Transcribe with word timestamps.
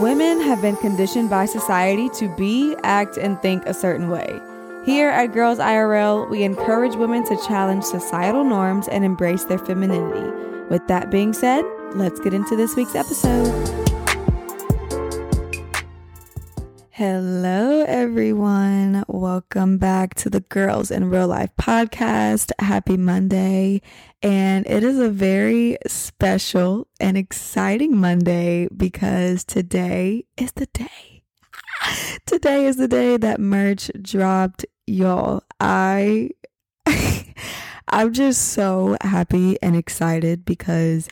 Women 0.00 0.40
have 0.40 0.62
been 0.62 0.78
conditioned 0.78 1.28
by 1.28 1.44
society 1.44 2.08
to 2.14 2.34
be, 2.34 2.74
act, 2.84 3.18
and 3.18 3.38
think 3.42 3.66
a 3.66 3.74
certain 3.74 4.08
way. 4.08 4.40
Here 4.86 5.10
at 5.10 5.34
Girls 5.34 5.58
IRL, 5.58 6.30
we 6.30 6.42
encourage 6.42 6.94
women 6.94 7.22
to 7.26 7.36
challenge 7.46 7.84
societal 7.84 8.42
norms 8.42 8.88
and 8.88 9.04
embrace 9.04 9.44
their 9.44 9.58
femininity. 9.58 10.30
With 10.70 10.86
that 10.88 11.10
being 11.10 11.34
said, 11.34 11.66
let's 11.92 12.18
get 12.18 12.32
into 12.32 12.56
this 12.56 12.76
week's 12.76 12.94
episode. 12.94 13.79
Hello, 17.00 17.80
everyone. 17.88 19.04
Welcome 19.08 19.78
back 19.78 20.12
to 20.16 20.28
the 20.28 20.40
Girls 20.42 20.90
in 20.90 21.08
Real 21.08 21.28
Life 21.28 21.48
podcast. 21.58 22.52
Happy 22.58 22.98
Monday. 22.98 23.80
And 24.20 24.66
it 24.66 24.84
is 24.84 24.98
a 24.98 25.08
very 25.08 25.78
special 25.86 26.88
and 27.00 27.16
exciting 27.16 27.96
Monday 27.96 28.68
because 28.76 29.44
today 29.44 30.26
is 30.36 30.52
the 30.52 30.66
day. 30.74 31.22
Today 32.26 32.66
is 32.66 32.76
the 32.76 32.86
day 32.86 33.16
that 33.16 33.40
merch 33.40 33.90
dropped, 34.02 34.66
y'all. 34.86 35.42
I 35.58 36.28
I'm 37.88 38.12
just 38.12 38.48
so 38.48 38.98
happy 39.00 39.56
and 39.62 39.74
excited 39.74 40.44
because 40.44 41.08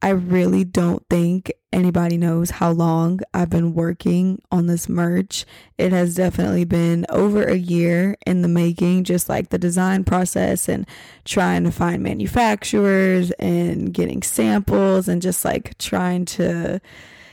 I 0.00 0.10
really 0.10 0.64
don't 0.64 1.04
think 1.10 1.52
anybody 1.72 2.16
knows 2.16 2.50
how 2.50 2.70
long 2.70 3.20
I've 3.34 3.50
been 3.50 3.74
working 3.74 4.40
on 4.52 4.66
this 4.66 4.88
merch. 4.88 5.44
It 5.76 5.90
has 5.92 6.14
definitely 6.14 6.64
been 6.64 7.04
over 7.08 7.42
a 7.44 7.56
year 7.56 8.16
in 8.24 8.42
the 8.42 8.48
making, 8.48 9.04
just 9.04 9.28
like 9.28 9.48
the 9.48 9.58
design 9.58 10.04
process 10.04 10.68
and 10.68 10.86
trying 11.24 11.64
to 11.64 11.72
find 11.72 12.02
manufacturers 12.02 13.32
and 13.32 13.92
getting 13.92 14.22
samples 14.22 15.08
and 15.08 15.20
just 15.20 15.44
like 15.44 15.76
trying 15.78 16.24
to 16.26 16.80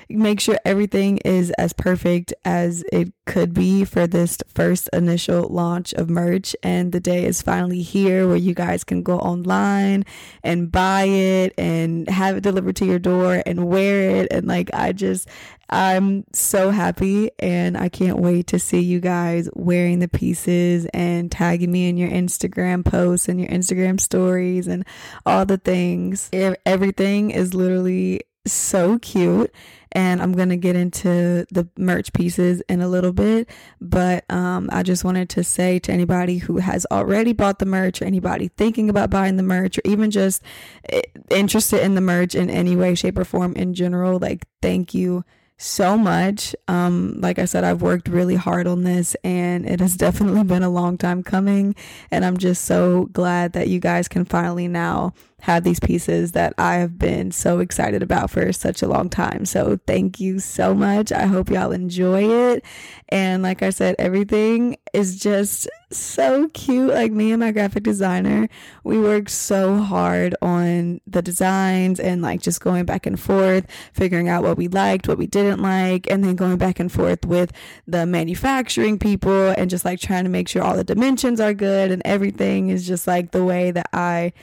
make 0.09 0.39
sure 0.39 0.57
everything 0.65 1.17
is 1.19 1.51
as 1.51 1.73
perfect 1.73 2.33
as 2.43 2.83
it 2.91 3.11
could 3.25 3.53
be 3.53 3.83
for 3.85 4.05
this 4.07 4.37
first 4.47 4.89
initial 4.93 5.47
launch 5.49 5.93
of 5.93 6.09
merch. 6.09 6.55
And 6.63 6.91
the 6.91 6.99
day 6.99 7.25
is 7.25 7.41
finally 7.41 7.81
here 7.81 8.27
where 8.27 8.37
you 8.37 8.53
guys 8.53 8.83
can 8.83 9.03
go 9.03 9.17
online 9.19 10.05
and 10.43 10.71
buy 10.71 11.03
it 11.03 11.53
and 11.57 12.09
have 12.09 12.37
it 12.37 12.41
delivered 12.41 12.75
to 12.77 12.85
your 12.85 12.99
door 12.99 13.41
and 13.45 13.67
wear 13.67 14.11
it. 14.11 14.27
And 14.31 14.47
like, 14.47 14.69
I 14.73 14.91
just, 14.91 15.27
I'm 15.69 16.25
so 16.31 16.69
happy 16.69 17.31
and 17.39 17.75
I 17.75 17.89
can't 17.89 18.19
wait 18.19 18.47
to 18.47 18.59
see 18.59 18.81
you 18.81 18.99
guys 18.99 19.49
wearing 19.53 19.99
the 19.99 20.07
pieces 20.07 20.85
and 20.93 21.31
tagging 21.31 21.71
me 21.71 21.89
in 21.89 21.97
your 21.97 22.09
Instagram 22.09 22.85
posts 22.85 23.27
and 23.27 23.39
your 23.39 23.49
Instagram 23.49 23.99
stories 23.99 24.67
and 24.67 24.85
all 25.25 25.45
the 25.45 25.57
things. 25.57 26.29
Everything 26.33 27.31
is 27.31 27.55
literally 27.55 28.21
so 28.45 28.99
cute 28.99 29.53
and 29.95 30.21
I'm 30.21 30.33
going 30.33 30.49
to 30.49 30.57
get 30.57 30.75
into 30.75 31.45
the 31.49 31.69
merch 31.77 32.11
pieces 32.11 32.61
in 32.67 32.81
a 32.81 32.87
little 32.87 33.13
bit. 33.13 33.49
But 33.79 34.29
um, 34.29 34.69
I 34.71 34.83
just 34.83 35.05
wanted 35.05 35.29
to 35.29 35.43
say 35.43 35.79
to 35.79 35.91
anybody 35.91 36.37
who 36.37 36.57
has 36.57 36.85
already 36.91 37.31
bought 37.31 37.59
the 37.59 37.65
merch, 37.65 38.01
or 38.01 38.05
anybody 38.05 38.49
thinking 38.49 38.89
about 38.89 39.09
buying 39.09 39.37
the 39.37 39.43
merch, 39.43 39.77
or 39.77 39.81
even 39.85 40.11
just 40.11 40.43
eh, 40.89 41.01
interested 41.31 41.81
in 41.81 41.95
the 41.95 42.01
merch 42.01 42.35
in 42.35 42.49
any 42.49 42.75
way, 42.75 42.93
shape, 42.93 43.17
or 43.17 43.23
form 43.23 43.53
in 43.53 43.73
general, 43.73 44.19
like, 44.19 44.45
thank 44.61 44.93
you 44.93 45.23
so 45.57 45.97
much. 45.97 46.53
Um, 46.67 47.15
like 47.21 47.39
I 47.39 47.45
said, 47.45 47.63
I've 47.63 47.81
worked 47.81 48.09
really 48.09 48.35
hard 48.35 48.67
on 48.67 48.83
this 48.83 49.15
and 49.23 49.65
it 49.65 49.79
has 49.79 49.95
definitely 49.97 50.43
been 50.43 50.63
a 50.63 50.69
long 50.69 50.97
time 50.97 51.23
coming. 51.23 51.75
And 52.11 52.25
I'm 52.25 52.37
just 52.37 52.65
so 52.65 53.05
glad 53.13 53.53
that 53.53 53.69
you 53.69 53.79
guys 53.79 54.09
can 54.09 54.25
finally 54.25 54.67
now 54.67 55.13
have 55.45 55.63
these 55.63 55.79
pieces 55.79 56.31
that 56.31 56.55
I 56.57 56.77
have 56.77 56.97
been 56.97 57.31
so 57.31 57.59
excited 57.59 58.01
about 58.01 58.31
for 58.31 58.51
such 58.51 58.81
a 58.81 58.87
long 58.87 59.09
time. 59.09 59.45
So 59.45 59.79
thank 59.85 60.19
you 60.19 60.39
so 60.39 60.73
much. 60.73 61.11
I 61.11 61.27
hope 61.27 61.51
y'all 61.51 61.71
enjoy 61.71 62.23
it. 62.23 62.65
And 63.09 63.43
like 63.43 63.61
I 63.61 63.69
said, 63.69 63.95
everything 63.99 64.77
is 64.91 65.19
just 65.19 65.69
so 65.91 66.49
cute. 66.49 66.91
Like 66.91 67.11
me 67.11 67.31
and 67.31 67.39
my 67.39 67.51
graphic 67.51 67.83
designer, 67.83 68.49
we 68.83 68.99
worked 68.99 69.29
so 69.29 69.77
hard 69.77 70.35
on 70.41 70.99
the 71.05 71.21
designs 71.21 71.99
and 71.99 72.23
like 72.23 72.41
just 72.41 72.59
going 72.59 72.85
back 72.85 73.05
and 73.05 73.19
forth, 73.19 73.67
figuring 73.93 74.27
out 74.27 74.41
what 74.43 74.57
we 74.57 74.67
liked, 74.67 75.07
what 75.07 75.19
we 75.19 75.27
didn't 75.27 75.61
like, 75.61 76.09
and 76.09 76.23
then 76.23 76.35
going 76.35 76.57
back 76.57 76.79
and 76.79 76.91
forth 76.91 77.23
with 77.23 77.51
the 77.85 78.07
manufacturing 78.07 78.97
people 78.97 79.49
and 79.49 79.69
just 79.69 79.85
like 79.85 79.99
trying 79.99 80.23
to 80.23 80.29
make 80.29 80.47
sure 80.47 80.63
all 80.63 80.75
the 80.75 80.83
dimensions 80.83 81.39
are 81.39 81.53
good 81.53 81.91
and 81.91 82.01
everything 82.03 82.69
is 82.69 82.87
just 82.87 83.05
like 83.05 83.29
the 83.29 83.45
way 83.45 83.69
that 83.69 83.89
I 83.93 84.33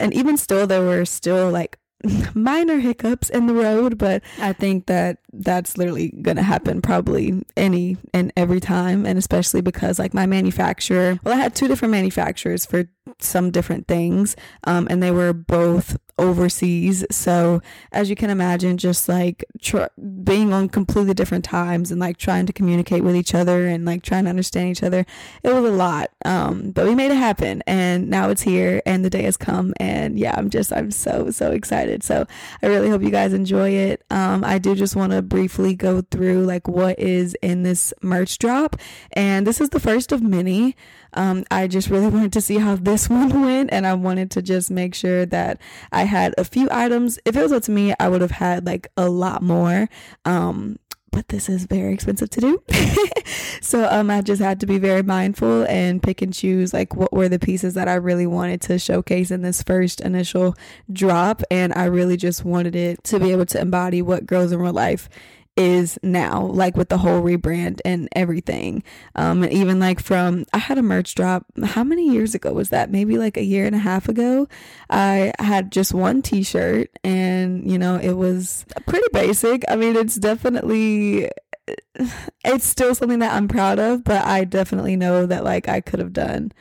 and 0.00 0.12
even 0.14 0.36
still 0.36 0.66
there 0.66 0.82
were 0.82 1.04
still 1.04 1.50
like 1.50 1.78
minor 2.34 2.78
hiccups 2.78 3.30
in 3.30 3.46
the 3.46 3.54
road, 3.54 3.98
but 3.98 4.22
I 4.38 4.52
think 4.52 4.86
that 4.86 5.18
that's 5.32 5.76
literally 5.76 6.10
going 6.22 6.36
to 6.36 6.42
happen 6.42 6.82
probably 6.82 7.44
any 7.56 7.96
and 8.12 8.32
every 8.36 8.60
time. 8.60 9.06
And 9.06 9.18
especially 9.18 9.60
because, 9.60 9.98
like, 9.98 10.14
my 10.14 10.26
manufacturer, 10.26 11.18
well, 11.24 11.34
I 11.34 11.38
had 11.38 11.54
two 11.54 11.68
different 11.68 11.92
manufacturers 11.92 12.66
for 12.66 12.84
some 13.20 13.50
different 13.50 13.86
things, 13.88 14.36
um, 14.64 14.86
and 14.90 15.02
they 15.02 15.10
were 15.10 15.32
both 15.32 15.98
overseas. 16.18 17.04
So, 17.10 17.60
as 17.90 18.08
you 18.08 18.16
can 18.16 18.30
imagine, 18.30 18.78
just 18.78 19.08
like 19.08 19.44
tr- 19.60 19.92
being 20.22 20.52
on 20.52 20.68
completely 20.68 21.14
different 21.14 21.44
times 21.44 21.90
and 21.90 22.00
like 22.00 22.16
trying 22.16 22.46
to 22.46 22.52
communicate 22.52 23.02
with 23.02 23.16
each 23.16 23.34
other 23.34 23.66
and 23.66 23.84
like 23.84 24.02
trying 24.02 24.24
to 24.24 24.30
understand 24.30 24.70
each 24.70 24.82
other, 24.82 25.04
it 25.42 25.52
was 25.52 25.64
a 25.64 25.74
lot. 25.74 26.10
Um, 26.24 26.70
but 26.70 26.86
we 26.86 26.94
made 26.94 27.10
it 27.10 27.16
happen, 27.16 27.62
and 27.66 28.08
now 28.08 28.30
it's 28.30 28.42
here, 28.42 28.82
and 28.86 29.04
the 29.04 29.10
day 29.10 29.22
has 29.22 29.36
come. 29.36 29.74
And 29.78 30.18
yeah, 30.18 30.34
I'm 30.36 30.50
just, 30.50 30.72
I'm 30.72 30.90
so, 30.90 31.30
so 31.30 31.50
excited. 31.50 32.02
So, 32.02 32.26
I 32.62 32.66
really 32.66 32.88
hope 32.88 33.02
you 33.02 33.10
guys 33.10 33.32
enjoy 33.32 33.70
it. 33.70 34.04
Um, 34.10 34.44
I 34.44 34.58
do 34.58 34.74
just 34.74 34.96
want 34.96 35.12
to 35.12 35.22
briefly 35.22 35.74
go 35.74 36.02
through 36.02 36.44
like 36.44 36.68
what 36.68 36.98
is 36.98 37.36
in 37.42 37.62
this 37.62 37.92
merch 38.02 38.38
drop, 38.38 38.76
and 39.12 39.46
this 39.46 39.60
is 39.60 39.70
the 39.70 39.80
first 39.80 40.12
of 40.12 40.22
many. 40.22 40.76
Um, 41.14 41.44
I 41.50 41.66
just 41.66 41.90
really 41.90 42.08
wanted 42.08 42.32
to 42.32 42.40
see 42.40 42.58
how 42.58 42.76
this 42.76 43.01
one 43.10 43.42
went, 43.42 43.70
and 43.72 43.86
I 43.86 43.94
wanted 43.94 44.30
to 44.32 44.42
just 44.42 44.70
make 44.70 44.94
sure 44.94 45.26
that 45.26 45.60
I 45.90 46.04
had 46.04 46.34
a 46.38 46.44
few 46.44 46.68
items. 46.70 47.18
If 47.24 47.36
it 47.36 47.42
was 47.42 47.52
up 47.52 47.62
to 47.64 47.70
me, 47.70 47.94
I 47.98 48.08
would 48.08 48.20
have 48.20 48.30
had 48.30 48.66
like 48.66 48.88
a 48.96 49.08
lot 49.08 49.42
more. 49.42 49.88
Um, 50.24 50.78
but 51.12 51.28
this 51.28 51.48
is 51.48 51.66
very 51.66 51.92
expensive 51.92 52.30
to 52.30 52.40
do. 52.40 52.62
so 53.60 53.86
um, 53.90 54.10
I 54.10 54.22
just 54.22 54.40
had 54.40 54.58
to 54.60 54.66
be 54.66 54.78
very 54.78 55.02
mindful 55.02 55.64
and 55.64 56.02
pick 56.02 56.22
and 56.22 56.32
choose 56.32 56.72
like 56.72 56.96
what 56.96 57.12
were 57.12 57.28
the 57.28 57.38
pieces 57.38 57.74
that 57.74 57.86
I 57.86 57.94
really 57.94 58.26
wanted 58.26 58.62
to 58.62 58.78
showcase 58.78 59.30
in 59.30 59.42
this 59.42 59.62
first 59.62 60.00
initial 60.00 60.56
drop. 60.90 61.42
And 61.50 61.74
I 61.74 61.84
really 61.84 62.16
just 62.16 62.46
wanted 62.46 62.74
it 62.74 63.04
to 63.04 63.20
be 63.20 63.30
able 63.30 63.46
to 63.46 63.60
embody 63.60 64.00
what 64.00 64.24
girls 64.24 64.52
in 64.52 64.58
real 64.58 64.72
life 64.72 65.10
is 65.56 65.98
now, 66.02 66.46
like 66.46 66.76
with 66.76 66.88
the 66.88 66.98
whole 66.98 67.20
rebrand 67.22 67.80
and 67.84 68.08
everything. 68.12 68.82
Um, 69.14 69.42
and 69.42 69.52
even 69.52 69.78
like 69.78 70.00
from, 70.00 70.44
I 70.52 70.58
had 70.58 70.78
a 70.78 70.82
merch 70.82 71.14
drop. 71.14 71.44
How 71.62 71.84
many 71.84 72.10
years 72.10 72.34
ago 72.34 72.52
was 72.52 72.70
that? 72.70 72.90
Maybe 72.90 73.18
like 73.18 73.36
a 73.36 73.44
year 73.44 73.66
and 73.66 73.74
a 73.74 73.78
half 73.78 74.08
ago. 74.08 74.48
I 74.88 75.32
had 75.38 75.70
just 75.70 75.92
one 75.92 76.22
t 76.22 76.42
shirt 76.42 76.90
and, 77.04 77.70
you 77.70 77.78
know, 77.78 77.96
it 77.96 78.14
was 78.14 78.64
pretty 78.86 79.08
basic. 79.12 79.64
I 79.68 79.76
mean, 79.76 79.96
it's 79.96 80.16
definitely 80.16 81.30
it's 82.44 82.64
still 82.64 82.94
something 82.94 83.20
that 83.20 83.34
I'm 83.34 83.48
proud 83.48 83.78
of, 83.78 84.04
but 84.04 84.24
I 84.24 84.44
definitely 84.44 84.96
know 84.96 85.26
that 85.26 85.44
like 85.44 85.68
I 85.68 85.80
could 85.80 86.00
have 86.00 86.12
done 86.12 86.52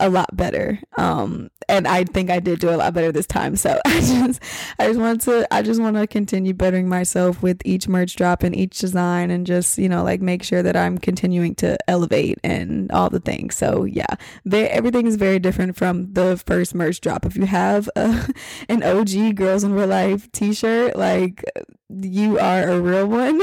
a 0.00 0.08
lot 0.08 0.34
better. 0.36 0.80
Um, 0.96 1.50
and 1.68 1.86
I 1.86 2.04
think 2.04 2.30
I 2.30 2.40
did 2.40 2.58
do 2.58 2.70
a 2.70 2.76
lot 2.76 2.92
better 2.94 3.12
this 3.12 3.26
time. 3.26 3.54
So 3.56 3.80
I 3.86 4.00
just, 4.00 4.42
I 4.78 4.86
just 4.88 4.98
want 4.98 5.20
to, 5.22 5.54
I 5.54 5.62
just 5.62 5.80
want 5.80 5.96
to 5.96 6.06
continue 6.06 6.54
bettering 6.54 6.88
myself 6.88 7.42
with 7.42 7.60
each 7.64 7.86
merch 7.86 8.16
drop 8.16 8.42
and 8.42 8.56
each 8.56 8.78
design, 8.78 9.30
and 9.30 9.46
just 9.46 9.78
you 9.78 9.88
know 9.88 10.02
like 10.02 10.20
make 10.20 10.42
sure 10.42 10.62
that 10.62 10.76
I'm 10.76 10.98
continuing 10.98 11.54
to 11.56 11.76
elevate 11.88 12.38
and 12.42 12.90
all 12.90 13.10
the 13.10 13.20
things. 13.20 13.54
So 13.54 13.84
yeah, 13.84 14.14
they, 14.44 14.68
everything 14.68 15.06
is 15.06 15.16
very 15.16 15.38
different 15.38 15.76
from 15.76 16.12
the 16.12 16.42
first 16.44 16.74
merch 16.74 17.00
drop. 17.00 17.24
If 17.24 17.36
you 17.36 17.46
have 17.46 17.88
a, 17.94 18.34
an 18.68 18.82
OG 18.82 19.36
Girls 19.36 19.62
in 19.62 19.72
Real 19.72 19.86
Life 19.86 20.30
T-shirt, 20.32 20.96
like 20.96 21.44
you 22.02 22.38
are 22.38 22.68
a 22.68 22.80
real 22.80 23.06
one. 23.06 23.42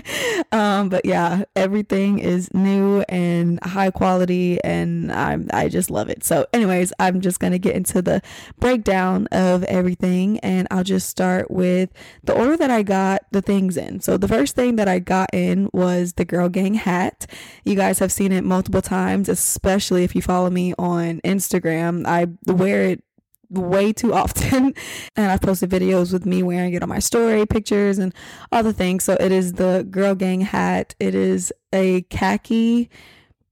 um, 0.52 0.88
but 0.88 1.04
yeah, 1.04 1.44
everything 1.56 2.18
is 2.18 2.52
new 2.52 3.02
and 3.08 3.62
high 3.62 3.90
quality, 3.90 4.62
and 4.62 5.12
I'm 5.12 5.48
I 5.52 5.68
just 5.68 5.87
love 5.90 6.08
it. 6.08 6.24
So, 6.24 6.46
anyways, 6.52 6.92
I'm 6.98 7.20
just 7.20 7.40
gonna 7.40 7.58
get 7.58 7.76
into 7.76 8.02
the 8.02 8.22
breakdown 8.58 9.26
of 9.32 9.64
everything, 9.64 10.38
and 10.40 10.68
I'll 10.70 10.84
just 10.84 11.08
start 11.08 11.50
with 11.50 11.90
the 12.24 12.34
order 12.34 12.56
that 12.56 12.70
I 12.70 12.82
got 12.82 13.22
the 13.30 13.42
things 13.42 13.76
in. 13.76 14.00
So, 14.00 14.16
the 14.16 14.28
first 14.28 14.54
thing 14.54 14.76
that 14.76 14.88
I 14.88 14.98
got 14.98 15.30
in 15.32 15.70
was 15.72 16.14
the 16.14 16.24
Girl 16.24 16.48
Gang 16.48 16.74
hat. 16.74 17.26
You 17.64 17.74
guys 17.74 17.98
have 17.98 18.12
seen 18.12 18.32
it 18.32 18.44
multiple 18.44 18.82
times, 18.82 19.28
especially 19.28 20.04
if 20.04 20.14
you 20.14 20.22
follow 20.22 20.50
me 20.50 20.74
on 20.78 21.20
Instagram. 21.24 22.06
I 22.06 22.26
wear 22.52 22.84
it 22.84 23.02
way 23.50 23.92
too 23.92 24.12
often 24.12 24.74
and 25.16 25.30
I've 25.30 25.40
posted 25.40 25.70
videos 25.70 26.12
with 26.12 26.26
me 26.26 26.42
wearing 26.42 26.74
it 26.74 26.82
on 26.82 26.88
my 26.88 26.98
story, 26.98 27.46
pictures 27.46 27.98
and 27.98 28.14
other 28.52 28.72
things. 28.72 29.04
So 29.04 29.16
it 29.18 29.32
is 29.32 29.54
the 29.54 29.86
girl 29.90 30.14
gang 30.14 30.42
hat. 30.42 30.94
It 30.98 31.14
is 31.14 31.52
a 31.72 32.02
khaki 32.02 32.90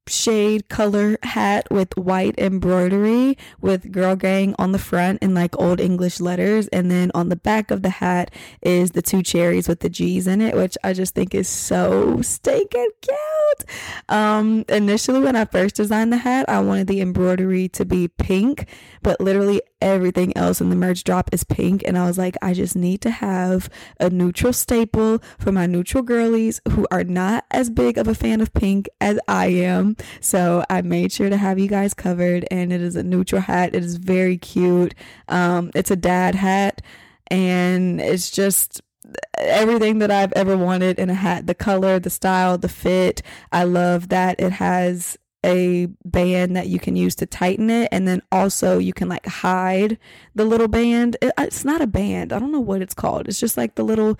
shade 0.09 0.69
color 0.69 1.19
hat 1.23 1.67
with 1.71 1.97
white 1.97 2.35
embroidery 2.39 3.37
with 3.61 3.91
girl 3.91 4.17
gang 4.17 4.55
on 4.59 4.73
the 4.73 4.79
front 4.79 5.23
in 5.23 5.35
like 5.35 5.59
old 5.59 5.81
English 5.81 6.21
letters. 6.21 6.69
And 6.69 6.91
then 6.91 7.11
on 7.15 7.29
the 7.29 7.37
back 7.37 7.71
of 7.71 7.83
the 7.83 7.91
hat 7.91 8.31
is 8.63 8.93
the 8.93 9.03
two 9.03 9.23
cherries 9.23 9.69
with 9.69 9.81
the 9.81 9.89
G's 9.89 10.27
in 10.27 10.41
it, 10.41 10.55
which 10.55 10.77
I 10.85 10.93
just 10.93 11.15
think 11.15 11.35
is 11.35 11.49
so 11.49 12.21
stinking 12.23 12.91
cute. 13.01 13.71
Um, 14.09 14.65
initially, 14.69 15.21
when 15.21 15.37
I 15.37 15.45
first 15.45 15.77
designed 15.77 16.13
the 16.13 16.19
hat, 16.19 16.49
I 16.49 16.61
wanted 16.61 16.87
the 16.87 17.01
embroidery 17.01 17.69
to 17.71 17.85
be 17.85 18.09
pink, 18.09 18.69
but 19.07 19.21
literally 19.21 19.63
everything 19.81 20.37
else 20.37 20.61
in 20.61 20.69
the 20.69 20.75
merch 20.75 21.05
drop 21.05 21.31
is 21.33 21.45
pink. 21.45 21.81
And 21.87 21.97
I 21.97 22.09
was 22.09 22.19
like, 22.19 22.37
I 22.43 22.53
just 22.53 22.75
need 22.75 23.01
to 23.03 23.11
have 23.13 23.71
a 24.01 24.11
neutral 24.11 24.53
staple 24.53 25.23
for 25.39 25.53
my 25.53 25.65
neutral 25.65 26.03
girlies 26.03 26.61
who 26.71 26.89
are 26.91 27.05
not 27.05 27.45
as 27.53 27.71
big 27.71 27.99
of 27.99 28.09
a 28.09 28.17
fan 28.17 28.41
of 28.41 28.53
pink 28.53 28.89
as 29.01 29.21
I 29.29 29.47
am. 29.47 29.97
So 30.21 30.65
I 30.69 30.83
made 30.83 31.13
sure 31.13 31.31
to 31.31 31.37
have 31.37 31.57
you 31.57 31.69
guys 31.69 31.95
covered. 31.95 32.49
And 32.51 32.73
it 32.73 32.81
is 32.81 32.97
a 32.97 33.05
neutral 33.05 33.43
hat. 33.43 33.77
It 33.77 33.85
is 33.85 33.95
very 33.95 34.39
cute. 34.39 34.93
Um, 35.29 35.71
it's 35.77 35.93
a 35.93 35.97
dad 35.97 36.35
hat. 36.35 36.83
And 37.29 38.01
it's 38.01 38.29
just 38.33 38.81
everything 39.39 40.01
that 40.01 40.11
I've 40.11 40.33
ever 40.33 40.57
wanted 40.57 40.99
in 40.99 41.11
a 41.11 41.15
hat 41.15 41.47
the 41.47 41.55
color, 41.55 42.01
the 42.01 42.11
style, 42.11 42.59
the 42.59 42.69
fit. 42.69 43.23
I 43.53 43.63
love 43.63 44.09
that 44.09 44.41
it 44.41 44.55
has 44.55 45.17
a 45.47 45.87
band 46.05 46.57
that 46.57 46.67
you 46.67 46.79
can 46.81 46.97
use 46.97 47.15
to 47.15 47.27
tighten 47.27 47.71
it 47.71 47.89
and 47.93 48.07
then 48.07 48.21
also 48.33 48.79
you 48.79 48.93
can 48.93 49.09
like 49.09 49.25
hide 49.27 49.97
the 50.35 50.45
little 50.45 50.69
band. 50.69 51.17
It, 51.23 51.33
it's 51.39 51.65
not 51.65 51.81
a 51.81 51.87
band. 51.87 52.33
I 52.33 52.39
don't 52.41 52.53
know 52.53 52.61
what 52.61 52.83
it's 52.83 52.95
called. 52.95 53.29
It's 53.29 53.41
just 53.41 53.57
like 53.57 53.77
the 53.77 53.85
little 53.85 54.19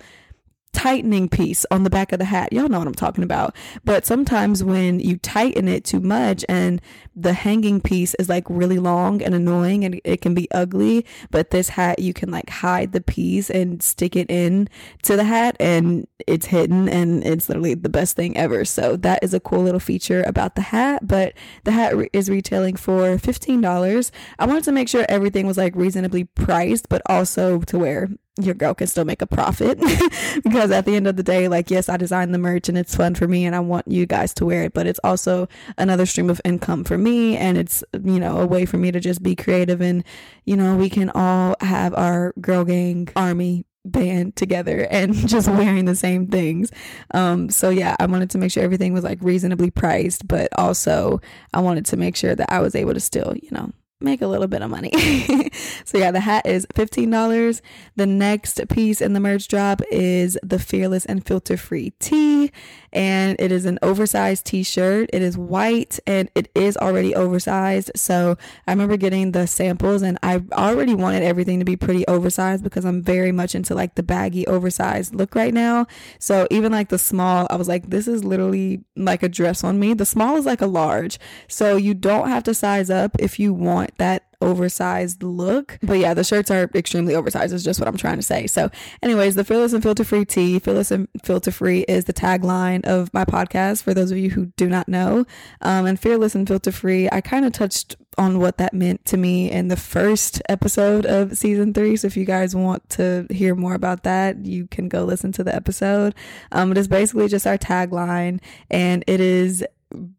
tightening 0.77 1.27
piece 1.27 1.65
on 1.71 1.81
the 1.81 1.89
back 1.89 2.11
of 2.11 2.19
the 2.19 2.25
hat. 2.25 2.53
Y'all 2.53 2.69
know 2.69 2.77
what 2.77 2.87
I'm 2.87 2.93
talking 2.93 3.23
about. 3.23 3.55
But 3.83 4.05
sometimes 4.05 4.63
when 4.63 4.99
you 4.99 5.17
tighten 5.17 5.67
it 5.67 5.83
too 5.83 5.99
much 5.99 6.45
and 6.47 6.79
the 7.15 7.33
hanging 7.33 7.81
piece 7.81 8.13
is 8.19 8.29
like 8.29 8.43
really 8.47 8.77
long 8.77 9.23
and 9.23 9.33
annoying 9.33 9.83
and 9.83 9.99
it 10.03 10.21
can 10.21 10.35
be 10.35 10.47
ugly, 10.51 11.03
but 11.31 11.49
this 11.49 11.69
hat 11.69 11.97
you 11.97 12.13
can 12.13 12.29
like 12.29 12.51
hide 12.51 12.91
the 12.91 13.01
piece 13.01 13.49
and 13.49 13.81
stick 13.81 14.15
it 14.15 14.29
in 14.29 14.69
to 15.01 15.15
the 15.15 15.23
hat 15.23 15.57
and 15.59 16.07
it's 16.27 16.45
hidden 16.45 16.87
and 16.87 17.25
it's 17.25 17.49
literally 17.49 17.73
the 17.73 17.89
best 17.89 18.15
thing 18.15 18.37
ever. 18.37 18.63
So 18.63 18.97
that 18.97 19.23
is 19.23 19.33
a 19.33 19.39
cool 19.39 19.63
little 19.63 19.79
feature 19.79 20.21
about 20.27 20.53
the 20.53 20.61
hat, 20.61 21.07
but 21.07 21.33
the 21.63 21.71
hat 21.71 21.97
re- 21.97 22.09
is 22.13 22.29
retailing 22.29 22.75
for 22.75 23.17
$15. 23.17 24.11
I 24.37 24.45
wanted 24.45 24.63
to 24.65 24.71
make 24.71 24.89
sure 24.89 25.07
everything 25.09 25.47
was 25.47 25.57
like 25.57 25.75
reasonably 25.75 26.25
priced, 26.25 26.87
but 26.87 27.01
also 27.07 27.61
to 27.61 27.79
where 27.79 28.09
your 28.39 28.53
girl 28.53 28.73
can 28.73 28.87
still 28.87 29.05
make 29.05 29.21
a 29.21 29.27
profit 29.27 29.79
because 30.43 30.71
at 30.71 30.85
the 30.85 30.95
end 30.95 31.07
of 31.07 31.15
the 31.15 31.23
day 31.23 31.47
like 31.47 31.69
yes 31.71 31.89
i 31.89 31.97
designed 31.97 32.33
the 32.33 32.37
merch 32.37 32.69
and 32.69 32.77
it's 32.77 32.95
fun 32.95 33.15
for 33.15 33.27
me 33.27 33.45
and 33.45 33.55
i 33.55 33.59
want 33.59 33.87
you 33.87 34.05
guys 34.05 34.33
to 34.33 34.45
wear 34.45 34.63
it 34.63 34.73
but 34.73 34.87
it's 34.87 34.99
also 35.03 35.47
another 35.77 36.05
stream 36.05 36.29
of 36.29 36.41
income 36.45 36.83
for 36.83 36.97
me 36.97 37.35
and 37.37 37.57
it's 37.57 37.83
you 38.03 38.19
know 38.19 38.39
a 38.39 38.45
way 38.45 38.65
for 38.65 38.77
me 38.77 38.91
to 38.91 38.99
just 38.99 39.23
be 39.23 39.35
creative 39.35 39.81
and 39.81 40.03
you 40.45 40.55
know 40.55 40.75
we 40.75 40.89
can 40.89 41.09
all 41.11 41.55
have 41.61 41.93
our 41.95 42.33
girl 42.39 42.63
gang 42.63 43.07
army 43.15 43.65
band 43.87 44.35
together 44.35 44.81
and 44.91 45.13
just 45.27 45.47
wearing 45.47 45.85
the 45.85 45.95
same 45.95 46.27
things. 46.27 46.71
Um, 47.13 47.49
so 47.49 47.69
yeah, 47.69 47.95
I 47.99 48.05
wanted 48.05 48.29
to 48.31 48.37
make 48.37 48.51
sure 48.51 48.63
everything 48.63 48.93
was 48.93 49.03
like 49.03 49.19
reasonably 49.21 49.71
priced, 49.71 50.27
but 50.27 50.49
also 50.57 51.21
I 51.53 51.61
wanted 51.61 51.85
to 51.87 51.97
make 51.97 52.15
sure 52.15 52.35
that 52.35 52.51
I 52.51 52.59
was 52.59 52.75
able 52.75 52.93
to 52.93 52.99
still, 52.99 53.33
you 53.41 53.49
know, 53.51 53.71
make 53.99 54.21
a 54.21 54.27
little 54.27 54.47
bit 54.47 54.61
of 54.61 54.69
money. 54.69 54.91
so 55.85 55.97
yeah, 55.97 56.11
the 56.11 56.19
hat 56.19 56.45
is 56.45 56.65
$15. 56.67 57.61
The 57.95 58.05
next 58.05 58.67
piece 58.69 59.01
in 59.01 59.13
the 59.13 59.19
merch 59.19 59.47
drop 59.47 59.81
is 59.91 60.37
the 60.43 60.59
Fearless 60.59 61.05
and 61.05 61.25
Filter 61.25 61.57
Free 61.57 61.91
tee 61.99 62.51
and 62.93 63.39
it 63.39 63.51
is 63.51 63.65
an 63.65 63.79
oversized 63.81 64.45
t-shirt. 64.45 65.09
It 65.13 65.21
is 65.21 65.37
white 65.37 65.99
and 66.07 66.29
it 66.35 66.49
is 66.55 66.77
already 66.77 67.13
oversized. 67.15 67.91
So 67.95 68.37
I 68.67 68.71
remember 68.71 68.97
getting 68.97 69.31
the 69.31 69.47
samples 69.47 70.01
and 70.01 70.17
I 70.23 70.41
already 70.53 70.95
wanted 70.95 71.23
everything 71.23 71.59
to 71.59 71.65
be 71.65 71.75
pretty 71.75 72.07
oversized 72.07 72.63
because 72.63 72.85
I'm 72.85 73.01
very 73.01 73.31
much 73.31 73.55
into 73.55 73.75
like 73.75 73.95
the 73.95 74.03
baggy 74.03 74.45
oversized 74.47 75.15
look 75.15 75.35
right 75.35 75.53
now. 75.53 75.87
So 76.19 76.47
even 76.51 76.71
like 76.71 76.89
the 76.89 76.99
small, 76.99 77.47
I 77.49 77.55
was 77.55 77.67
like 77.67 77.89
this 77.89 78.07
is 78.07 78.23
literally 78.23 78.83
like 78.95 79.23
a 79.23 79.29
dress 79.29 79.63
on 79.63 79.79
me. 79.79 79.93
The 79.93 80.05
small 80.05 80.37
is 80.37 80.45
like 80.45 80.61
a 80.61 80.67
large. 80.67 81.19
So 81.47 81.75
you 81.75 81.93
don't 81.93 82.29
have 82.29 82.43
to 82.43 82.53
size 82.53 82.89
up 82.89 83.15
if 83.19 83.39
you 83.39 83.53
want 83.53 83.97
that 83.97 84.26
oversized 84.41 85.23
look. 85.23 85.77
But 85.81 85.99
yeah, 85.99 86.13
the 86.13 86.23
shirts 86.23 86.51
are 86.51 86.69
extremely 86.75 87.15
oversized, 87.15 87.53
is 87.53 87.63
just 87.63 87.79
what 87.79 87.87
I'm 87.87 87.97
trying 87.97 88.17
to 88.17 88.23
say. 88.23 88.47
So, 88.47 88.69
anyways, 89.01 89.35
the 89.35 89.43
Fearless 89.43 89.73
and 89.73 89.83
Filter 89.83 90.03
Free 90.03 90.25
tee, 90.25 90.59
Fearless 90.59 90.91
and 90.91 91.07
Filter 91.23 91.51
Free 91.51 91.81
is 91.87 92.05
the 92.05 92.13
tagline 92.13 92.85
of 92.85 93.13
my 93.13 93.25
podcast 93.25 93.83
for 93.83 93.93
those 93.93 94.11
of 94.11 94.17
you 94.17 94.29
who 94.29 94.47
do 94.57 94.67
not 94.67 94.87
know. 94.87 95.25
Um, 95.61 95.85
and 95.85 95.99
Fearless 95.99 96.35
and 96.35 96.47
Filter 96.47 96.71
Free, 96.71 97.09
I 97.11 97.21
kind 97.21 97.45
of 97.45 97.53
touched 97.53 97.95
on 98.17 98.39
what 98.39 98.57
that 98.57 98.73
meant 98.73 99.05
to 99.05 99.17
me 99.17 99.51
in 99.51 99.67
the 99.67 99.77
first 99.77 100.41
episode 100.49 101.05
of 101.05 101.37
season 101.37 101.73
three. 101.73 101.95
So 101.95 102.07
if 102.07 102.17
you 102.17 102.25
guys 102.25 102.55
want 102.55 102.89
to 102.91 103.27
hear 103.29 103.53
more 103.53 103.75
about 103.75 104.03
that, 104.03 104.45
you 104.45 104.67
can 104.67 104.87
go 104.87 105.03
listen 105.03 105.31
to 105.33 105.43
the 105.43 105.55
episode. 105.55 106.15
Um, 106.51 106.71
it 106.71 106.77
is 106.77 106.87
basically 106.87 107.27
just 107.27 107.45
our 107.45 107.57
tagline 107.57 108.39
and 108.71 109.03
it 109.05 109.19
is 109.19 109.63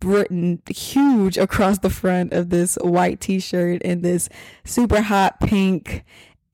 written 0.02 0.62
huge 0.68 1.36
across 1.36 1.78
the 1.78 1.90
front 1.90 2.32
of 2.32 2.50
this 2.50 2.76
white 2.76 3.20
t-shirt 3.20 3.82
in 3.82 4.02
this 4.02 4.28
super 4.64 5.02
hot 5.02 5.40
pink 5.40 6.04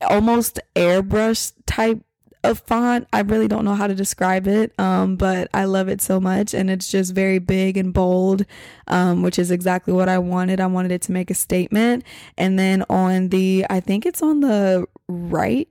almost 0.03 0.59
airbrush 0.75 1.53
type 1.67 2.01
of 2.43 2.59
font. 2.61 3.09
I 3.13 3.21
really 3.21 3.49
don't 3.49 3.65
know 3.65 3.75
how 3.75 3.87
to 3.87 3.95
describe 3.95 4.47
it 4.47 4.79
um, 4.79 5.17
but 5.17 5.49
i 5.55 5.65
love 5.65 5.89
it 5.89 6.03
so 6.03 6.21
much 6.21 6.53
and 6.53 6.69
it's 6.71 6.91
just 6.91 7.15
very 7.15 7.39
big 7.39 7.79
and 7.79 7.95
bold 7.95 8.45
um, 8.89 9.23
which 9.23 9.39
is 9.39 9.51
exactly 9.51 9.95
what 9.95 10.09
i 10.09 10.19
wanted. 10.19 10.61
I 10.61 10.67
wanted 10.67 10.93
it 10.93 11.03
to 11.03 11.13
make 11.13 11.31
a 11.31 11.35
statement. 11.35 12.05
And 12.37 12.59
then 12.59 12.85
on 12.91 13.29
the 13.31 13.65
i 13.71 13.81
think 13.81 14.05
it's 14.05 14.23
on 14.23 14.41
the 14.41 14.87
right 15.09 15.69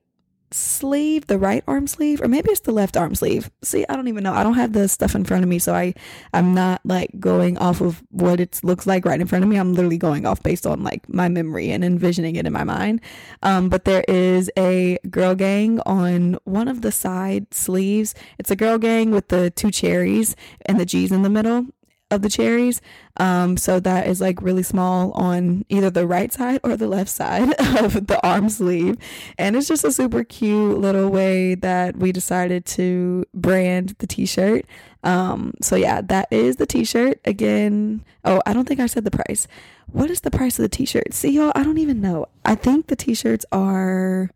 sleeve, 0.54 1.28
the 1.28 1.38
right 1.38 1.64
arm 1.68 1.88
sleeve, 1.88 2.22
or 2.22 2.28
maybe 2.28 2.52
it's 2.52 2.62
the 2.62 2.72
left 2.72 2.96
arm 2.96 3.16
sleeve. 3.16 3.50
See, 3.64 3.86
I 3.90 3.96
don't 3.96 4.08
even 4.08 4.24
know. 4.24 4.34
I 4.34 4.44
don't 4.44 4.54
have 4.54 4.74
the 4.74 4.88
stuff 4.88 5.16
in 5.16 5.26
front 5.26 5.44
of 5.44 5.50
me, 5.50 5.60
so 5.60 5.74
I 5.74 5.94
I'm 6.34 6.54
not 6.54 6.82
like 6.86 7.12
going 7.20 7.58
off 7.58 7.82
of 7.82 8.04
what 8.10 8.40
it 8.40 8.60
looks 8.64 8.86
like 8.88 9.06
right 9.06 9.20
in 9.20 9.28
front 9.28 9.44
of 9.44 9.50
me. 9.50 9.58
I'm 9.58 9.74
literally 9.74 9.98
going 9.98 10.26
off 10.26 10.44
based 10.44 10.66
on 10.66 10.84
like 10.84 11.08
my 11.10 11.28
memory 11.28 11.72
and 11.72 11.84
envisioning 11.84 12.36
it 12.36 12.46
in 12.46 12.54
my 12.54 12.64
mind. 12.64 13.02
Um, 13.42 13.70
but 13.70 13.86
there 13.86 14.04
is 14.08 14.52
a 14.58 14.98
girl 15.10 15.36
gang 15.36 15.80
on 15.86 16.38
one 16.44 16.68
of 16.68 16.82
the 16.82 16.92
side 16.92 17.54
sleeves. 17.54 18.16
It's 18.38 18.52
a 18.52 18.56
girl 18.56 18.78
gang 18.78 19.12
with 19.12 19.30
the 19.30 19.52
two 19.52 19.72
cherries 19.72 20.36
and 20.66 20.80
the 20.80 20.86
G's 20.86 21.12
in 21.12 21.24
the 21.24 21.30
middle 21.30 21.68
of 22.12 22.22
the 22.22 22.30
cherries. 22.30 22.82
Um, 23.18 23.58
so 23.58 23.80
that 23.80 24.08
is 24.08 24.20
like 24.20 24.42
really 24.42 24.64
small 24.64 25.12
on 25.12 25.66
either 25.70 25.90
the 25.90 26.08
right 26.08 26.34
side 26.34 26.60
or 26.64 26.76
the 26.76 26.88
left 26.88 27.10
side 27.10 27.54
of 27.84 28.08
the 28.08 28.20
arm 28.24 28.50
sleeve. 28.50 28.98
And 29.38 29.56
it's 29.56 29.68
just 29.68 29.84
a 29.84 29.92
super 29.92 30.24
cute 30.24 30.80
little 30.80 31.10
way 31.10 31.56
that 31.56 31.98
we 31.98 32.12
decided 32.12 32.66
to 32.68 33.26
brand 33.34 33.96
the 34.00 34.08
t 34.08 34.26
shirt. 34.26 34.66
Um, 35.04 35.54
so 35.62 35.76
yeah, 35.76 36.02
that 36.02 36.28
is 36.32 36.56
the 36.56 36.66
t 36.66 36.84
shirt. 36.84 37.20
Again, 37.26 38.04
oh, 38.26 38.42
I 38.46 38.54
don't 38.54 38.68
think 38.68 38.80
I 38.80 38.88
said 38.88 39.06
the 39.06 39.12
price. 39.12 39.48
What 39.92 40.10
is 40.10 40.22
the 40.22 40.32
price 40.32 40.58
of 40.58 40.64
the 40.64 40.70
t 40.70 40.86
shirt? 40.86 41.14
See, 41.14 41.32
y'all, 41.32 41.52
I 41.56 41.64
don't 41.64 41.78
even 41.78 42.02
know. 42.02 42.28
I 42.46 42.56
think 42.56 42.88
the 42.88 42.96
t 42.96 43.14
shirts 43.14 43.46
are 43.52 44.32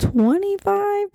$25. 0.00 1.10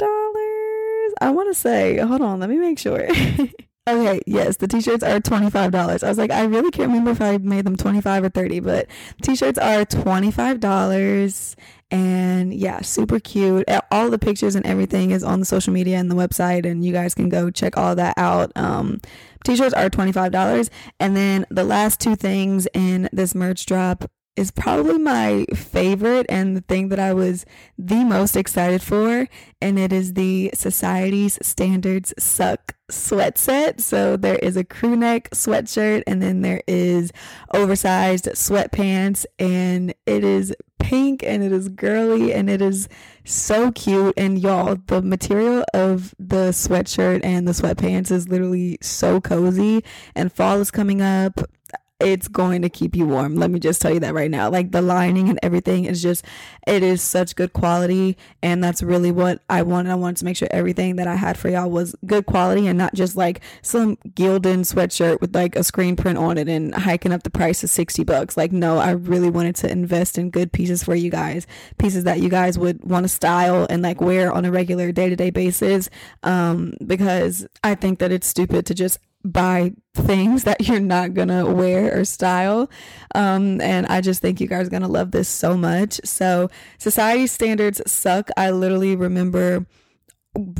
I 1.19 1.31
want 1.31 1.49
to 1.49 1.53
say, 1.53 1.97
hold 1.97 2.21
on, 2.21 2.39
let 2.39 2.49
me 2.49 2.57
make 2.57 2.79
sure. 2.79 3.07
Okay, 3.87 4.19
yes, 4.27 4.57
the 4.57 4.67
t-shirts 4.67 5.01
are 5.01 5.21
$25. 5.21 6.03
I 6.03 6.09
was 6.09 6.17
like, 6.17 6.29
I 6.29 6.43
really 6.43 6.71
can't 6.71 6.89
remember 6.89 7.11
if 7.11 7.21
I 7.21 7.37
made 7.37 7.65
them 7.65 7.77
25 7.77 8.25
or 8.25 8.29
30, 8.29 8.59
but 8.59 8.87
t-shirts 9.21 9.57
are 9.57 9.85
$25 9.85 11.55
and 11.89 12.53
yeah, 12.53 12.81
super 12.81 13.21
cute. 13.21 13.63
All 13.89 14.09
the 14.09 14.19
pictures 14.19 14.55
and 14.55 14.65
everything 14.65 15.11
is 15.11 15.23
on 15.23 15.39
the 15.39 15.45
social 15.45 15.71
media 15.71 15.95
and 15.99 16.11
the 16.11 16.15
website 16.15 16.69
and 16.69 16.83
you 16.83 16.91
guys 16.91 17.15
can 17.15 17.29
go 17.29 17.49
check 17.49 17.77
all 17.77 17.95
that 17.95 18.13
out. 18.17 18.51
Um, 18.57 18.99
t-shirts 19.45 19.73
are 19.73 19.89
$25 19.89 20.69
and 20.99 21.15
then 21.15 21.45
the 21.49 21.63
last 21.63 22.01
two 22.01 22.17
things 22.17 22.67
in 22.73 23.07
this 23.13 23.33
merch 23.33 23.65
drop 23.65 24.03
is 24.35 24.51
probably 24.51 24.97
my 24.97 25.45
favorite 25.55 26.25
and 26.27 26.57
the 26.57 26.61
thing 26.61 26.89
that 26.89 26.99
I 26.99 27.13
was 27.13 27.45
the 27.77 28.03
most 28.03 28.35
excited 28.35 28.83
for. 28.83 29.29
And 29.61 29.79
it 29.79 29.93
is 29.93 30.13
the 30.13 30.51
Society's 30.53 31.39
Standards 31.41 32.13
Suck 32.19 32.76
sweat 32.89 33.37
set. 33.37 33.81
So 33.81 34.17
there 34.17 34.37
is 34.37 34.57
a 34.57 34.63
crew 34.63 34.95
neck 34.95 35.29
sweatshirt 35.31 36.03
and 36.07 36.21
then 36.21 36.41
there 36.41 36.61
is 36.67 37.11
oversized 37.53 38.25
sweatpants 38.25 39.25
and 39.39 39.93
it 40.05 40.23
is 40.23 40.55
pink 40.79 41.21
and 41.23 41.43
it 41.43 41.51
is 41.51 41.67
girly 41.69 42.33
and 42.33 42.49
it 42.49 42.61
is 42.61 42.87
so 43.25 43.71
cute. 43.71 44.13
And 44.15 44.39
y'all, 44.39 44.77
the 44.87 45.01
material 45.01 45.65
of 45.73 46.15
the 46.17 46.51
sweatshirt 46.51 47.21
and 47.23 47.47
the 47.47 47.51
sweatpants 47.51 48.11
is 48.11 48.29
literally 48.29 48.77
so 48.81 49.19
cozy 49.19 49.83
and 50.15 50.31
fall 50.31 50.59
is 50.59 50.71
coming 50.71 51.01
up. 51.01 51.41
It's 51.99 52.27
going 52.27 52.61
to 52.61 52.69
keep 52.69 52.95
you 52.95 53.07
warm. 53.07 53.35
Let 53.35 53.49
me 53.49 53.59
just 53.59 53.81
tell 53.81 53.91
you 53.91 53.99
that 54.01 54.13
right 54.13 54.29
now. 54.29 54.49
Like 54.49 54.71
the 54.71 54.83
lining 54.83 55.29
and 55.29 55.39
everything 55.41 55.85
is 55.85 56.01
just, 56.01 56.23
it 56.67 56.83
is 56.83 57.01
such 57.01 57.35
good 57.35 57.53
quality. 57.53 58.17
And 58.43 58.63
that's 58.63 58.83
really 58.83 59.11
what 59.11 59.41
I 59.49 59.63
wanted. 59.63 59.91
I 59.91 59.95
wanted 59.95 60.17
to 60.17 60.25
make 60.25 60.37
sure 60.37 60.47
everything 60.51 60.97
that 60.97 61.07
I 61.07 61.15
had 61.15 61.37
for 61.37 61.49
y'all 61.49 61.71
was 61.71 61.95
good 62.05 62.27
quality 62.27 62.67
and 62.67 62.77
not 62.77 62.93
just 62.93 63.15
like 63.15 63.41
some 63.63 63.95
Gildan 64.09 64.59
sweatshirt 64.59 65.21
with 65.21 65.33
like 65.33 65.55
a 65.55 65.63
screen 65.63 65.95
print 65.95 66.19
on 66.19 66.37
it 66.37 66.47
and 66.47 66.75
hiking 66.75 67.11
up 67.11 67.23
the 67.23 67.31
price 67.31 67.61
to 67.61 67.67
60 67.67 68.03
bucks. 68.03 68.37
Like, 68.37 68.51
no, 68.51 68.77
I 68.77 68.91
really 68.91 69.31
wanted 69.31 69.55
to 69.57 69.71
invest 69.71 70.19
in 70.19 70.29
good 70.29 70.51
pieces 70.51 70.83
for 70.83 70.93
you 70.93 71.09
guys, 71.09 71.47
pieces 71.79 72.03
that 72.03 72.19
you 72.19 72.29
guys 72.29 72.59
would 72.59 72.83
want 72.83 73.05
to 73.05 73.09
style 73.09 73.65
and 73.71 73.81
like 73.81 74.01
wear 74.01 74.31
on 74.31 74.45
a 74.45 74.51
regular 74.51 74.91
day 74.91 75.09
to 75.09 75.15
day 75.15 75.31
basis. 75.31 75.89
Um, 76.21 76.75
because 76.85 77.47
I 77.63 77.73
think 77.73 77.97
that 77.99 78.11
it's 78.11 78.27
stupid 78.27 78.67
to 78.67 78.75
just 78.75 78.99
buy 79.31 79.73
things 79.93 80.43
that 80.43 80.67
you're 80.67 80.79
not 80.79 81.13
gonna 81.13 81.45
wear 81.45 81.99
or 81.99 82.05
style. 82.05 82.69
Um, 83.15 83.61
and 83.61 83.85
I 83.87 84.01
just 84.01 84.21
think 84.21 84.39
you 84.39 84.47
guys 84.47 84.67
are 84.67 84.71
gonna 84.71 84.87
love 84.87 85.11
this 85.11 85.27
so 85.27 85.57
much. 85.57 85.99
So, 86.03 86.49
society 86.77 87.27
standards 87.27 87.81
suck. 87.85 88.29
I 88.37 88.51
literally 88.51 88.95
remember 88.95 89.65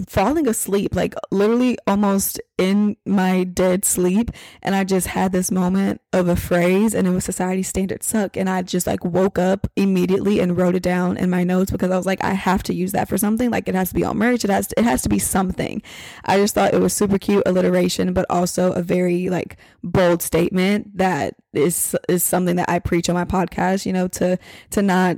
falling 0.08 0.48
asleep, 0.48 0.96
like 0.96 1.14
literally 1.32 1.78
almost 1.88 2.40
in 2.58 2.98
my 3.06 3.44
dead 3.44 3.86
sleep. 3.86 4.32
And 4.62 4.76
I 4.76 4.84
just 4.84 5.08
had 5.08 5.32
this 5.32 5.52
moment 5.52 6.02
of 6.14 6.28
a 6.28 6.36
phrase, 6.36 6.94
and 6.94 7.08
it 7.08 7.12
was 7.12 7.24
society 7.24 7.64
standards 7.64 8.06
suck. 8.06 8.36
And 8.38 8.50
I 8.50 8.62
just 8.62 8.88
like 8.88 9.04
woke 9.04 9.38
up 9.38 9.68
immediately 9.76 10.40
and 10.40 10.58
wrote 10.58 10.76
it 10.76 10.84
down 10.84 11.18
in 11.18 11.30
my 11.30 11.44
notes 11.44 11.72
because 11.72 11.92
I 11.92 11.98
was 11.98 12.06
like, 12.06 12.24
I 12.24 12.34
have 12.34 12.64
to 12.64 12.74
use 12.74 12.92
that 12.94 13.08
for 13.08 13.18
something. 13.18 13.50
Like 13.50 13.68
it 13.68 13.76
has 13.76 13.90
to 13.90 13.96
be 13.96 14.04
on 14.04 14.18
merch. 14.18 14.44
It 14.44 14.50
has 14.50 14.68
to, 14.68 14.80
it 14.80 14.84
has 14.84 15.02
to 15.04 15.10
be 15.10 15.20
something. 15.20 15.82
I 16.26 16.38
just 16.38 16.56
thought 16.56 16.74
it 16.74 16.82
was 16.82 16.94
super 16.94 17.20
cute 17.20 17.44
alliteration, 17.46 18.14
but 18.14 18.26
also 18.30 18.72
a 18.74 18.82
very 18.82 19.30
like 19.30 19.58
bold 19.84 20.22
statement 20.22 20.98
that 20.98 21.36
is 21.54 21.96
is 22.10 22.24
something 22.24 22.56
that 22.56 22.70
I 22.70 22.80
preach 22.80 23.10
on 23.10 23.16
my 23.16 23.26
podcast. 23.26 23.86
You 23.86 23.94
know, 23.94 24.08
to 24.10 24.38
to 24.72 24.82
not 24.82 25.18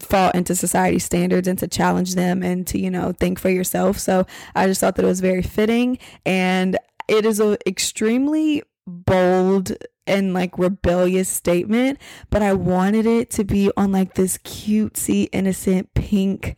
fall 0.00 0.30
into 0.30 0.54
society 0.54 0.98
standards 0.98 1.48
and 1.48 1.58
to 1.58 1.66
challenge 1.66 2.14
them 2.14 2.42
and 2.42 2.66
to 2.68 2.78
you 2.78 2.90
know 2.90 3.12
think 3.12 3.38
for 3.38 3.50
yourself. 3.50 3.98
So 3.98 4.26
i 4.54 4.66
just 4.66 4.80
thought 4.80 4.96
that 4.96 5.04
it 5.04 5.08
was 5.08 5.20
very 5.20 5.42
fitting. 5.42 5.98
And 6.24 6.78
it 7.08 7.24
is 7.24 7.40
an 7.40 7.56
extremely 7.66 8.62
bold 8.86 9.72
and 10.06 10.32
like 10.32 10.58
rebellious 10.58 11.28
statement 11.28 11.98
but 12.30 12.40
i 12.40 12.54
wanted 12.54 13.04
it 13.04 13.30
to 13.30 13.44
be 13.44 13.70
on 13.76 13.92
like 13.92 14.14
this 14.14 14.38
cutesy 14.38 15.28
innocent 15.32 15.92
pink 15.92 16.56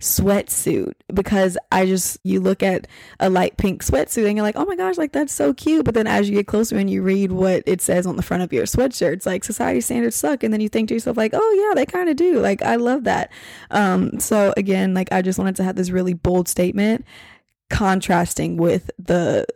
sweatsuit 0.00 0.92
because 1.14 1.56
I 1.72 1.86
just 1.86 2.18
you 2.22 2.40
look 2.40 2.62
at 2.62 2.86
a 3.18 3.30
light 3.30 3.56
pink 3.56 3.82
sweatsuit 3.82 4.26
and 4.26 4.36
you're 4.36 4.44
like, 4.44 4.56
oh 4.56 4.64
my 4.66 4.76
gosh, 4.76 4.98
like 4.98 5.12
that's 5.12 5.32
so 5.32 5.54
cute. 5.54 5.84
But 5.84 5.94
then 5.94 6.06
as 6.06 6.28
you 6.28 6.36
get 6.36 6.46
closer 6.46 6.76
and 6.76 6.90
you 6.90 7.02
read 7.02 7.32
what 7.32 7.62
it 7.66 7.80
says 7.80 8.06
on 8.06 8.16
the 8.16 8.22
front 8.22 8.42
of 8.42 8.52
your 8.52 8.64
sweatshirt, 8.64 9.14
it's 9.14 9.26
like 9.26 9.44
society 9.44 9.80
standards 9.80 10.16
suck. 10.16 10.42
And 10.42 10.52
then 10.52 10.60
you 10.60 10.68
think 10.68 10.88
to 10.88 10.94
yourself, 10.94 11.16
like, 11.16 11.32
oh 11.34 11.66
yeah, 11.66 11.74
they 11.74 11.86
kind 11.86 12.08
of 12.08 12.16
do. 12.16 12.40
Like 12.40 12.62
I 12.62 12.76
love 12.76 13.04
that. 13.04 13.32
Um, 13.70 14.20
so 14.20 14.52
again, 14.56 14.92
like 14.92 15.10
I 15.12 15.22
just 15.22 15.38
wanted 15.38 15.56
to 15.56 15.64
have 15.64 15.76
this 15.76 15.90
really 15.90 16.14
bold 16.14 16.48
statement 16.48 17.04
contrasting 17.70 18.56
with 18.56 18.90
the 18.98 19.46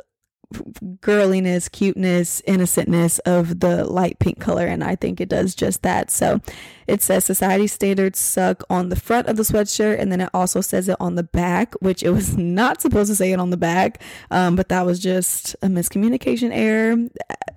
girliness, 1.01 1.71
cuteness, 1.71 2.43
innocentness 2.47 3.19
of 3.21 3.61
the 3.61 3.85
light 3.85 4.19
pink 4.19 4.41
color, 4.41 4.67
and 4.67 4.83
I 4.83 4.97
think 4.97 5.21
it 5.21 5.29
does 5.29 5.55
just 5.55 5.83
that. 5.83 6.11
So 6.11 6.41
it 6.87 7.03
says 7.03 7.25
society 7.25 7.67
standards 7.67 8.19
suck 8.19 8.63
on 8.69 8.89
the 8.89 8.97
front 8.97 9.29
of 9.29 9.37
the 9.37 9.43
sweatshirt, 9.43 10.01
and 10.01 10.11
then 10.11 10.21
it 10.21 10.31
also 10.35 10.61
says 10.61 10.89
it 10.89 10.97
on 11.01 11.15
the 11.15 11.23
back, 11.23 11.75
which 11.75 12.03
it 12.03 12.11
was 12.11 12.37
not 12.39 12.83
supposed 12.83 13.11
to 13.11 13.17
say 13.17 13.33
it 13.33 13.41
on 13.41 13.51
the 13.51 13.57
back, 13.57 14.03
um, 14.31 14.57
but 14.57 14.69
that 14.69 14.85
was 14.85 14.99
just 14.99 15.55
a 15.63 15.67
miscommunication 15.67 16.51
error, 16.53 16.97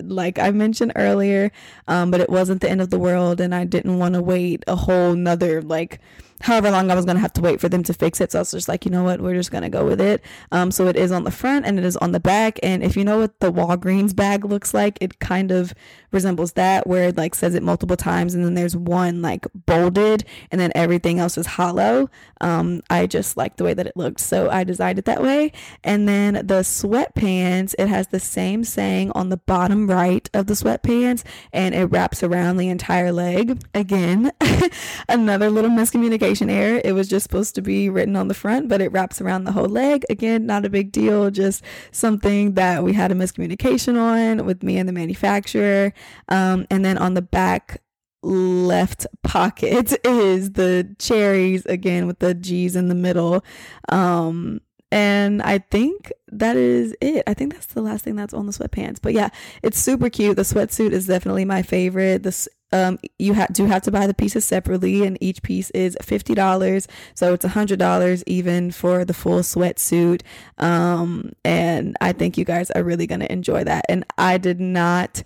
like 0.02 0.38
I 0.38 0.52
mentioned 0.52 0.94
earlier. 0.96 1.52
Um, 1.88 2.12
but 2.12 2.22
it 2.22 2.30
wasn't 2.30 2.62
the 2.62 2.70
end 2.70 2.82
of 2.82 2.90
the 2.90 3.00
world, 3.00 3.42
and 3.42 3.56
I 3.56 3.66
didn't 3.66 3.98
want 3.98 4.14
to 4.14 4.22
wait 4.22 4.64
a 4.68 4.76
whole 4.76 5.16
nother 5.16 5.62
like 5.62 6.00
however 6.44 6.70
long 6.70 6.92
I 6.92 6.96
was 6.96 7.06
to 7.16 7.22
have 7.22 7.32
to 7.34 7.42
wait 7.42 7.62
for 7.62 7.70
them 7.70 7.84
to 7.84 7.94
fix 7.94 8.20
it. 8.20 8.34
So 8.34 8.40
I 8.40 8.42
was 8.42 8.52
just 8.52 8.68
like, 8.68 8.84
you 8.84 8.92
know 8.92 9.04
what, 9.04 9.22
we're 9.22 9.34
just 9.34 9.50
to 9.64 9.70
go 9.70 9.86
with 9.86 10.02
it. 10.02 10.22
Um, 10.52 10.72
so 10.72 10.88
it 10.88 10.98
is 10.98 11.10
on 11.10 11.24
the 11.24 11.32
front 11.32 11.66
and 11.66 11.80
it 11.80 11.86
is 11.86 11.96
on 11.98 12.12
the 12.12 12.20
back. 12.20 12.60
And 12.62 12.84
if 12.84 12.98
you 12.98 13.06
know 13.06 13.20
what 13.20 13.40
the 13.40 13.52
Walgreens 13.52 14.14
bag 14.14 14.44
looks 14.44 14.74
like, 14.74 14.98
it 15.00 15.20
kind 15.20 15.52
of 15.52 15.74
resembles 16.14 16.54
that 16.54 16.88
where 16.88 17.10
it 17.10 17.18
like 17.18 17.36
says 17.36 17.56
it 17.56 17.64
multiple 17.64 17.98
times 17.98 18.34
and 18.34 18.46
then 18.46 18.54
there's 18.54 18.76
one 18.76 19.22
like 19.22 19.46
bolded 19.66 20.24
and 20.52 20.60
then 20.60 20.72
everything 20.76 21.20
else 21.20 21.38
is 21.38 21.46
hollow. 21.46 22.10
Um, 22.42 22.82
I 22.90 23.08
just 23.08 23.38
like 23.38 23.58
the 23.58 23.64
way 23.64 23.74
that 23.74 23.88
it 23.88 23.96
looked. 23.96 24.20
So 24.20 24.50
I 24.50 24.64
designed 24.64 25.00
it 25.00 25.06
that 25.06 25.22
way. 25.22 25.52
And 25.84 26.08
then 26.08 26.34
the 26.36 26.62
sweatpants, 26.62 27.74
it 27.80 27.88
has 27.88 28.08
the 28.08 28.20
same 28.20 28.64
saying 28.64 29.12
on 29.16 29.30
the 29.30 29.38
bottom 29.38 29.88
right 29.88 30.30
of 30.34 30.48
the 30.48 30.54
sweatpants 30.54 31.24
and 31.52 31.74
it 31.74 31.86
wraps 31.86 32.24
around 32.24 32.58
the 32.58 32.70
entire 32.70 33.12
leg. 33.12 33.62
Again, 33.74 34.32
another 35.10 35.50
little 35.50 35.72
miscommunication 35.72 36.52
error. 36.52 36.82
It 36.84 36.94
was 36.94 37.08
just 37.08 37.24
supposed 37.24 37.56
to 37.56 37.62
be 37.62 37.90
written 37.90 38.16
on 38.16 38.28
the 38.28 38.34
front, 38.34 38.70
but 38.70 38.82
it 38.82 38.92
wraps 38.92 39.22
around 39.22 39.46
the 39.46 39.52
whole 39.52 39.70
leg. 39.70 40.06
Again, 40.10 40.46
not 40.46 40.66
a 40.66 40.70
big 40.70 40.92
deal, 40.92 41.32
just 41.32 41.64
something 41.92 42.54
that 42.54 42.84
we 42.84 42.94
had 42.94 43.12
a 43.12 43.16
miscommunication 43.16 44.00
on 44.00 44.46
with 44.46 44.64
me 44.64 44.78
and 44.78 44.88
the 44.88 44.94
manufacturer. 44.94 45.94
Um, 46.30 46.66
and 46.70 46.84
then 46.84 46.98
on 46.98 47.14
the 47.14 47.22
back 47.22 47.82
left 48.24 49.06
pocket 49.22 49.94
is 50.06 50.54
the 50.54 50.96
cherries 50.98 51.66
again 51.66 52.08
with 52.08 52.20
the 52.20 52.34
G's 52.34 52.76
in 52.76 52.88
the 52.88 52.96
middle. 52.96 53.44
Um, 53.90 54.62
and 54.94 55.42
I 55.42 55.58
think 55.58 56.12
that 56.32 56.56
is 56.56 56.96
it. 57.02 57.24
I 57.26 57.34
think 57.34 57.54
that's 57.54 57.66
the 57.66 57.82
last 57.82 58.04
thing 58.06 58.16
that's 58.16 58.34
on 58.34 58.46
the 58.46 58.52
sweatpants. 58.52 59.00
But 59.02 59.14
yeah, 59.14 59.30
it's 59.64 59.80
super 59.80 60.08
cute. 60.08 60.36
The 60.36 60.44
sweatsuit 60.44 60.92
is 60.92 61.08
definitely 61.08 61.46
my 61.46 61.64
favorite. 61.64 62.22
This 62.22 62.48
um 62.72 63.00
you 63.18 63.34
have 63.34 63.52
do 63.54 63.66
have 63.66 63.82
to 63.84 63.92
buy 63.92 64.06
the 64.06 64.14
pieces 64.14 64.46
separately 64.46 65.04
and 65.04 65.18
each 65.20 65.42
piece 65.42 65.72
is 65.72 65.98
$50. 66.00 66.88
So 67.16 67.34
it's 67.34 67.44
$100 67.44 68.24
even 68.28 68.72
for 68.72 69.04
the 69.04 69.16
full 69.16 69.40
sweatsuit. 69.40 70.22
Um 70.60 71.32
and 71.44 71.98
I 72.00 72.12
think 72.12 72.38
you 72.38 72.46
guys 72.46 72.70
are 72.70 72.84
really 72.84 73.08
to 73.22 73.32
enjoy 73.32 73.64
that. 73.64 73.86
And 73.90 74.06
I 74.20 74.38
did 74.38 74.60
not 74.60 75.24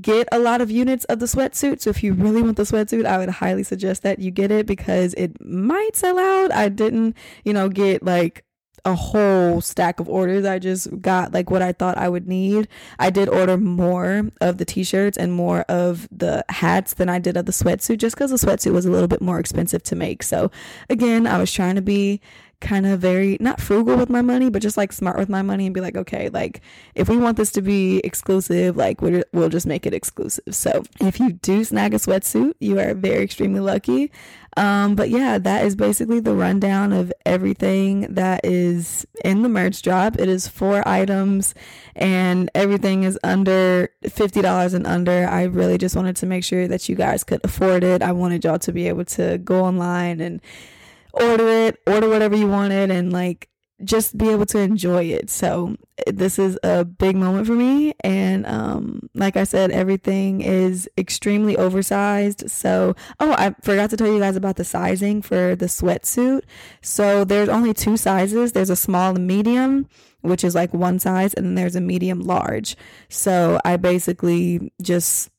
get 0.00 0.28
a 0.30 0.38
lot 0.38 0.60
of 0.60 0.70
units 0.70 1.04
of 1.06 1.18
the 1.18 1.26
sweatsuit. 1.26 1.80
So 1.80 1.90
if 1.90 2.02
you 2.02 2.12
really 2.12 2.42
want 2.42 2.56
the 2.56 2.64
sweatsuit, 2.64 3.06
I 3.06 3.18
would 3.18 3.28
highly 3.28 3.62
suggest 3.62 4.02
that 4.02 4.18
you 4.18 4.30
get 4.30 4.50
it 4.50 4.66
because 4.66 5.14
it 5.14 5.40
might 5.44 5.96
sell 5.96 6.18
out. 6.18 6.52
I 6.52 6.68
didn't, 6.68 7.16
you 7.44 7.52
know, 7.52 7.68
get 7.68 8.02
like 8.02 8.44
a 8.84 8.94
whole 8.94 9.60
stack 9.60 10.00
of 10.00 10.08
orders. 10.08 10.44
I 10.44 10.58
just 10.58 11.00
got 11.00 11.32
like 11.32 11.50
what 11.50 11.62
I 11.62 11.72
thought 11.72 11.98
I 11.98 12.08
would 12.08 12.28
need. 12.28 12.68
I 12.98 13.10
did 13.10 13.28
order 13.28 13.56
more 13.56 14.30
of 14.40 14.58
the 14.58 14.64
t-shirts 14.64 15.18
and 15.18 15.32
more 15.32 15.60
of 15.62 16.08
the 16.10 16.44
hats 16.48 16.94
than 16.94 17.08
I 17.08 17.18
did 17.18 17.36
of 17.36 17.46
the 17.46 17.52
sweatsuit 17.52 17.98
just 17.98 18.16
because 18.16 18.30
the 18.30 18.36
sweatsuit 18.36 18.72
was 18.72 18.86
a 18.86 18.90
little 18.90 19.08
bit 19.08 19.20
more 19.20 19.38
expensive 19.38 19.82
to 19.84 19.96
make. 19.96 20.22
So 20.22 20.50
again, 20.88 21.26
I 21.26 21.38
was 21.38 21.52
trying 21.52 21.74
to 21.74 21.82
be 21.82 22.20
kind 22.60 22.86
of 22.86 22.98
very 22.98 23.36
not 23.40 23.60
frugal 23.60 23.96
with 23.96 24.10
my 24.10 24.20
money 24.20 24.50
but 24.50 24.60
just 24.60 24.76
like 24.76 24.92
smart 24.92 25.16
with 25.16 25.28
my 25.28 25.42
money 25.42 25.66
and 25.66 25.74
be 25.74 25.80
like 25.80 25.96
okay 25.96 26.28
like 26.28 26.60
if 26.96 27.08
we 27.08 27.16
want 27.16 27.36
this 27.36 27.52
to 27.52 27.62
be 27.62 27.98
exclusive 27.98 28.76
like 28.76 29.00
we 29.00 29.22
will 29.32 29.48
just 29.48 29.66
make 29.66 29.86
it 29.86 29.94
exclusive. 29.94 30.42
So 30.54 30.82
if 31.00 31.20
you 31.20 31.32
do 31.32 31.62
snag 31.64 31.94
a 31.94 31.98
sweatsuit 31.98 32.54
you 32.58 32.78
are 32.80 32.94
very 32.94 33.22
extremely 33.22 33.60
lucky. 33.60 34.10
Um, 34.56 34.96
but 34.96 35.08
yeah 35.08 35.38
that 35.38 35.64
is 35.64 35.76
basically 35.76 36.18
the 36.18 36.34
rundown 36.34 36.92
of 36.92 37.12
everything 37.24 38.12
that 38.14 38.44
is 38.44 39.06
in 39.24 39.42
the 39.42 39.48
merch 39.48 39.82
drop. 39.82 40.18
It 40.18 40.28
is 40.28 40.48
four 40.48 40.86
items 40.86 41.54
and 41.94 42.50
everything 42.54 43.04
is 43.04 43.18
under 43.22 43.90
$50 44.04 44.74
and 44.74 44.86
under. 44.86 45.28
I 45.28 45.44
really 45.44 45.78
just 45.78 45.94
wanted 45.94 46.16
to 46.16 46.26
make 46.26 46.42
sure 46.42 46.66
that 46.66 46.88
you 46.88 46.96
guys 46.96 47.22
could 47.22 47.40
afford 47.44 47.84
it. 47.84 48.02
I 48.02 48.12
wanted 48.12 48.44
y'all 48.44 48.58
to 48.58 48.72
be 48.72 48.88
able 48.88 49.04
to 49.06 49.38
go 49.38 49.64
online 49.64 50.20
and 50.20 50.40
order 51.20 51.48
it, 51.48 51.80
order 51.86 52.08
whatever 52.08 52.36
you 52.36 52.48
wanted, 52.48 52.90
and 52.90 53.12
like 53.12 53.48
just 53.84 54.18
be 54.18 54.28
able 54.30 54.46
to 54.46 54.58
enjoy 54.58 55.04
it. 55.04 55.30
So 55.30 55.76
this 56.06 56.38
is 56.38 56.58
a 56.62 56.84
big 56.84 57.16
moment 57.16 57.46
for 57.46 57.54
me 57.54 57.94
and 58.00 58.46
um 58.46 59.08
like 59.14 59.36
I 59.36 59.44
said 59.44 59.70
everything 59.70 60.40
is 60.40 60.88
extremely 60.98 61.56
oversized. 61.56 62.50
So 62.50 62.96
oh, 63.20 63.32
I 63.32 63.54
forgot 63.62 63.90
to 63.90 63.96
tell 63.96 64.12
you 64.12 64.18
guys 64.18 64.36
about 64.36 64.56
the 64.56 64.64
sizing 64.64 65.22
for 65.22 65.54
the 65.54 65.66
sweatsuit. 65.66 66.42
So 66.82 67.24
there's 67.24 67.48
only 67.48 67.72
two 67.72 67.96
sizes. 67.96 68.52
There's 68.52 68.70
a 68.70 68.76
small 68.76 69.14
and 69.14 69.26
medium, 69.26 69.88
which 70.22 70.42
is 70.42 70.54
like 70.54 70.74
one 70.74 70.98
size 70.98 71.34
and 71.34 71.46
then 71.46 71.54
there's 71.54 71.76
a 71.76 71.80
medium 71.80 72.20
large. 72.20 72.76
So 73.08 73.60
I 73.64 73.76
basically 73.76 74.72
just 74.82 75.30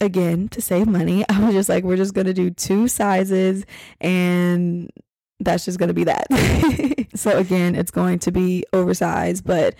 again 0.00 0.48
to 0.50 0.60
save 0.60 0.86
money. 0.86 1.24
I 1.28 1.44
was 1.44 1.54
just 1.54 1.68
like 1.68 1.84
we're 1.84 1.96
just 1.96 2.14
gonna 2.14 2.34
do 2.34 2.50
two 2.50 2.88
sizes 2.88 3.64
and 4.00 4.90
that's 5.40 5.64
just 5.64 5.78
gonna 5.78 5.94
be 5.94 6.04
that. 6.04 6.26
So 7.14 7.36
again 7.36 7.74
it's 7.74 7.90
going 7.90 8.20
to 8.20 8.30
be 8.30 8.64
oversized 8.72 9.44
but 9.44 9.74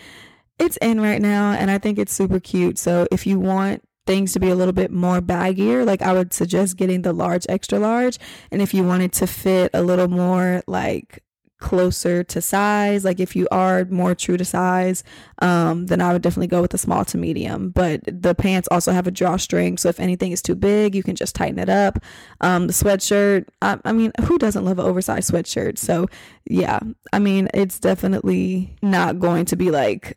it's 0.59 0.77
in 0.79 1.01
right 1.01 1.23
now 1.23 1.53
and 1.53 1.71
i 1.71 1.79
think 1.79 1.99
it's 1.99 2.13
super 2.13 2.41
cute. 2.41 2.79
So 2.79 3.07
if 3.13 3.27
you 3.27 3.39
want 3.39 3.83
things 4.07 4.33
to 4.33 4.41
be 4.41 4.49
a 4.49 4.57
little 4.57 4.73
bit 4.73 4.91
more 4.91 5.21
baggier 5.21 5.85
like 5.85 6.01
i 6.01 6.15
would 6.15 6.33
suggest 6.33 6.79
getting 6.79 7.03
the 7.03 7.13
large 7.13 7.47
extra 7.49 7.79
large. 7.79 8.19
And 8.51 8.61
if 8.61 8.75
you 8.75 8.83
wanted 8.83 9.13
to 9.15 9.27
fit 9.27 9.71
a 9.73 9.83
little 9.83 10.09
more 10.09 10.63
like 10.67 11.23
closer 11.59 12.23
to 12.25 12.41
size. 12.41 13.05
Like 13.05 13.21
if 13.21 13.35
you 13.35 13.49
are 13.51 13.85
more 13.87 14.15
true 14.15 14.37
to 14.37 14.45
size, 14.45 15.05
um, 15.41 15.87
then 15.87 16.01
I 16.01 16.13
would 16.13 16.23
definitely 16.23 16.47
go 16.49 16.61
with 16.63 16.71
the 16.71 16.79
small 16.79 17.05
to 17.07 17.19
medium. 17.19 17.71
But 17.71 18.01
the 18.07 18.35
pants 18.35 18.69
also 18.71 18.93
have 18.93 19.07
a 19.07 19.11
drawstring, 19.11 19.77
so 19.77 19.89
if 19.89 20.01
anything 20.01 20.33
is 20.33 20.43
too 20.43 20.55
big, 20.55 20.95
you 20.95 21.03
can 21.03 21.17
just 21.17 21.35
tighten 21.35 21.59
it 21.59 21.69
up. 21.69 21.99
Um, 22.41 22.67
the 22.67 22.73
sweatshirt, 22.73 23.47
I, 23.63 23.79
I 23.85 23.93
mean, 23.93 24.13
who 24.23 24.39
doesn't 24.39 24.65
love 24.65 24.79
an 24.79 24.87
oversized 24.87 25.31
sweatshirt? 25.31 25.79
So 25.79 26.07
yeah, 26.49 26.81
I 27.13 27.19
mean, 27.19 27.49
it's 27.55 27.79
definitely 27.79 28.77
not 28.83 29.19
going 29.19 29.45
to 29.47 29.57
be 29.57 29.71
like 29.71 30.17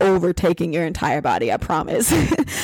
overtaking 0.00 0.72
your 0.72 0.84
entire 0.84 1.20
body, 1.20 1.52
I 1.52 1.56
promise. 1.56 2.12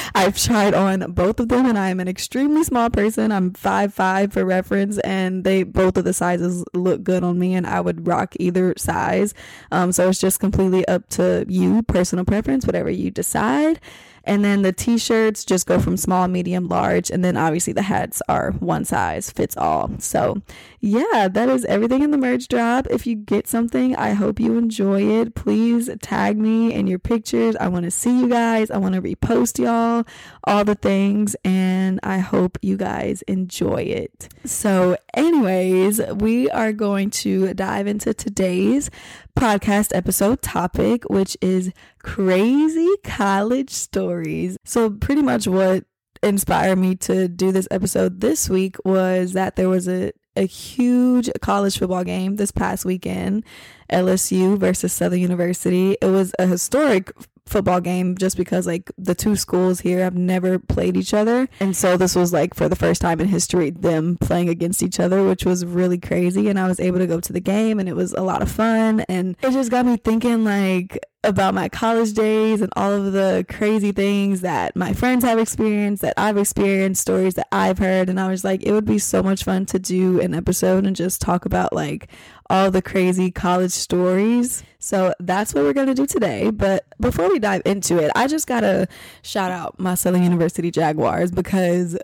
I've 0.15 0.39
tried 0.39 0.75
on 0.75 1.13
both 1.13 1.41
of 1.41 1.49
them 1.49 1.67
and 1.67 1.79
I 1.79 1.91
am 1.91 2.01
an 2.01 2.09
extremely 2.09 2.65
small 2.65 2.91
person. 2.91 3.33
I'm 3.33 3.53
five 3.53 3.95
five 3.95 4.33
for 4.33 4.45
reference 4.45 4.99
and 4.99 5.45
they 5.45 5.63
both 5.63 5.97
of 5.97 6.05
the 6.05 6.13
sizes 6.13 6.65
look 6.75 7.03
good 7.03 7.23
on 7.23 7.39
me 7.39 7.55
and 7.55 7.67
I 7.67 7.81
would 7.81 8.07
rock 8.07 8.35
either 8.39 8.75
size. 8.77 9.35
Um, 9.71 9.93
so 9.93 10.09
it's 10.09 10.21
just 10.21 10.41
completely 10.41 10.87
up 10.89 11.09
to 11.11 11.45
you, 11.49 11.83
personal 11.83 12.25
preference, 12.25 12.67
whatever 12.67 12.91
you 12.91 13.11
decide. 13.11 13.81
And 14.25 14.45
then 14.45 14.63
the 14.63 14.73
t 14.73 14.99
shirts 14.99 15.45
just 15.45 15.67
go 15.67 15.79
from 15.79 15.97
small, 15.97 16.29
medium, 16.29 16.69
large. 16.69 17.11
And 17.11 17.25
then 17.25 17.37
obviously 17.37 17.73
the 17.73 17.83
hats 17.83 18.23
are 18.29 18.53
one 18.53 18.85
size 18.85 19.31
fits 19.31 19.57
all. 19.57 19.91
So, 19.99 20.43
yeah, 20.81 21.29
that 21.29 21.51
is 21.51 21.67
everything 21.67 22.03
in 22.03 22.11
the 22.11 22.17
merch 22.17 22.49
drop. 22.49 22.87
If 22.89 23.07
you 23.07 23.15
get 23.15 23.47
something, 23.47 23.95
I 23.97 24.13
hope 24.13 24.41
you 24.41 24.57
enjoy 24.57 25.03
it. 25.03 25.35
Please 25.35 25.91
tag 26.01 26.39
me 26.39 26.73
in 26.73 26.87
your 26.87 26.99
pictures. 26.99 27.55
I 27.57 27.69
want 27.69 27.85
to 27.85 27.91
see 27.91 28.21
you 28.21 28.29
guys. 28.29 28.71
I 28.71 28.79
want 28.79 28.95
to 28.95 29.03
repost 29.03 29.59
y'all, 29.59 30.05
all 30.45 30.65
the 30.65 30.75
things. 30.75 31.37
And 31.45 32.01
I 32.03 32.19
hope 32.19 32.57
you 32.63 32.79
guys 32.79 33.21
enjoy 33.23 33.83
it. 33.83 34.29
So, 34.47 34.97
anyways, 35.13 36.01
we 36.15 36.49
are 36.51 36.73
going 36.73 37.11
to 37.11 37.53
dive 37.53 37.87
into 37.87 38.15
today's 38.15 38.91
podcast 39.39 39.95
episode 39.95 40.41
topic, 40.41 41.05
which 41.11 41.37
is 41.43 41.73
crazy 42.03 42.89
college 43.05 43.71
stories. 43.71 44.57
So, 44.65 44.89
pretty 44.89 45.21
much 45.21 45.47
what 45.47 45.85
inspired 46.23 46.77
me 46.77 46.95
to 46.95 47.29
do 47.29 47.53
this 47.53 47.69
episode 47.71 48.21
this 48.21 48.49
week 48.49 48.77
was 48.85 49.33
that 49.33 49.57
there 49.57 49.69
was 49.69 49.89
a, 49.89 50.13
a 50.41 50.47
huge 50.47 51.31
college 51.43 51.79
football 51.79 52.03
game 52.03 52.37
this 52.37 52.51
past 52.51 52.85
weekend 52.85 53.45
LSU 53.93 54.59
versus 54.59 54.93
Southern 54.93 55.21
University. 55.21 55.97
It 56.01 56.07
was 56.07 56.33
a 56.39 56.47
historic 56.47 57.13
football 57.51 57.81
game 57.81 58.17
just 58.17 58.37
because 58.37 58.67
like 58.67 58.91
the 58.97 59.15
two 59.15 59.37
schools 59.37 59.81
here 59.81 60.01
have 60.01 60.15
never 60.15 60.59
played 60.59 60.97
each 60.97 61.13
other 61.13 61.49
and 61.59 61.77
so 61.77 61.97
this 61.97 62.15
was 62.15 62.33
like 62.33 62.55
for 62.55 62.69
the 62.69 62.77
first 62.77 63.01
time 63.03 63.21
in 63.21 63.29
history 63.29 63.71
them 63.71 64.17
playing 64.21 64.49
against 64.49 64.83
each 64.83 65.01
other 65.01 65.25
which 65.27 65.45
was 65.45 65.65
really 65.65 65.99
crazy 65.99 66.49
and 66.49 66.59
I 66.59 66.69
was 66.69 66.81
able 66.81 66.99
to 66.99 67.07
go 67.07 67.21
to 67.21 67.33
the 67.33 67.41
game 67.41 67.81
and 67.81 67.89
it 67.89 67.97
was 67.97 68.13
a 68.13 68.23
lot 68.23 68.43
of 68.43 68.51
fun 68.51 69.01
and 69.09 69.37
it 69.43 69.51
just 69.51 69.71
got 69.71 69.85
me 69.85 69.97
thinking 69.97 70.45
like 70.45 70.99
about 71.23 71.55
my 71.55 71.69
college 71.69 72.15
days 72.15 72.63
and 72.63 72.73
all 72.77 72.93
of 72.93 73.13
the 73.13 73.45
crazy 73.49 73.93
things 73.93 74.41
that 74.41 74.75
my 74.75 74.93
friends 74.93 75.25
have 75.25 75.39
experienced, 75.39 76.03
that 76.03 76.15
I've 76.17 76.39
experienced, 76.39 77.03
stories 77.03 77.35
that 77.35 77.49
I've 77.53 77.79
heard. 77.79 78.09
And 78.09 78.19
I 78.19 78.29
was 78.29 78.43
like, 78.43 78.63
it 78.63 78.73
would 78.73 78.87
be 78.87 78.99
so 78.99 79.23
much 79.23 79.45
fun 79.45 79.67
to 79.67 79.79
do 79.79 80.21
an 80.21 80.35
episode 80.35 80.87
and 80.87 80.97
just 80.97 81.21
talk 81.21 81.45
about 81.45 81.73
like 81.73 82.09
all 82.49 82.71
the 82.71 82.83
crazy 82.83 83.31
college 83.31 83.73
stories. 83.73 84.63
So 84.81 85.15
that's 85.21 85.55
what 85.55 85.63
we're 85.65 85.73
going 85.73 85.87
to 85.87 85.95
do 85.95 86.07
today. 86.07 86.51
But 86.51 86.87
before 86.99 87.29
we 87.29 87.39
dive 87.39 87.63
into 87.65 87.99
it, 87.99 88.11
I 88.17 88.27
just 88.27 88.47
got 88.47 88.61
to 88.61 88.89
shout 89.23 89.53
out 89.53 89.79
my 89.79 89.95
Southern 89.95 90.23
University 90.23 90.71
Jaguars 90.71 91.31
because 91.31 91.97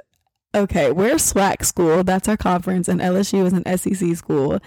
okay, 0.55 0.91
we're 0.93 1.17
SWAC 1.17 1.65
school. 1.65 2.05
That's 2.05 2.29
our 2.29 2.37
conference, 2.37 2.89
and 2.89 3.01
LSU 3.01 3.45
is 3.45 3.53
an 3.53 3.77
SEC 3.77 4.17
school. 4.17 4.59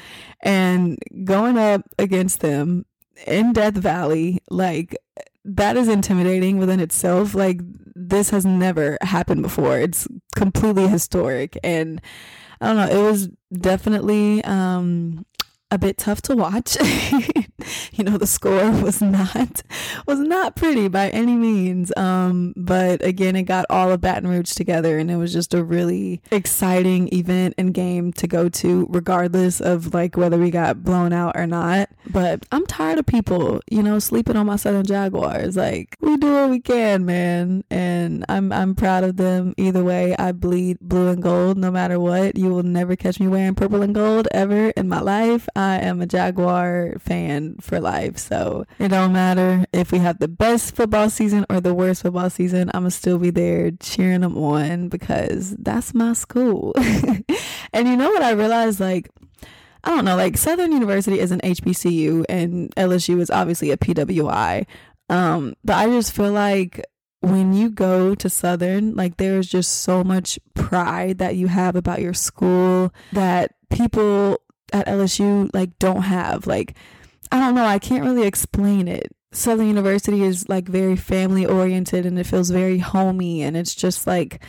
And 0.42 1.00
going 1.24 1.58
up 1.58 1.82
against 1.98 2.42
them 2.42 2.86
in 3.26 3.54
Death 3.54 3.76
Valley, 3.76 4.40
like 4.50 4.96
that 5.46 5.78
is 5.78 5.88
intimidating 5.88 6.58
within 6.58 6.80
itself. 6.80 7.34
Like 7.34 7.60
this 7.96 8.30
has 8.30 8.46
never 8.46 8.98
happened 9.02 9.42
before. 9.42 9.80
It's 9.80 10.08
completely 10.36 10.88
historic 10.88 11.58
and 11.64 12.02
I 12.62 12.68
don't 12.68 12.78
know, 12.78 13.00
it 13.00 13.04
was 13.04 13.30
definitely 13.52 14.44
um 14.44 15.26
a 15.72 15.78
bit 15.78 15.98
tough 15.98 16.22
to 16.24 16.36
watch. 16.36 16.78
you 17.94 18.04
know, 18.04 18.18
the 18.18 18.28
score 18.28 18.72
was 18.82 19.02
not 19.02 19.64
was 20.06 20.20
not 20.20 20.56
pretty 20.56 20.88
by 20.88 21.10
any 21.10 21.36
means. 21.36 21.92
Um, 21.98 22.54
but 22.56 23.04
again, 23.04 23.36
it 23.36 23.44
got 23.44 23.66
all 23.70 23.92
of 23.92 24.02
Baton 24.02 24.30
Rouge 24.30 24.52
together, 24.52 24.98
and 24.98 25.10
it 25.10 25.18
was 25.18 25.34
just 25.34 25.54
a 25.54 25.64
really 25.64 26.22
exciting 26.32 27.14
event 27.14 27.56
and 27.58 27.74
game 27.74 28.14
to 28.14 28.28
go 28.28 28.50
to, 28.50 28.88
regardless 28.90 29.62
of 29.62 29.94
like 29.94 30.18
whether 30.18 30.38
we 30.38 30.52
got 30.52 30.84
blown 30.84 31.14
out 31.14 31.36
or 31.36 31.48
not. 31.48 31.90
But 32.10 32.46
I'm 32.52 32.66
tired 32.66 33.00
of 33.00 33.06
people, 33.06 33.62
you 33.70 33.84
know, 33.84 34.00
sleeping 34.00 34.36
on 34.36 34.46
my 34.46 34.56
Southern 34.56 34.86
Jaguars. 34.86 35.56
Like 35.56 35.98
we 36.02 36.18
do 36.18 36.34
what 36.34 36.50
we 36.50 36.60
can, 36.60 37.06
man, 37.06 37.64
and 37.70 38.26
I'm 38.30 38.52
I'm 38.52 38.76
proud 38.76 39.04
of 39.04 39.18
them. 39.18 39.54
Either 39.58 39.84
way, 39.84 40.16
I 40.18 40.32
bleed 40.32 40.80
blue 40.82 41.10
and 41.10 41.22
gold, 41.22 41.58
no 41.58 41.72
matter 41.72 42.00
what. 42.00 42.38
You 42.38 42.50
will 42.50 42.64
never 42.64 42.96
catch 42.96 43.20
me 43.20 43.28
wearing 43.28 43.56
purple 43.56 43.82
and 43.82 43.94
gold 43.94 44.28
ever 44.32 44.70
in 44.70 44.88
my 44.88 45.00
life. 45.02 45.48
I 45.56 45.78
am 45.78 46.02
a 46.02 46.06
Jaguar 46.06 46.96
fan 47.00 47.49
for 47.60 47.80
life. 47.80 48.18
So 48.18 48.66
it 48.80 48.90
don't 48.90 49.14
matter 49.14 49.66
if 49.74 49.92
we 49.92 50.00
have 50.00 50.20
the 50.20 50.28
best 50.28 50.76
football 50.76 51.10
season 51.10 51.46
or 51.50 51.60
the 51.60 51.74
worst 51.74 52.02
football 52.02 52.30
season. 52.30 52.70
I'm 52.74 52.82
gonna 52.82 52.92
still 52.92 53.18
be 53.18 53.30
there 53.30 53.72
cheering 53.72 54.22
them 54.22 54.38
on 54.38 54.90
because 54.90 55.56
that's 55.58 55.94
my 55.94 56.14
school. 56.14 56.74
and 56.78 57.88
you 57.88 57.98
know 57.98 58.10
what 58.10 58.24
I 58.24 58.32
realized? 58.32 58.80
Like, 58.80 59.10
I 59.84 59.90
don't 59.90 60.06
know, 60.06 60.16
like 60.16 60.38
Southern 60.38 60.72
University 60.72 61.20
is 61.20 61.32
an 61.32 61.42
HBCU 61.42 62.26
and 62.28 62.74
LSU 62.76 63.20
is 63.20 63.30
obviously 63.30 63.72
a 63.72 63.78
PWI. 63.78 64.66
Um, 65.10 65.56
but 65.64 65.78
I 65.78 65.88
just 65.88 66.12
feel 66.14 66.32
like 66.32 66.86
when 67.22 67.54
you 67.54 67.70
go 67.70 68.16
to 68.16 68.30
Southern, 68.30 68.96
like 68.96 69.18
there's 69.18 69.48
just 69.48 69.82
so 69.82 70.04
much 70.04 70.40
pride 70.54 71.18
that 71.18 71.36
you 71.36 71.48
have 71.48 71.76
about 71.76 72.02
your 72.02 72.14
school 72.14 72.94
that 73.12 73.52
people 73.70 74.42
at 74.72 74.88
LSU 74.88 75.50
like 75.54 75.78
don't 75.80 76.04
have. 76.04 76.48
Like 76.48 76.76
I 77.32 77.40
don't 77.40 77.56
know, 77.56 77.66
I 77.66 77.80
can't 77.80 78.04
really 78.04 78.26
explain 78.26 78.88
it. 78.88 79.12
Southern 79.32 79.68
University 79.68 80.24
is 80.24 80.50
like 80.50 80.68
very 80.68 80.96
family 80.96 81.46
oriented 81.46 82.06
and 82.06 82.18
it 82.18 82.26
feels 82.26 82.50
very 82.50 82.80
homey 82.80 83.44
and 83.44 83.56
it's 83.56 83.76
just 83.76 84.08
like 84.08 84.44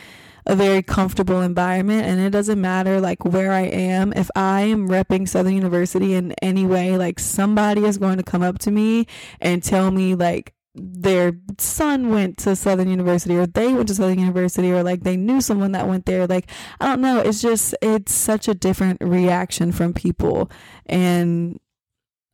a 0.47 0.57
very 0.57 0.83
comfortable 0.83 1.43
environment 1.43 2.07
and 2.07 2.19
it 2.19 2.31
doesn't 2.31 2.59
matter 2.59 2.99
like 2.99 3.23
where 3.27 3.53
I 3.53 3.62
am 3.62 4.14
if 4.14 4.31
I 4.35 4.62
am 4.62 4.88
repping 4.88 5.29
Southern 5.29 5.53
University 5.53 6.14
in 6.14 6.33
any 6.40 6.64
way 6.64 6.97
like 6.97 7.19
somebody 7.19 7.85
is 7.85 7.99
going 7.99 8.16
to 8.16 8.23
come 8.23 8.43
up 8.43 8.59
to 8.61 8.71
me 8.71 9.07
and 9.40 9.62
tell 9.62 9.90
me 9.90 10.14
like 10.14 10.55
their 10.75 11.33
son 11.59 12.11
went 12.11 12.38
to 12.38 12.57
Southern 12.57 12.88
University 12.88 13.37
or 13.37 13.47
they 13.47 13.73
went 13.73 13.88
to 13.88 13.95
Southern 13.95 14.19
University 14.19 14.71
or 14.71 14.83
like 14.83 15.03
they 15.03 15.16
knew 15.16 15.40
someone 15.40 15.73
that 15.73 15.88
went 15.88 16.07
there. 16.07 16.27
Like, 16.27 16.49
I 16.81 16.87
don't 16.87 17.01
know. 17.01 17.19
It's 17.19 17.43
just, 17.43 17.75
it's 17.83 18.14
such 18.14 18.47
a 18.47 18.55
different 18.55 18.99
reaction 19.01 19.73
from 19.73 19.93
people. 19.93 20.51
And 20.87 21.59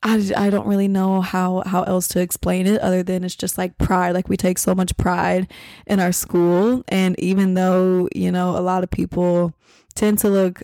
I, 0.03 0.31
I 0.37 0.51
don't 0.51 0.67
really 0.67 0.89
know 0.89 1.21
how, 1.21 1.63
how 1.67 1.83
else 1.83 2.07
to 2.09 2.21
explain 2.21 2.67
it 2.67 2.81
other 2.81 3.03
than 3.03 3.25
it's 3.25 3.35
just 3.35 3.59
like 3.59 3.79
pride. 3.79 4.13
Like, 4.13 4.29
we 4.29 4.37
take 4.37 4.59
so 4.59 4.75
much 4.75 4.97
pride 4.97 5.51
in 5.87 6.01
our 6.01 6.13
school. 6.13 6.85
And 6.89 7.19
even 7.19 7.55
though, 7.55 8.09
you 8.15 8.31
know, 8.31 8.57
a 8.57 8.61
lot 8.61 8.85
of 8.85 8.91
people 8.91 9.55
tend 9.95 10.19
to 10.19 10.29
look, 10.29 10.63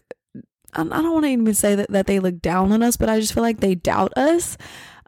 I 0.74 0.84
don't 0.84 1.12
want 1.12 1.24
to 1.24 1.30
even 1.30 1.54
say 1.54 1.74
that, 1.74 1.90
that 1.90 2.06
they 2.06 2.18
look 2.18 2.40
down 2.40 2.72
on 2.72 2.82
us, 2.82 2.96
but 2.96 3.08
I 3.08 3.20
just 3.20 3.34
feel 3.34 3.42
like 3.42 3.60
they 3.60 3.74
doubt 3.74 4.16
us 4.16 4.56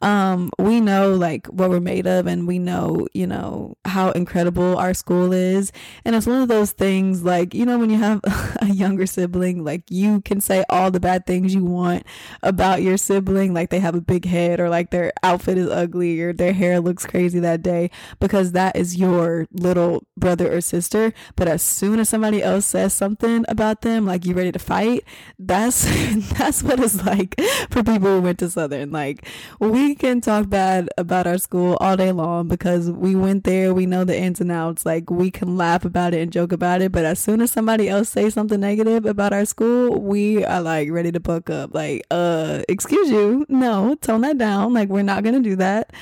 um, 0.05 0.51
we 0.59 0.83
know 0.83 1.15
like 1.15 1.47
what 1.47 1.71
we're 1.71 1.81
made 1.81 2.07
of 2.07 2.27
and 2.27 2.47
we 2.47 2.59
know, 2.59 3.09
you 3.15 3.27
know, 3.27 3.79
how 3.87 4.11
incredible 4.11 4.77
our 4.77 4.93
school 4.93 5.33
is. 5.33 5.73
And 6.05 6.15
it's 6.15 6.27
one 6.27 6.43
of 6.43 6.49
those 6.49 6.73
things 6.73 7.25
like, 7.25 7.55
you 7.55 7.65
know, 7.65 7.79
when 7.79 7.89
you 7.89 7.97
have 7.97 8.21
a 8.61 8.67
younger 8.67 9.07
sibling, 9.07 9.65
like 9.65 9.91
you 9.91 10.21
can 10.21 10.43
say 10.43 10.63
all 10.69 10.91
the 10.91 11.01
bad 11.01 11.25
things 11.25 11.55
you 11.55 11.65
want 11.65 12.05
about 12.43 12.83
your 12.83 12.99
sibling, 12.99 13.55
like 13.55 13.71
they 13.71 13.81
have 13.81 13.95
a 13.95 14.01
big 14.03 14.27
head 14.27 14.61
or 14.61 14.69
like 14.69 14.91
their 14.91 15.11
outfit 15.23 15.57
is 15.57 15.71
ugly 15.71 16.21
or 16.21 16.35
their 16.35 16.53
hair 16.53 16.81
looks 16.81 17.07
crazy 17.07 17.41
that 17.41 17.63
day 17.63 17.91
because 18.21 18.53
that 18.53 18.77
is 18.77 18.97
your 18.97 19.47
little 19.53 20.05
brother 20.19 20.55
or 20.55 20.61
sister. 20.61 21.15
But 21.35 21.49
as 21.49 21.63
soon 21.63 21.99
as 21.99 22.11
somebody 22.11 22.43
else 22.43 22.67
says 22.67 22.93
something 22.93 23.47
about 23.49 23.81
them, 23.81 24.05
like 24.05 24.27
you're 24.27 24.37
ready 24.37 24.53
to 24.53 24.59
fight, 24.59 25.05
that's 25.39 25.85
that's 26.39 26.63
what 26.63 26.79
it's 26.79 27.03
like 27.07 27.41
for 27.71 27.83
people 27.83 28.17
who 28.17 28.21
went 28.21 28.39
to 28.41 28.51
Southern. 28.51 28.91
Like 28.91 29.27
we 29.59 29.94
we 29.95 29.99
can 29.99 30.21
talk 30.21 30.49
bad 30.49 30.89
about 30.99 31.25
our 31.25 31.39
school 31.39 31.77
all 31.81 31.97
day 31.97 32.11
long 32.11 32.49
because 32.49 32.91
we 32.91 33.15
went 33.15 33.45
there, 33.45 33.73
we 33.73 33.87
know 33.87 34.03
the 34.03 34.19
ins 34.19 34.41
and 34.41 34.51
outs. 34.51 34.85
Like 34.85 35.09
we 35.09 35.31
can 35.31 35.57
laugh 35.57 35.85
about 35.85 36.15
it 36.15 36.21
and 36.21 36.33
joke 36.33 36.51
about 36.51 36.83
it, 36.83 36.91
but 36.91 37.05
as 37.05 37.21
soon 37.21 37.41
as 37.41 37.53
somebody 37.53 37.89
else 37.89 38.09
says 38.09 38.35
something 38.35 38.59
negative 38.59 39.07
about 39.07 39.33
our 39.33 39.45
school, 39.45 40.01
we 40.01 40.45
are 40.45 40.61
like 40.61 40.91
ready 40.91 41.13
to 41.13 41.21
buck 41.21 41.49
up. 41.49 41.73
Like, 41.73 42.05
uh, 42.11 42.63
excuse 42.69 43.09
you, 43.09 43.47
no, 43.49 43.95
tone 43.95 44.23
that 44.23 44.37
down. 44.37 44.75
Like 44.75 44.89
we're 44.89 45.03
not 45.03 45.23
gonna 45.23 45.39
do 45.39 45.55
that. 45.57 45.93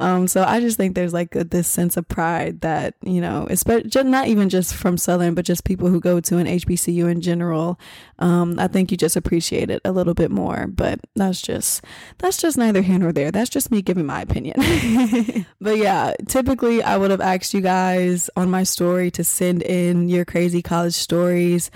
Um, 0.00 0.26
so 0.26 0.44
I 0.44 0.58
just 0.60 0.78
think 0.78 0.94
there's 0.94 1.12
like 1.12 1.36
a, 1.36 1.44
this 1.44 1.68
sense 1.68 1.98
of 1.98 2.08
pride 2.08 2.62
that 2.62 2.94
you 3.02 3.20
know, 3.20 3.46
especially 3.50 4.02
not 4.04 4.28
even 4.28 4.48
just 4.48 4.74
from 4.74 4.96
Southern, 4.96 5.34
but 5.34 5.44
just 5.44 5.64
people 5.64 5.88
who 5.88 6.00
go 6.00 6.20
to 6.20 6.38
an 6.38 6.46
HBCU 6.46 7.10
in 7.10 7.20
general. 7.20 7.78
Um, 8.18 8.58
I 8.58 8.68
think 8.68 8.90
you 8.90 8.96
just 8.96 9.16
appreciate 9.16 9.68
it 9.68 9.82
a 9.84 9.92
little 9.92 10.14
bit 10.14 10.30
more. 10.30 10.66
But 10.68 11.00
that's 11.14 11.42
just 11.42 11.84
that's 12.18 12.38
just 12.38 12.56
neither 12.56 12.80
here 12.80 12.98
nor 12.98 13.12
there. 13.12 13.30
That's 13.32 13.50
just 13.50 13.70
me 13.70 13.82
giving 13.82 14.06
my 14.06 14.20
opinion. 14.20 14.56
but 15.60 15.78
yeah, 15.78 16.14
typically 16.28 16.82
I 16.82 16.96
would 16.96 17.10
have 17.10 17.20
asked 17.20 17.54
you 17.54 17.60
guys 17.60 18.28
on 18.36 18.50
my 18.50 18.62
story 18.62 19.10
to 19.12 19.24
send 19.24 19.62
in 19.62 20.08
your 20.08 20.24
crazy 20.24 20.62
college 20.62 20.94
stories. 20.94 21.70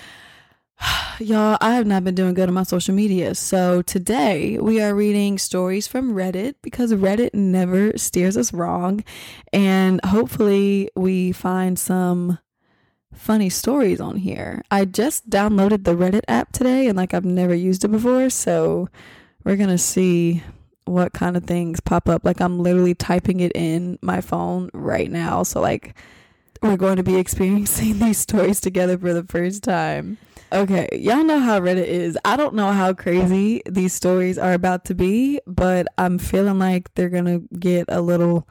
Y'all, 1.19 1.57
I 1.61 1.75
have 1.75 1.87
not 1.87 2.05
been 2.05 2.15
doing 2.15 2.35
good 2.35 2.49
on 2.49 2.55
my 2.55 2.63
social 2.63 2.95
media. 2.95 3.35
So 3.35 3.83
today 3.83 4.59
we 4.59 4.81
are 4.83 4.95
reading 4.95 5.39
stories 5.39 5.87
from 5.87 6.13
Reddit 6.13 6.57
because 6.63 6.93
Reddit 6.93 7.35
never 7.35 7.97
steers 7.97 8.37
us 8.37 8.53
wrong. 8.53 9.03
And 9.53 10.01
hopefully 10.05 10.91
we 10.95 11.33
find 11.33 11.79
some 11.79 12.39
funny 13.15 13.49
stories 13.49 14.01
on 14.01 14.17
here. 14.17 14.63
I 14.71 14.85
just 14.85 15.31
downloaded 15.31 15.85
the 15.85 15.95
Reddit 15.95 16.25
app 16.29 16.53
today 16.53 16.87
and 16.87 16.97
like 16.97 17.15
I've 17.15 17.25
never 17.25 17.55
used 17.55 17.85
it 17.85 17.89
before. 17.89 18.29
So 18.29 18.89
we're 19.45 19.57
going 19.57 19.71
to 19.71 19.79
see 19.79 20.43
what 20.87 21.13
kind 21.13 21.37
of 21.37 21.45
things 21.45 21.81
pop 21.81 22.09
up. 22.09 22.25
Like 22.25 22.41
I'm 22.41 22.59
literally 22.59 22.95
typing 22.95 23.41
it 23.41 23.53
in 23.55 23.99
my 24.03 24.21
phone 24.21 24.71
right 24.73 25.11
now. 25.11 25.43
So 25.43 25.61
like 25.61 25.95
we're 26.63 26.77
going 26.77 26.97
to 26.97 27.03
be 27.03 27.17
experiencing 27.19 27.99
these 27.99 28.19
stories 28.19 28.61
together 28.61 28.97
for 28.97 29.13
the 29.13 29.25
first 29.25 29.63
time. 29.63 30.19
Okay, 30.53 30.89
y'all 30.93 31.25
know 31.25 31.41
how 31.41 31.59
Reddit 31.59 31.87
is. 31.87 32.17
I 32.25 32.37
don't 32.37 32.55
know 32.55 32.71
how 32.71 32.93
crazy 32.93 33.63
these 33.67 33.93
stories 33.93 34.39
are 34.39 34.53
about 34.53 34.85
to 34.87 34.95
be, 34.95 35.41
but 35.47 35.89
I'm 35.99 36.19
feeling 36.19 36.61
like 36.61 36.95
they're 36.95 37.09
going 37.09 37.25
to 37.25 37.57
get 37.59 37.87
a 37.89 38.01
little 38.01 38.49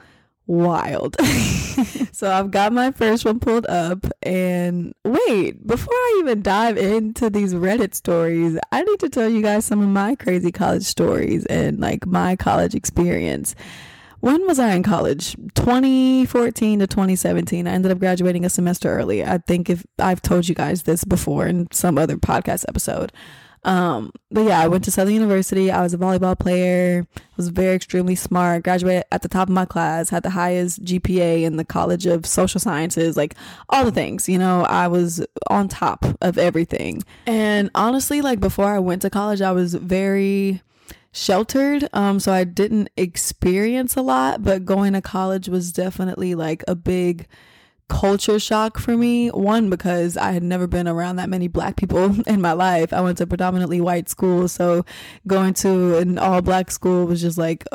wild. 0.47 1.15
so 2.11 2.31
I've 2.31 2.51
got 2.51 2.73
my 2.73 2.91
first 2.91 3.25
one 3.25 3.39
pulled 3.39 3.65
up. 3.67 4.05
And 4.23 4.93
wait, 5.03 5.65
before 5.65 5.93
I 5.93 6.17
even 6.19 6.41
dive 6.41 6.77
into 6.77 7.29
these 7.29 7.53
Reddit 7.53 7.93
stories, 7.93 8.57
I 8.71 8.83
need 8.83 8.99
to 8.99 9.09
tell 9.09 9.29
you 9.29 9.41
guys 9.41 9.65
some 9.65 9.81
of 9.81 9.89
my 9.89 10.15
crazy 10.15 10.51
college 10.51 10.83
stories 10.83 11.45
and 11.45 11.79
like 11.79 12.05
my 12.05 12.35
college 12.35 12.75
experience. 12.75 13.55
When 14.21 14.47
was 14.47 14.57
I 14.57 14.73
in 14.73 14.81
college? 14.81 15.35
2014 15.53 16.79
to 16.79 16.87
2017. 16.87 17.67
I 17.67 17.71
ended 17.71 17.91
up 17.91 17.99
graduating 17.99 18.43
a 18.43 18.49
semester 18.49 18.89
early. 18.89 19.23
I 19.23 19.37
think 19.37 19.69
if 19.69 19.85
I've 19.99 20.21
told 20.21 20.49
you 20.49 20.55
guys 20.55 20.83
this 20.83 21.03
before 21.03 21.45
in 21.45 21.67
some 21.71 21.97
other 21.97 22.17
podcast 22.17 22.65
episode. 22.67 23.11
Um, 23.65 24.11
but 24.29 24.41
yeah, 24.45 24.59
I 24.59 24.67
went 24.67 24.83
to 24.85 24.91
Southern 24.91 25.15
University. 25.15 25.71
I 25.71 25.81
was 25.81 25.93
a 25.93 25.97
volleyball 25.97 26.37
player. 26.37 27.05
Was 27.35 27.49
very 27.49 27.75
extremely 27.75 28.15
smart. 28.15 28.63
Graduated 28.63 29.03
at 29.11 29.23
the 29.23 29.27
top 29.27 29.49
of 29.49 29.53
my 29.53 29.65
class. 29.65 30.09
Had 30.09 30.23
the 30.23 30.29
highest 30.29 30.85
GPA 30.85 31.43
in 31.43 31.57
the 31.57 31.65
College 31.65 32.05
of 32.05 32.25
Social 32.25 32.59
Sciences. 32.59 33.17
Like 33.17 33.35
all 33.69 33.83
the 33.83 33.91
things, 33.91 34.29
you 34.29 34.37
know. 34.37 34.61
I 34.63 34.87
was 34.87 35.25
on 35.49 35.67
top 35.67 36.05
of 36.21 36.37
everything. 36.37 37.03
And 37.25 37.71
honestly, 37.75 38.21
like 38.21 38.39
before 38.39 38.67
I 38.67 38.79
went 38.79 39.01
to 39.01 39.09
college, 39.09 39.41
I 39.41 39.51
was 39.51 39.73
very 39.73 40.61
sheltered. 41.11 41.89
Um, 41.91 42.19
so 42.19 42.31
I 42.31 42.43
didn't 42.43 42.89
experience 42.95 43.95
a 43.95 44.01
lot. 44.01 44.43
But 44.43 44.63
going 44.63 44.93
to 44.93 45.01
college 45.01 45.49
was 45.49 45.73
definitely 45.73 46.35
like 46.35 46.63
a 46.67 46.75
big 46.75 47.27
culture 47.87 48.39
shock 48.39 48.77
for 48.77 48.97
me. 48.97 49.29
One, 49.29 49.69
because 49.69 50.17
I 50.17 50.31
had 50.31 50.43
never 50.43 50.67
been 50.67 50.87
around 50.87 51.17
that 51.17 51.29
many 51.29 51.47
black 51.47 51.75
people 51.75 52.15
in 52.27 52.41
my 52.41 52.53
life. 52.53 52.91
I 52.93 53.01
went 53.01 53.17
to 53.19 53.27
predominantly 53.27 53.81
white 53.81 54.09
school. 54.09 54.47
So 54.47 54.85
going 55.27 55.53
to 55.55 55.97
an 55.97 56.17
all 56.17 56.41
black 56.41 56.71
school 56.71 57.05
was 57.05 57.21
just 57.21 57.37
like 57.37 57.65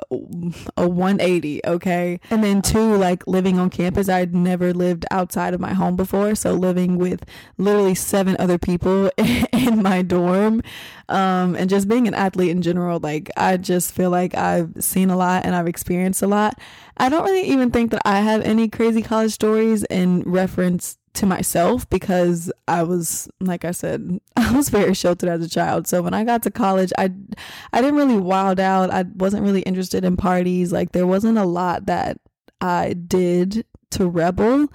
a 0.76 0.88
180. 0.88 1.60
Okay. 1.64 2.20
And 2.30 2.42
then 2.42 2.62
two, 2.62 2.96
like 2.96 3.26
living 3.26 3.58
on 3.58 3.70
campus, 3.70 4.08
I'd 4.08 4.34
never 4.34 4.72
lived 4.72 5.04
outside 5.10 5.54
of 5.54 5.60
my 5.60 5.72
home 5.72 5.96
before. 5.96 6.34
So 6.34 6.52
living 6.52 6.96
with 6.96 7.24
literally 7.58 7.94
seven 7.94 8.36
other 8.38 8.58
people 8.58 9.10
in 9.52 9.82
my 9.82 10.02
dorm 10.02 10.62
um, 11.10 11.56
and 11.56 11.68
just 11.68 11.88
being 11.88 12.06
an 12.06 12.14
athlete 12.14 12.50
in 12.50 12.62
general, 12.62 13.00
like 13.00 13.30
I 13.36 13.56
just 13.56 13.92
feel 13.92 14.10
like 14.10 14.34
I've 14.34 14.72
seen 14.78 15.10
a 15.10 15.16
lot 15.16 15.44
and 15.44 15.54
I've 15.54 15.66
experienced 15.66 16.22
a 16.22 16.26
lot. 16.26 16.58
I 16.96 17.08
don't 17.08 17.24
really 17.24 17.48
even 17.48 17.70
think 17.70 17.90
that 17.90 18.02
I 18.04 18.20
have 18.20 18.42
any 18.42 18.68
crazy 18.68 19.02
college 19.02 19.32
stories 19.32 19.82
in 19.84 20.22
reference 20.22 20.96
to 21.12 21.26
myself 21.26 21.90
because 21.90 22.52
I 22.68 22.84
was 22.84 23.28
like 23.40 23.64
I 23.64 23.72
said 23.72 24.20
I 24.36 24.52
was 24.52 24.68
very 24.68 24.94
sheltered 24.94 25.28
as 25.28 25.44
a 25.44 25.48
child. 25.48 25.88
So 25.88 26.02
when 26.02 26.14
I 26.14 26.24
got 26.24 26.44
to 26.44 26.50
college 26.50 26.92
I 26.96 27.10
I 27.72 27.80
didn't 27.80 27.96
really 27.96 28.16
wild 28.16 28.60
out. 28.60 28.90
I 28.90 29.04
wasn't 29.16 29.42
really 29.42 29.62
interested 29.62 30.04
in 30.04 30.16
parties. 30.16 30.72
Like 30.72 30.92
there 30.92 31.08
wasn't 31.08 31.38
a 31.38 31.44
lot 31.44 31.86
that 31.86 32.18
I 32.60 32.92
did 32.92 33.64
to 33.90 34.08
rebel 34.08 34.68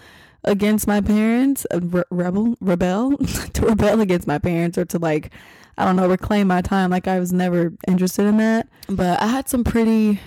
against 0.43 0.87
my 0.87 0.99
parents 0.99 1.65
uh, 1.73 1.79
re- 1.79 2.03
rebel 2.11 2.55
rebel 2.59 3.17
to 3.53 3.61
rebel 3.61 4.01
against 4.01 4.27
my 4.27 4.37
parents 4.37 4.77
or 4.77 4.85
to 4.85 4.99
like 4.99 5.31
I 5.77 5.85
don't 5.85 5.95
know, 5.95 6.07
reclaim 6.07 6.47
my 6.47 6.61
time. 6.61 6.89
Like 6.89 7.07
I 7.07 7.19
was 7.19 7.33
never 7.33 7.73
interested 7.87 8.25
in 8.25 8.37
that. 8.37 8.67
But 8.87 9.21
I 9.21 9.27
had 9.27 9.49
some 9.49 9.63
pretty 9.63 10.19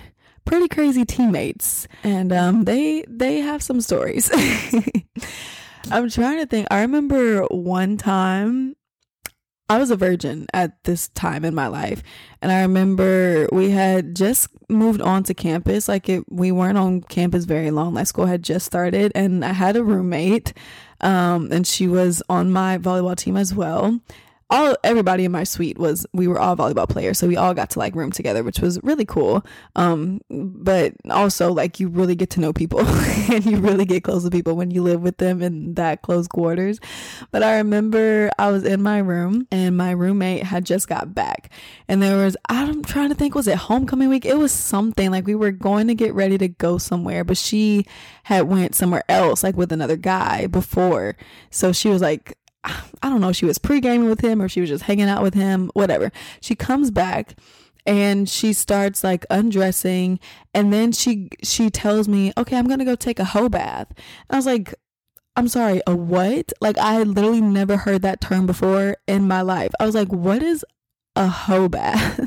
pretty 0.45 0.67
crazy 0.67 1.05
teammates 1.05 1.87
and 2.03 2.33
um 2.33 2.63
they 2.63 3.03
they 3.07 3.37
have 3.37 3.61
some 3.61 3.81
stories. 3.81 4.31
I'm 5.91 6.09
trying 6.09 6.37
to 6.37 6.45
think. 6.45 6.67
I 6.71 6.81
remember 6.81 7.43
one 7.45 7.97
time 7.97 8.75
I 9.69 9.77
was 9.77 9.91
a 9.91 9.95
virgin 9.95 10.47
at 10.51 10.83
this 10.83 11.09
time 11.09 11.45
in 11.45 11.53
my 11.53 11.67
life. 11.67 12.01
And 12.41 12.51
I 12.51 12.61
remember 12.61 13.47
we 13.51 13.69
had 13.69 14.15
just 14.15 14.49
moved 14.67 14.99
on 14.99 15.23
to 15.23 15.35
campus. 15.35 15.87
Like 15.87 16.09
it, 16.09 16.23
we 16.27 16.51
weren't 16.51 16.77
on 16.77 17.01
campus 17.01 17.45
very 17.45 17.69
long. 17.69 17.93
Like 17.93 18.07
school 18.07 18.25
had 18.25 18.43
just 18.43 18.65
started 18.65 19.11
and 19.13 19.45
I 19.45 19.53
had 19.53 19.75
a 19.75 19.83
roommate. 19.83 20.53
Um, 21.01 21.51
and 21.51 21.67
she 21.67 21.87
was 21.87 22.23
on 22.29 22.51
my 22.51 22.79
volleyball 22.79 23.15
team 23.15 23.37
as 23.37 23.53
well 23.53 23.99
all 24.49 24.75
everybody 24.83 25.25
in 25.25 25.31
my 25.31 25.43
suite 25.43 25.77
was 25.77 26.07
we 26.11 26.27
were 26.27 26.39
all 26.39 26.55
volleyball 26.55 26.89
players 26.89 27.19
so 27.19 27.27
we 27.27 27.37
all 27.37 27.53
got 27.53 27.69
to 27.69 27.77
like 27.79 27.95
room 27.95 28.11
together 28.11 28.43
which 28.43 28.59
was 28.59 28.81
really 28.83 29.05
cool. 29.05 29.45
Um 29.75 30.21
but 30.29 30.93
also 31.09 31.53
like 31.53 31.79
you 31.79 31.87
really 31.87 32.15
get 32.15 32.31
to 32.31 32.39
know 32.39 32.51
people 32.51 32.79
and 32.87 33.45
you 33.45 33.59
really 33.59 33.85
get 33.85 34.03
close 34.03 34.23
to 34.23 34.31
people 34.31 34.55
when 34.55 34.71
you 34.71 34.81
live 34.81 35.01
with 35.01 35.17
them 35.17 35.43
in 35.43 35.75
that 35.75 36.01
close 36.01 36.27
quarters. 36.27 36.79
But 37.31 37.43
i 37.43 37.57
remember 37.57 38.31
i 38.39 38.49
was 38.49 38.63
in 38.63 38.81
my 38.81 38.97
room 38.97 39.47
and 39.51 39.77
my 39.77 39.91
roommate 39.91 40.43
had 40.43 40.65
just 40.65 40.87
got 40.87 41.13
back. 41.13 41.51
And 41.87 42.01
there 42.01 42.17
was 42.17 42.35
i'm 42.49 42.83
trying 42.83 43.09
to 43.09 43.15
think 43.15 43.35
was 43.35 43.47
it 43.47 43.57
homecoming 43.57 44.09
week? 44.09 44.25
It 44.25 44.37
was 44.37 44.51
something 44.51 45.11
like 45.11 45.27
we 45.27 45.35
were 45.35 45.51
going 45.51 45.87
to 45.87 45.95
get 45.95 46.13
ready 46.15 46.37
to 46.39 46.47
go 46.47 46.79
somewhere 46.79 47.23
but 47.23 47.37
she 47.37 47.85
had 48.23 48.47
went 48.47 48.73
somewhere 48.73 49.03
else 49.09 49.43
like 49.43 49.57
with 49.57 49.71
another 49.71 49.97
guy 49.97 50.47
before. 50.47 51.15
So 51.51 51.71
she 51.71 51.89
was 51.89 52.01
like 52.01 52.37
I 52.63 53.09
don't 53.09 53.21
know, 53.21 53.31
she 53.31 53.45
was 53.45 53.57
pre 53.57 53.79
gaming 53.79 54.09
with 54.09 54.21
him 54.21 54.41
or 54.41 54.49
she 54.49 54.61
was 54.61 54.69
just 54.69 54.83
hanging 54.83 55.09
out 55.09 55.23
with 55.23 55.33
him, 55.33 55.71
whatever. 55.73 56.11
She 56.41 56.55
comes 56.55 56.91
back 56.91 57.35
and 57.85 58.27
she 58.27 58.53
starts 58.53 59.03
like 59.03 59.25
undressing 59.29 60.19
and 60.53 60.73
then 60.73 60.91
she 60.91 61.29
she 61.43 61.69
tells 61.69 62.07
me, 62.07 62.33
"Okay, 62.37 62.57
I'm 62.57 62.67
to 62.67 62.85
go 62.85 62.95
take 62.95 63.19
a 63.19 63.25
hoe 63.25 63.49
bath." 63.49 63.87
And 63.89 64.31
I 64.31 64.35
was 64.35 64.45
like, 64.45 64.75
I'm 65.35 65.47
sorry, 65.47 65.81
a 65.87 65.95
what? 65.95 66.51
Like 66.59 66.77
I 66.77 67.01
literally 67.03 67.41
never 67.41 67.77
heard 67.77 68.01
that 68.01 68.21
term 68.21 68.45
before 68.45 68.97
in 69.07 69.27
my 69.27 69.41
life. 69.41 69.71
I 69.79 69.85
was 69.85 69.95
like, 69.95 70.09
"What 70.09 70.43
is 70.43 70.65
a 71.15 71.27
hoe 71.27 71.69
bath?" 71.69 72.19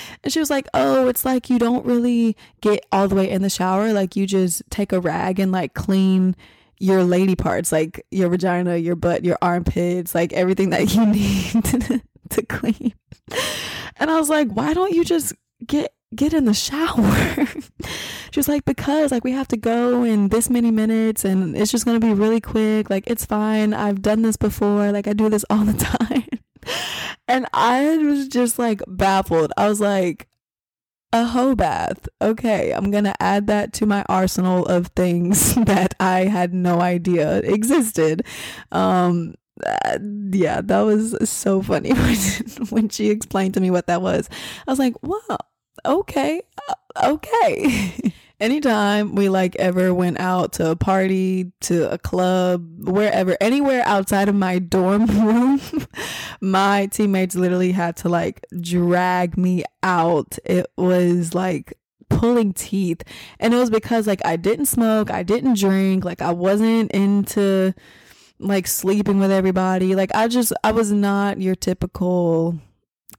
and 0.24 0.32
she 0.32 0.38
was 0.38 0.50
like, 0.50 0.66
"Oh, 0.72 1.08
it's 1.08 1.24
like 1.24 1.50
you 1.50 1.58
don't 1.58 1.84
really 1.84 2.36
get 2.62 2.86
all 2.90 3.08
the 3.08 3.14
way 3.14 3.28
in 3.30 3.42
the 3.42 3.50
shower, 3.50 3.92
like 3.92 4.16
you 4.16 4.26
just 4.26 4.62
take 4.70 4.92
a 4.92 5.00
rag 5.00 5.38
and 5.38 5.52
like 5.52 5.74
clean 5.74 6.34
your 6.78 7.04
lady 7.04 7.36
parts, 7.36 7.72
like 7.72 8.04
your 8.10 8.28
vagina, 8.28 8.76
your 8.76 8.96
butt, 8.96 9.24
your 9.24 9.38
armpits, 9.40 10.14
like 10.14 10.32
everything 10.32 10.70
that 10.70 10.94
you 10.94 11.06
need 11.06 11.64
to, 11.64 12.02
to 12.30 12.42
clean. 12.46 12.94
And 13.96 14.10
I 14.10 14.18
was 14.18 14.28
like, 14.28 14.48
why 14.48 14.74
don't 14.74 14.92
you 14.92 15.04
just 15.04 15.32
get 15.66 15.92
get 16.14 16.32
in 16.32 16.44
the 16.44 16.54
shower? 16.54 17.46
she 18.30 18.38
was 18.38 18.48
like, 18.48 18.64
because 18.64 19.10
like 19.10 19.24
we 19.24 19.32
have 19.32 19.48
to 19.48 19.56
go 19.56 20.02
in 20.02 20.28
this 20.28 20.50
many 20.50 20.70
minutes 20.70 21.24
and 21.24 21.56
it's 21.56 21.72
just 21.72 21.84
gonna 21.84 22.00
be 22.00 22.12
really 22.12 22.40
quick. 22.40 22.90
Like 22.90 23.04
it's 23.06 23.24
fine. 23.24 23.72
I've 23.74 24.02
done 24.02 24.22
this 24.22 24.36
before. 24.36 24.92
Like 24.92 25.08
I 25.08 25.12
do 25.12 25.28
this 25.28 25.44
all 25.50 25.64
the 25.64 25.72
time. 25.72 26.28
and 27.28 27.46
I 27.52 27.96
was 27.98 28.28
just 28.28 28.58
like 28.58 28.82
baffled. 28.86 29.52
I 29.56 29.68
was 29.68 29.80
like, 29.80 30.28
a 31.16 31.24
hoe 31.24 31.54
bath. 31.54 32.08
Okay, 32.20 32.72
I'm 32.72 32.90
gonna 32.90 33.14
add 33.20 33.46
that 33.46 33.72
to 33.74 33.86
my 33.86 34.04
arsenal 34.08 34.66
of 34.66 34.88
things 34.88 35.54
that 35.66 35.94
I 35.98 36.24
had 36.24 36.52
no 36.52 36.80
idea 36.80 37.38
existed. 37.38 38.26
Um, 38.70 39.34
uh, 39.64 39.98
yeah, 40.30 40.60
that 40.62 40.80
was 40.82 41.16
so 41.28 41.62
funny 41.62 41.92
when, 41.94 42.16
when 42.68 42.88
she 42.90 43.08
explained 43.08 43.54
to 43.54 43.60
me 43.60 43.70
what 43.70 43.86
that 43.86 44.02
was. 44.02 44.28
I 44.66 44.70
was 44.70 44.78
like, 44.78 44.94
wow, 45.02 45.38
okay, 45.84 46.42
uh, 46.68 47.12
okay. 47.12 48.12
Anytime 48.38 49.14
we 49.14 49.30
like 49.30 49.56
ever 49.56 49.94
went 49.94 50.20
out 50.20 50.52
to 50.54 50.70
a 50.70 50.76
party, 50.76 51.52
to 51.62 51.90
a 51.90 51.96
club, 51.96 52.86
wherever, 52.86 53.34
anywhere 53.40 53.82
outside 53.86 54.28
of 54.28 54.34
my 54.34 54.58
dorm 54.58 55.06
room, 55.26 55.60
my 56.42 56.86
teammates 56.86 57.34
literally 57.34 57.72
had 57.72 57.96
to 57.98 58.10
like 58.10 58.44
drag 58.60 59.38
me 59.38 59.64
out. 59.82 60.38
It 60.44 60.66
was 60.76 61.34
like 61.34 61.78
pulling 62.10 62.52
teeth. 62.52 63.02
And 63.40 63.54
it 63.54 63.56
was 63.56 63.70
because 63.70 64.06
like 64.06 64.24
I 64.24 64.36
didn't 64.36 64.66
smoke, 64.66 65.10
I 65.10 65.22
didn't 65.22 65.58
drink, 65.58 66.04
like 66.04 66.20
I 66.20 66.32
wasn't 66.32 66.90
into 66.92 67.74
like 68.38 68.66
sleeping 68.66 69.18
with 69.18 69.30
everybody. 69.30 69.94
Like 69.94 70.14
I 70.14 70.28
just 70.28 70.52
I 70.62 70.72
was 70.72 70.92
not 70.92 71.40
your 71.40 71.54
typical 71.54 72.58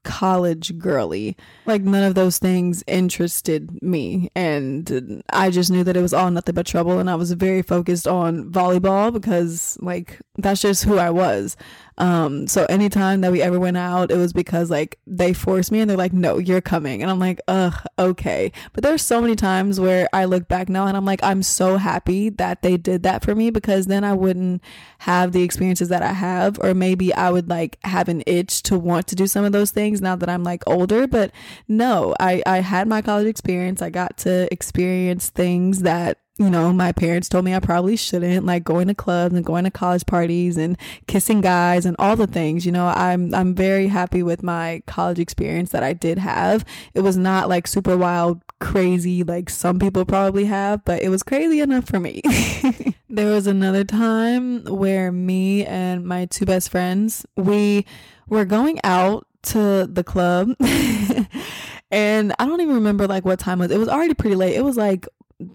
college 0.03 0.77
girly. 0.77 1.35
Like 1.65 1.81
none 1.81 2.03
of 2.03 2.15
those 2.15 2.37
things 2.39 2.83
interested 2.87 3.81
me. 3.81 4.29
And 4.35 5.23
I 5.31 5.49
just 5.49 5.69
knew 5.69 5.83
that 5.83 5.97
it 5.97 6.01
was 6.01 6.13
all 6.13 6.31
nothing 6.31 6.55
but 6.55 6.65
trouble. 6.65 6.99
And 6.99 7.09
I 7.09 7.15
was 7.15 7.31
very 7.33 7.61
focused 7.61 8.07
on 8.07 8.51
volleyball 8.51 9.11
because 9.11 9.77
like 9.81 10.19
that's 10.37 10.61
just 10.61 10.83
who 10.83 10.97
I 10.97 11.09
was. 11.09 11.57
Um, 11.99 12.47
so 12.47 12.65
anytime 12.65 13.21
that 13.21 13.31
we 13.31 13.41
ever 13.41 13.59
went 13.59 13.77
out, 13.77 14.11
it 14.11 14.17
was 14.17 14.31
because 14.31 14.69
like 14.69 14.99
they 15.07 15.33
forced 15.33 15.71
me 15.71 15.79
and 15.79 15.89
they're 15.89 15.97
like, 15.97 16.13
no, 16.13 16.37
you're 16.37 16.61
coming. 16.61 17.01
And 17.01 17.09
I'm 17.09 17.19
like, 17.19 17.41
ugh, 17.47 17.73
okay. 17.97 18.51
But 18.73 18.83
there's 18.83 19.01
so 19.01 19.19
many 19.19 19.35
times 19.35 19.79
where 19.79 20.07
I 20.13 20.25
look 20.25 20.47
back 20.47 20.69
now 20.69 20.85
and 20.85 20.95
I'm 20.95 21.05
like, 21.05 21.23
I'm 21.23 21.41
so 21.41 21.77
happy 21.77 22.29
that 22.29 22.61
they 22.61 22.77
did 22.77 23.01
that 23.03 23.23
for 23.23 23.33
me 23.33 23.49
because 23.49 23.87
then 23.87 24.03
I 24.03 24.13
wouldn't 24.13 24.61
have 24.99 25.31
the 25.31 25.41
experiences 25.41 25.89
that 25.89 26.03
I 26.03 26.13
have, 26.13 26.59
or 26.59 26.73
maybe 26.73 27.13
I 27.13 27.31
would 27.31 27.49
like 27.49 27.77
have 27.83 28.09
an 28.09 28.23
itch 28.27 28.61
to 28.63 28.77
want 28.77 29.07
to 29.07 29.15
do 29.15 29.25
some 29.25 29.43
of 29.43 29.51
those 29.51 29.71
things 29.77 30.01
now 30.01 30.15
that 30.15 30.27
I'm 30.27 30.43
like 30.43 30.63
older. 30.65 31.05
But 31.05 31.31
no, 31.67 32.15
I, 32.19 32.41
I 32.47 32.61
had 32.61 32.87
my 32.87 33.03
college 33.03 33.27
experience. 33.27 33.79
I 33.83 33.91
got 33.91 34.17
to 34.19 34.51
experience 34.51 35.29
things 35.29 35.83
that 35.83 36.17
you 36.39 36.51
know, 36.51 36.71
my 36.71 36.91
parents 36.91 37.29
told 37.29 37.45
me 37.45 37.55
I 37.55 37.59
probably 37.59 37.95
shouldn't, 37.95 38.45
like 38.45 38.63
going 38.63 38.87
to 38.89 38.93
clubs 38.93 39.33
and 39.33 39.43
going 39.43 39.63
to 39.63 39.71
college 39.71 40.05
parties 40.05 40.55
and 40.55 40.77
kissing 41.07 41.41
guys 41.41 41.83
and 41.83 41.95
all 41.97 42.15
the 42.15 42.27
things. 42.27 42.63
You 42.63 42.71
know, 42.71 42.87
I'm 42.87 43.33
I'm 43.33 43.55
very 43.55 43.87
happy 43.87 44.21
with 44.21 44.43
my 44.43 44.83
college 44.85 45.17
experience 45.19 45.71
that 45.71 45.83
I 45.83 45.93
did 45.93 46.19
have. 46.19 46.63
It 46.93 47.01
was 47.01 47.17
not 47.17 47.49
like 47.49 47.65
super 47.65 47.97
wild, 47.97 48.41
crazy 48.59 49.23
like 49.23 49.49
some 49.49 49.79
people 49.79 50.05
probably 50.05 50.45
have, 50.45 50.85
but 50.85 51.01
it 51.01 51.09
was 51.09 51.23
crazy 51.23 51.59
enough 51.59 51.85
for 51.85 51.99
me. 51.99 52.21
there 53.09 53.33
was 53.33 53.47
another 53.47 53.83
time 53.83 54.63
where 54.65 55.11
me 55.11 55.65
and 55.65 56.05
my 56.05 56.25
two 56.25 56.45
best 56.45 56.69
friends, 56.69 57.25
we 57.35 57.83
were 58.29 58.45
going 58.45 58.79
out 58.83 59.25
to 59.47 59.87
the 59.91 60.03
club 60.03 60.49
and 61.91 62.33
I 62.39 62.45
don't 62.45 62.61
even 62.61 62.75
remember 62.75 63.07
like 63.07 63.25
what 63.25 63.39
time 63.39 63.61
it 63.61 63.65
was. 63.65 63.71
It 63.71 63.79
was 63.79 63.89
already 63.89 64.13
pretty 64.13 64.35
late. 64.35 64.55
It 64.55 64.63
was 64.63 64.77
like 64.77 65.07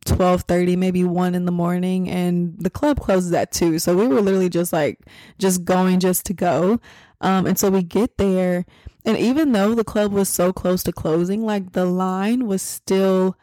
12:30 0.06 0.76
maybe 0.76 1.02
1 1.04 1.34
in 1.34 1.44
the 1.44 1.52
morning 1.52 2.08
and 2.08 2.54
the 2.58 2.70
club 2.70 3.00
closes 3.00 3.32
at 3.32 3.50
2 3.50 3.80
so 3.80 3.96
we 3.96 4.06
were 4.06 4.20
literally 4.20 4.48
just 4.48 4.72
like 4.72 5.00
just 5.38 5.64
going 5.64 5.98
just 5.98 6.24
to 6.26 6.32
go 6.32 6.78
um 7.20 7.46
and 7.46 7.58
so 7.58 7.68
we 7.68 7.82
get 7.82 8.16
there 8.16 8.64
and 9.04 9.18
even 9.18 9.50
though 9.50 9.74
the 9.74 9.82
club 9.82 10.12
was 10.12 10.28
so 10.28 10.52
close 10.52 10.84
to 10.84 10.92
closing 10.92 11.44
like 11.44 11.72
the 11.72 11.84
line 11.84 12.46
was 12.46 12.62
still 12.62 13.36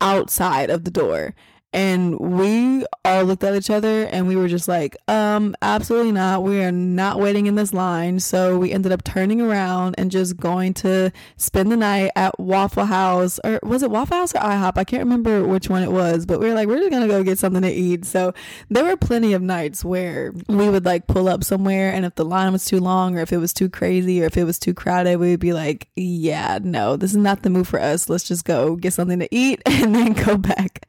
outside 0.00 0.70
of 0.70 0.84
the 0.84 0.90
door 0.90 1.34
and 1.72 2.18
we 2.18 2.84
all 3.04 3.24
looked 3.24 3.44
at 3.44 3.54
each 3.54 3.70
other 3.70 4.04
and 4.04 4.26
we 4.26 4.36
were 4.36 4.48
just 4.48 4.68
like 4.68 4.96
um 5.08 5.56
absolutely 5.62 6.12
not. 6.12 6.42
We 6.42 6.62
are 6.62 6.72
not 6.72 7.18
waiting 7.18 7.46
in 7.46 7.54
this 7.54 7.72
line. 7.72 8.20
So 8.20 8.58
we 8.58 8.72
ended 8.72 8.92
up 8.92 9.04
turning 9.04 9.40
around 9.40 9.94
and 9.98 10.10
just 10.10 10.36
going 10.36 10.74
to 10.74 11.12
spend 11.36 11.72
the 11.72 11.76
night 11.76 12.12
at 12.16 12.38
waffle 12.38 12.86
house 12.86 13.40
or 13.44 13.58
was 13.62 13.82
it 13.82 13.90
waffle 13.90 14.18
house 14.18 14.34
or 14.34 14.38
ihop? 14.38 14.76
I 14.76 14.84
can't 14.84 15.02
remember 15.04 15.44
which 15.44 15.68
one 15.68 15.82
it 15.82 15.92
was 15.92 16.26
but 16.26 16.40
we 16.40 16.48
were 16.48 16.54
like 16.54 16.68
we're 16.68 16.78
just 16.78 16.90
gonna 16.90 17.08
go 17.08 17.22
get 17.22 17.38
something 17.38 17.62
to 17.62 17.70
eat. 17.70 18.04
So 18.04 18.34
there 18.68 18.84
were 18.84 18.96
plenty 18.96 19.32
of 19.32 19.42
nights 19.42 19.84
where 19.84 20.32
we 20.48 20.68
would 20.68 20.84
like 20.84 21.06
pull 21.06 21.28
up 21.28 21.44
somewhere 21.44 21.92
and 21.92 22.04
if 22.04 22.14
the 22.14 22.24
line 22.24 22.52
was 22.52 22.64
too 22.64 22.80
long 22.80 23.16
or 23.16 23.22
if 23.22 23.32
it 23.32 23.38
was 23.38 23.52
too 23.52 23.68
crazy 23.68 24.22
or 24.22 24.26
if 24.26 24.36
it 24.36 24.44
was 24.44 24.58
too 24.58 24.74
crowded 24.74 25.16
we 25.16 25.30
would 25.30 25.40
be 25.40 25.52
like 25.52 25.88
yeah 25.96 26.58
no 26.62 26.96
this 26.96 27.12
is 27.12 27.16
not 27.16 27.42
the 27.42 27.50
move 27.50 27.68
for 27.68 27.80
us. 27.80 28.08
Let's 28.08 28.24
just 28.24 28.44
go 28.44 28.76
get 28.76 28.92
something 28.92 29.18
to 29.18 29.28
eat 29.34 29.62
and 29.66 29.94
then 29.94 30.12
go 30.12 30.36
back 30.36 30.86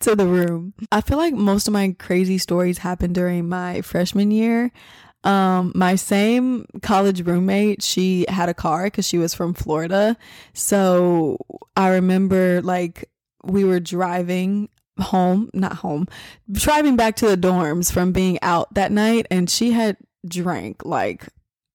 to 0.00 0.14
the 0.14 0.23
the 0.24 0.32
room. 0.32 0.74
I 0.90 1.00
feel 1.00 1.18
like 1.18 1.34
most 1.34 1.66
of 1.66 1.72
my 1.72 1.94
crazy 1.98 2.38
stories 2.38 2.78
happened 2.78 3.14
during 3.14 3.48
my 3.48 3.82
freshman 3.82 4.30
year. 4.30 4.72
Um, 5.24 5.72
my 5.74 5.94
same 5.94 6.66
college 6.82 7.22
roommate, 7.22 7.82
she 7.82 8.26
had 8.28 8.48
a 8.48 8.54
car 8.54 8.84
because 8.84 9.06
she 9.06 9.18
was 9.18 9.32
from 9.32 9.54
Florida. 9.54 10.16
So 10.52 11.38
I 11.76 11.88
remember 11.88 12.60
like 12.60 13.10
we 13.42 13.64
were 13.64 13.80
driving 13.80 14.68
home, 15.00 15.50
not 15.54 15.76
home, 15.76 16.06
driving 16.50 16.96
back 16.96 17.16
to 17.16 17.28
the 17.28 17.36
dorms 17.36 17.90
from 17.90 18.12
being 18.12 18.38
out 18.42 18.72
that 18.74 18.92
night, 18.92 19.26
and 19.30 19.48
she 19.48 19.72
had 19.72 19.96
drank 20.26 20.84
like 20.84 21.28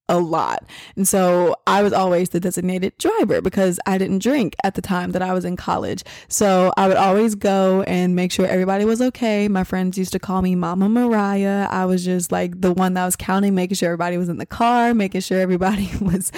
a 0.10 0.19
lot. 0.19 0.65
And 0.98 1.08
so 1.08 1.56
I 1.67 1.84
was 1.84 1.93
always 1.93 2.30
the 2.30 2.39
designated 2.39 2.98
driver 2.98 3.41
because 3.41 3.80
I 3.86 3.98
didn't 3.98 4.22
drink 4.22 4.56
at 4.63 4.74
the 4.74 4.82
time 4.82 5.12
that 5.12 5.22
I 5.22 5.34
was 5.34 5.45
in 5.45 5.56
college. 5.56 6.04
So 6.28 6.74
I 6.76 6.88
would 6.88 6.98
always 6.98 7.36
go 7.36 7.84
and 7.84 8.15
make 8.15 8.32
sure 8.32 8.45
everybody 8.45 8.84
was 8.84 9.02
okay. 9.02 9.48
My 9.48 9.63
friends 9.63 9.98
used 9.98 10.12
to 10.13 10.19
call 10.19 10.41
me 10.41 10.56
Mama 10.56 10.89
Mariah. 10.89 11.67
I 11.69 11.86
was 11.86 12.04
just 12.04 12.32
like 12.32 12.60
the 12.60 12.74
one 12.74 12.95
that 12.95 13.06
was 13.06 13.15
counting, 13.15 13.54
making 13.56 13.76
sure 13.76 13.88
everybody 13.88 14.17
was 14.17 14.30
in 14.30 14.38
the 14.38 14.45
car, 14.45 14.93
making 14.93 15.22
sure 15.22 15.39
everybody 15.39 15.89
was 16.02 16.32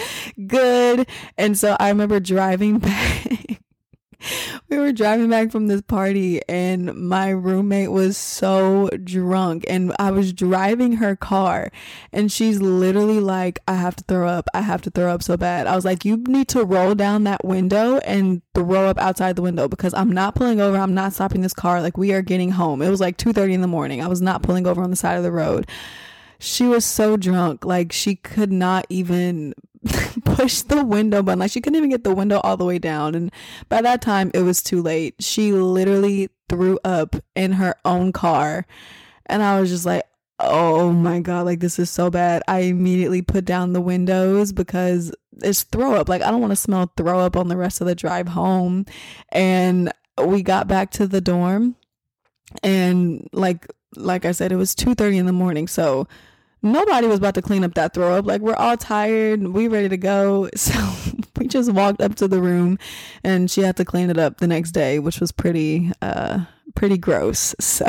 good. 0.48 1.08
And 1.38 1.58
so 1.58 1.78
I 1.80 1.90
remember 1.90 2.20
driving 2.20 2.80
back 2.80 3.61
we 4.70 4.78
were 4.78 4.92
driving 4.92 5.30
back 5.30 5.52
from 5.52 5.68
this 5.68 5.82
party 5.82 6.42
and 6.48 6.94
my 6.96 7.30
roommate 7.30 7.92
was 7.92 8.18
so 8.18 8.90
drunk 9.04 9.66
and 9.68 9.94
I 10.00 10.12
was 10.12 10.34
driving 10.34 10.94
her 10.94 11.16
car 11.16 11.72
and 12.12 12.32
she's 12.32 12.62
literally 12.62 13.20
like, 13.20 13.60
I 13.68 13.76
have 13.76 13.96
to 13.98 14.04
throw 14.04 14.28
up. 14.28 14.48
I 14.54 14.62
have 14.62 14.82
to 14.84 14.90
throw 14.90 15.12
up 15.12 15.24
so 15.24 15.38
bad. 15.38 15.68
I 15.68 15.76
was 15.76 15.86
like, 15.86 16.06
you 16.06 16.18
need 16.28 16.48
to 16.50 16.64
roll 16.64 16.96
down 16.96 17.24
that 17.26 17.46
window 17.46 17.98
and 18.00 18.42
throw 18.54 18.88
up 18.88 18.98
outside 18.98 19.36
the 19.36 19.42
window 19.42 19.68
because 19.68 19.94
I'm 19.94 20.12
not 20.12 20.36
pulling 20.36 20.62
over. 20.62 20.78
I'm 20.78 20.94
not 20.94 21.14
stopping 21.14 21.42
this 21.42 21.54
car. 21.54 21.82
Like 21.82 21.98
we 21.98 22.14
are 22.14 22.22
getting 22.22 22.52
home. 22.52 22.82
It 22.82 22.90
was 22.90 23.02
like 23.02 23.18
2:30 23.18 23.54
in 23.54 23.62
the 23.62 23.68
morning. 23.68 24.02
I 24.02 24.08
was 24.08 24.22
not 24.22 24.44
pulling 24.44 24.68
over 24.68 24.82
on 24.82 24.90
the 24.90 24.96
side 24.96 25.18
of 25.18 25.24
the 25.24 25.32
road. 25.32 25.68
She 26.40 26.66
was 26.66 26.86
so 26.86 27.18
drunk. 27.18 27.66
Like 27.66 27.92
she 27.92 28.16
could 28.16 28.52
not 28.52 28.86
even 28.90 29.54
push 30.36 30.62
the 30.62 30.84
window 30.84 31.22
button. 31.22 31.40
Like 31.40 31.52
she 31.52 31.62
couldn't 31.62 31.78
even 31.78 31.90
get 31.90 32.04
the 32.04 32.14
window 32.14 32.40
all 32.44 32.58
the 32.58 32.66
way 32.66 32.80
down. 32.80 33.16
And 33.16 33.32
by 33.70 33.82
that 33.82 34.02
time, 34.02 34.32
it 34.34 34.42
was 34.42 34.62
too 34.62 34.82
late. 34.82 35.16
She 35.20 35.52
literally 35.52 36.30
threw 36.50 36.80
up 36.84 37.16
in 37.36 37.54
her 37.54 37.76
own 37.86 38.12
car. 38.12 38.66
And 39.28 39.42
I 39.44 39.60
was 39.60 39.70
just 39.70 39.86
like, 39.86 40.04
oh 40.40 40.92
my 40.92 41.20
God, 41.20 41.46
like 41.46 41.60
this 41.60 41.80
is 41.80 41.90
so 41.90 42.10
bad. 42.10 42.44
I 42.48 42.60
immediately 42.60 43.22
put 43.22 43.46
down 43.46 43.74
the 43.74 43.82
windows 43.82 44.52
because 44.52 45.14
it's 45.42 45.64
throw 45.64 45.96
up. 45.96 46.10
Like 46.10 46.22
I 46.22 46.32
don't 46.32 46.42
want 46.42 46.52
to 46.52 46.56
smell 46.56 46.92
throw 46.98 47.20
up 47.20 47.38
on 47.38 47.48
the 47.48 47.58
rest 47.58 47.82
of 47.82 47.88
the 47.88 47.96
drive 47.96 48.28
home. 48.28 48.86
And 49.30 49.92
we 50.24 50.44
got 50.44 50.68
back 50.68 50.92
to 50.92 51.08
the 51.08 51.22
dorm 51.22 51.76
and 52.64 53.28
like 53.32 53.68
like 53.96 54.26
I 54.26 54.32
said, 54.32 54.52
it 54.52 54.56
was 54.56 54.76
2:30 54.76 55.18
in 55.18 55.26
the 55.26 55.32
morning. 55.32 55.68
So 55.68 56.08
nobody 56.62 57.08
was 57.08 57.20
about 57.20 57.36
to 57.36 57.42
clean 57.42 57.64
up 57.64 57.74
that 57.76 57.94
throw 57.94 58.16
up. 58.18 58.26
Like 58.26 58.42
we're 58.42 58.56
all 58.56 58.78
tired, 58.78 59.48
we 59.48 59.68
ready 59.68 59.90
to 59.90 59.98
go. 59.98 60.50
So 60.62 60.74
we 61.38 61.48
just 61.48 61.72
walked 61.72 62.02
up 62.02 62.14
to 62.16 62.28
the 62.28 62.40
room 62.40 62.78
and 63.24 63.50
she 63.50 63.62
had 63.62 63.76
to 63.78 63.86
clean 63.86 64.12
it 64.12 64.20
up 64.20 64.38
the 64.38 64.48
next 64.48 64.72
day, 64.74 65.00
which 65.00 65.20
was 65.20 65.32
pretty 65.32 65.92
uh 66.02 66.46
pretty 66.76 66.98
gross. 66.98 67.56
So 67.62 67.86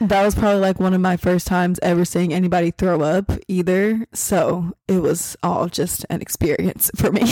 that 0.00 0.24
was 0.24 0.34
probably 0.34 0.60
like 0.60 0.78
one 0.78 0.92
of 0.92 1.00
my 1.00 1.16
first 1.16 1.46
times 1.46 1.78
ever 1.82 2.04
seeing 2.04 2.34
anybody 2.34 2.70
throw 2.70 3.00
up 3.00 3.32
either. 3.48 4.06
So 4.12 4.72
it 4.88 5.00
was 5.00 5.36
all 5.42 5.68
just 5.68 6.04
an 6.10 6.20
experience 6.20 6.90
for 6.96 7.12
me. 7.12 7.22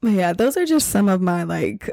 but 0.00 0.12
yeah, 0.12 0.32
those 0.32 0.56
are 0.56 0.64
just 0.64 0.88
some 0.88 1.08
of 1.08 1.20
my 1.20 1.42
like 1.42 1.90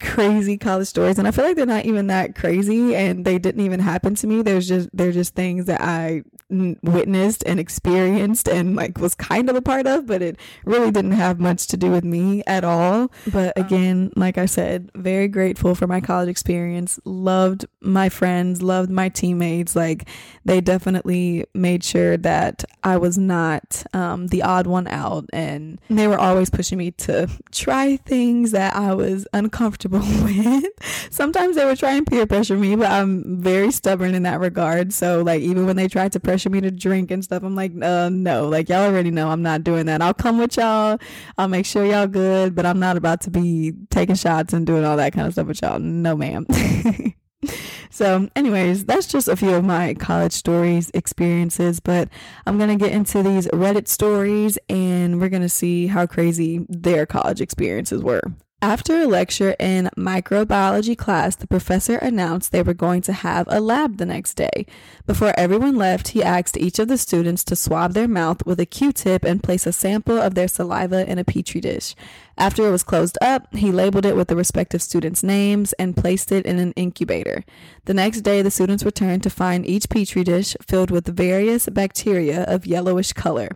crazy 0.00 0.56
college 0.56 0.88
stories 0.88 1.18
and 1.18 1.26
I 1.26 1.30
feel 1.30 1.44
like 1.44 1.56
they're 1.56 1.66
not 1.66 1.84
even 1.84 2.08
that 2.08 2.34
crazy 2.34 2.94
and 2.94 3.24
they 3.24 3.38
didn't 3.38 3.64
even 3.64 3.80
happen 3.80 4.14
to 4.16 4.26
me. 4.26 4.42
There's 4.42 4.68
just 4.68 4.88
they're 4.92 5.12
just 5.12 5.34
things 5.34 5.66
that 5.66 5.80
I 5.80 6.22
witnessed 6.50 7.42
and 7.46 7.60
experienced 7.60 8.48
and 8.48 8.74
like 8.74 8.98
was 8.98 9.14
kind 9.14 9.50
of 9.50 9.56
a 9.56 9.62
part 9.62 9.86
of, 9.86 10.06
but 10.06 10.22
it 10.22 10.38
really 10.64 10.90
didn't 10.90 11.12
have 11.12 11.38
much 11.38 11.66
to 11.68 11.76
do 11.76 11.90
with 11.90 12.04
me 12.04 12.42
at 12.46 12.64
all. 12.64 13.10
But 13.32 13.56
uh-huh. 13.56 13.66
again, 13.66 14.12
like 14.16 14.38
I 14.38 14.46
said, 14.46 14.90
very 14.94 15.28
grateful 15.28 15.74
for 15.74 15.86
my 15.86 16.00
college 16.00 16.28
experience. 16.28 16.98
Loved 17.04 17.66
my 17.80 18.08
friends, 18.08 18.62
loved 18.62 18.90
my 18.90 19.08
teammates. 19.08 19.76
Like 19.76 20.08
they 20.44 20.60
definitely 20.60 21.44
made 21.54 21.84
sure 21.84 22.16
that 22.18 22.64
I 22.82 22.96
was 22.96 23.18
not 23.18 23.84
um, 23.92 24.28
the 24.28 24.42
odd 24.42 24.66
one 24.66 24.86
out 24.86 25.26
and 25.32 25.80
they 25.90 26.08
were 26.08 26.18
always 26.18 26.50
pushing 26.50 26.78
me 26.78 26.92
to 26.92 27.28
try 27.52 27.96
things 27.96 28.52
that 28.52 28.74
I 28.74 28.94
was 28.94 29.26
uncomfortable 29.32 29.77
with. 30.24 30.64
Sometimes 31.10 31.56
they 31.56 31.64
would 31.64 31.78
try 31.78 31.92
and 31.92 32.06
peer 32.06 32.26
pressure 32.26 32.56
me, 32.56 32.74
but 32.74 32.90
I'm 32.90 33.40
very 33.40 33.70
stubborn 33.70 34.14
in 34.14 34.24
that 34.24 34.40
regard. 34.40 34.92
So 34.92 35.22
like 35.22 35.42
even 35.42 35.66
when 35.66 35.76
they 35.76 35.88
tried 35.88 36.12
to 36.12 36.20
pressure 36.20 36.38
pressure 36.38 36.50
me 36.50 36.60
to 36.60 36.70
drink 36.70 37.10
and 37.10 37.24
stuff. 37.24 37.42
I'm 37.42 37.54
like, 37.56 37.72
uh, 37.82 38.08
no, 38.10 38.48
like 38.48 38.68
y'all 38.68 38.84
already 38.84 39.10
know 39.10 39.28
I'm 39.30 39.42
not 39.42 39.64
doing 39.64 39.86
that. 39.86 40.00
I'll 40.00 40.14
come 40.14 40.38
with 40.38 40.56
y'all. 40.56 40.98
I'll 41.36 41.48
make 41.48 41.66
sure 41.66 41.84
y'all 41.84 42.06
good, 42.06 42.54
but 42.54 42.64
I'm 42.64 42.78
not 42.78 42.96
about 42.96 43.20
to 43.22 43.30
be 43.30 43.72
taking 43.90 44.14
shots 44.14 44.52
and 44.52 44.66
doing 44.66 44.84
all 44.84 44.96
that 44.96 45.12
kind 45.12 45.26
of 45.26 45.32
stuff 45.32 45.46
with 45.46 45.62
y'all. 45.62 45.78
No, 45.78 46.16
ma'am. 46.16 46.46
so, 47.90 48.28
anyways, 48.36 48.84
that's 48.84 49.06
just 49.06 49.28
a 49.28 49.36
few 49.36 49.54
of 49.54 49.64
my 49.64 49.94
college 49.94 50.32
stories, 50.32 50.90
experiences, 50.94 51.80
but 51.80 52.08
I'm 52.46 52.56
going 52.56 52.76
to 52.76 52.84
get 52.84 52.92
into 52.94 53.22
these 53.22 53.46
Reddit 53.48 53.88
stories 53.88 54.58
and 54.68 55.20
we're 55.20 55.28
going 55.28 55.42
to 55.42 55.48
see 55.48 55.88
how 55.88 56.06
crazy 56.06 56.64
their 56.68 57.04
college 57.04 57.40
experiences 57.40 58.02
were. 58.02 58.22
After 58.60 59.00
a 59.00 59.06
lecture 59.06 59.54
in 59.60 59.88
microbiology 59.96 60.98
class, 60.98 61.36
the 61.36 61.46
professor 61.46 61.94
announced 61.98 62.50
they 62.50 62.64
were 62.64 62.74
going 62.74 63.02
to 63.02 63.12
have 63.12 63.46
a 63.48 63.60
lab 63.60 63.98
the 63.98 64.04
next 64.04 64.34
day. 64.34 64.66
Before 65.06 65.32
everyone 65.36 65.76
left, 65.76 66.08
he 66.08 66.24
asked 66.24 66.56
each 66.56 66.80
of 66.80 66.88
the 66.88 66.98
students 66.98 67.44
to 67.44 67.54
swab 67.54 67.92
their 67.92 68.08
mouth 68.08 68.44
with 68.44 68.58
a 68.58 68.66
Q 68.66 68.90
tip 68.90 69.22
and 69.22 69.44
place 69.44 69.64
a 69.64 69.70
sample 69.70 70.18
of 70.18 70.34
their 70.34 70.48
saliva 70.48 71.08
in 71.08 71.20
a 71.20 71.24
petri 71.24 71.60
dish. 71.60 71.94
After 72.36 72.66
it 72.66 72.72
was 72.72 72.82
closed 72.82 73.16
up, 73.20 73.54
he 73.54 73.70
labeled 73.70 74.04
it 74.04 74.16
with 74.16 74.26
the 74.26 74.34
respective 74.34 74.82
students' 74.82 75.22
names 75.22 75.72
and 75.74 75.96
placed 75.96 76.32
it 76.32 76.44
in 76.44 76.58
an 76.58 76.72
incubator. 76.72 77.44
The 77.84 77.94
next 77.94 78.22
day, 78.22 78.42
the 78.42 78.50
students 78.50 78.84
returned 78.84 79.22
to 79.22 79.30
find 79.30 79.64
each 79.66 79.88
petri 79.88 80.24
dish 80.24 80.56
filled 80.66 80.90
with 80.90 81.06
various 81.06 81.68
bacteria 81.68 82.42
of 82.42 82.66
yellowish 82.66 83.12
color. 83.12 83.50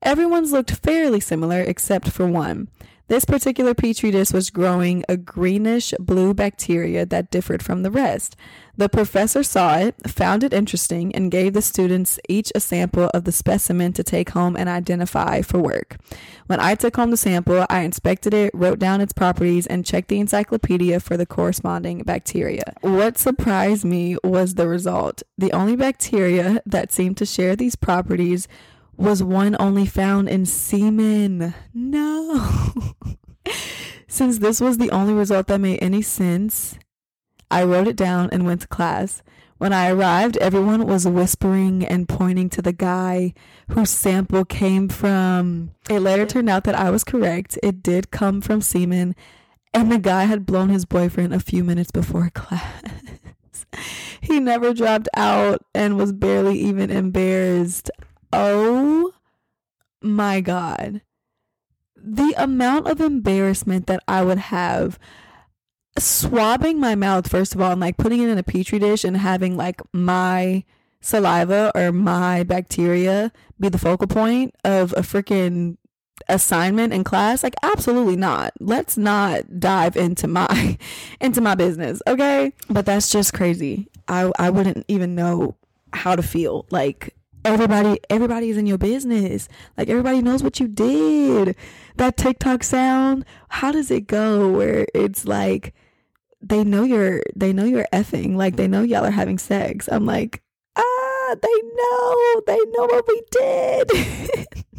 Everyone's 0.00 0.52
looked 0.52 0.70
fairly 0.70 1.20
similar 1.20 1.60
except 1.60 2.08
for 2.08 2.26
one. 2.26 2.68
This 3.08 3.24
particular 3.24 3.72
petri 3.72 4.10
dish 4.10 4.32
was 4.32 4.50
growing 4.50 5.02
a 5.08 5.16
greenish 5.16 5.94
blue 5.98 6.34
bacteria 6.34 7.06
that 7.06 7.30
differed 7.30 7.62
from 7.62 7.82
the 7.82 7.90
rest. 7.90 8.36
The 8.76 8.90
professor 8.90 9.42
saw 9.42 9.78
it, 9.78 9.96
found 10.06 10.44
it 10.44 10.52
interesting, 10.52 11.14
and 11.14 11.30
gave 11.30 11.54
the 11.54 11.62
students 11.62 12.20
each 12.28 12.52
a 12.54 12.60
sample 12.60 13.10
of 13.14 13.24
the 13.24 13.32
specimen 13.32 13.94
to 13.94 14.04
take 14.04 14.30
home 14.30 14.56
and 14.56 14.68
identify 14.68 15.40
for 15.40 15.58
work. 15.58 15.96
When 16.48 16.60
I 16.60 16.74
took 16.74 16.96
home 16.96 17.10
the 17.10 17.16
sample, 17.16 17.64
I 17.70 17.80
inspected 17.80 18.34
it, 18.34 18.50
wrote 18.54 18.78
down 18.78 19.00
its 19.00 19.14
properties, 19.14 19.66
and 19.66 19.86
checked 19.86 20.08
the 20.08 20.20
encyclopedia 20.20 21.00
for 21.00 21.16
the 21.16 21.26
corresponding 21.26 22.02
bacteria. 22.02 22.74
What 22.82 23.16
surprised 23.16 23.86
me 23.86 24.18
was 24.22 24.54
the 24.54 24.68
result. 24.68 25.22
The 25.38 25.52
only 25.52 25.76
bacteria 25.76 26.62
that 26.66 26.92
seemed 26.92 27.16
to 27.16 27.26
share 27.26 27.56
these 27.56 27.74
properties 27.74 28.48
was 28.98 29.22
one 29.22 29.56
only 29.60 29.86
found 29.86 30.28
in 30.28 30.44
semen. 30.44 31.54
No. 31.72 32.94
Since 34.08 34.38
this 34.38 34.60
was 34.60 34.78
the 34.78 34.90
only 34.90 35.14
result 35.14 35.46
that 35.46 35.60
made 35.60 35.78
any 35.80 36.02
sense, 36.02 36.78
I 37.50 37.62
wrote 37.62 37.86
it 37.86 37.96
down 37.96 38.28
and 38.32 38.44
went 38.44 38.62
to 38.62 38.68
class. 38.68 39.22
When 39.58 39.72
I 39.72 39.90
arrived, 39.90 40.36
everyone 40.38 40.86
was 40.86 41.06
whispering 41.06 41.84
and 41.84 42.08
pointing 42.08 42.50
to 42.50 42.62
the 42.62 42.72
guy 42.72 43.34
whose 43.70 43.90
sample 43.90 44.44
came 44.44 44.88
from. 44.88 45.70
It 45.88 46.00
later 46.00 46.26
turned 46.26 46.48
out 46.48 46.64
that 46.64 46.74
I 46.74 46.90
was 46.90 47.04
correct. 47.04 47.58
It 47.62 47.82
did 47.82 48.10
come 48.10 48.40
from 48.40 48.60
semen, 48.60 49.14
and 49.72 49.90
the 49.90 49.98
guy 49.98 50.24
had 50.24 50.46
blown 50.46 50.68
his 50.68 50.84
boyfriend 50.84 51.34
a 51.34 51.40
few 51.40 51.62
minutes 51.64 51.90
before 51.90 52.30
class. 52.34 52.82
he 54.20 54.40
never 54.40 54.74
dropped 54.74 55.08
out 55.14 55.62
and 55.74 55.96
was 55.96 56.12
barely 56.12 56.58
even 56.58 56.90
embarrassed. 56.90 57.90
Oh 58.32 59.12
my 60.02 60.40
God. 60.40 61.02
The 61.96 62.34
amount 62.36 62.86
of 62.86 63.00
embarrassment 63.00 63.86
that 63.86 64.02
I 64.06 64.22
would 64.22 64.38
have 64.38 64.98
swabbing 65.98 66.78
my 66.78 66.94
mouth, 66.94 67.28
first 67.28 67.54
of 67.54 67.60
all, 67.60 67.72
and 67.72 67.80
like 67.80 67.96
putting 67.96 68.22
it 68.22 68.28
in 68.28 68.38
a 68.38 68.42
petri 68.42 68.78
dish 68.78 69.04
and 69.04 69.16
having 69.16 69.56
like 69.56 69.80
my 69.92 70.64
saliva 71.00 71.72
or 71.74 71.92
my 71.92 72.42
bacteria 72.42 73.32
be 73.60 73.68
the 73.68 73.78
focal 73.78 74.06
point 74.06 74.54
of 74.64 74.92
a 74.92 75.00
freaking 75.00 75.76
assignment 76.28 76.92
in 76.92 77.04
class 77.04 77.42
like 77.42 77.54
absolutely 77.62 78.16
not. 78.16 78.52
Let's 78.60 78.96
not 78.96 79.60
dive 79.60 79.96
into 79.96 80.26
my 80.26 80.78
into 81.20 81.40
my 81.40 81.54
business 81.54 82.02
okay? 82.06 82.52
But 82.68 82.86
that's 82.86 83.10
just 83.10 83.32
crazy. 83.32 83.88
I 84.08 84.30
i 84.38 84.50
wouldn't 84.50 84.84
even 84.88 85.14
know 85.14 85.56
how 85.92 86.16
to 86.16 86.22
feel 86.22 86.66
like 86.70 87.14
everybody 87.44 87.98
everybody 88.10 88.50
is 88.50 88.56
in 88.56 88.66
your 88.66 88.78
business. 88.78 89.48
Like 89.76 89.88
everybody 89.88 90.22
knows 90.22 90.42
what 90.42 90.60
you 90.60 90.68
did. 90.68 91.56
That 91.96 92.16
tiktok 92.16 92.62
sound 92.62 93.24
how 93.48 93.72
does 93.72 93.90
it 93.90 94.06
go 94.06 94.50
where 94.50 94.86
it's 94.94 95.24
like 95.24 95.74
they 96.40 96.64
know 96.64 96.84
you're 96.84 97.22
they 97.34 97.52
know 97.52 97.64
you're 97.64 97.88
effing. 97.92 98.36
Like 98.36 98.56
they 98.56 98.68
know 98.68 98.82
y'all 98.82 99.04
are 99.04 99.10
having 99.10 99.38
sex. 99.38 99.88
I'm 99.90 100.06
like 100.06 100.42
ah 100.76 101.36
they 101.40 101.62
know. 101.74 102.42
They 102.46 102.58
know 102.58 102.86
what 102.86 103.04
we 103.08 103.22
did. 103.30 104.46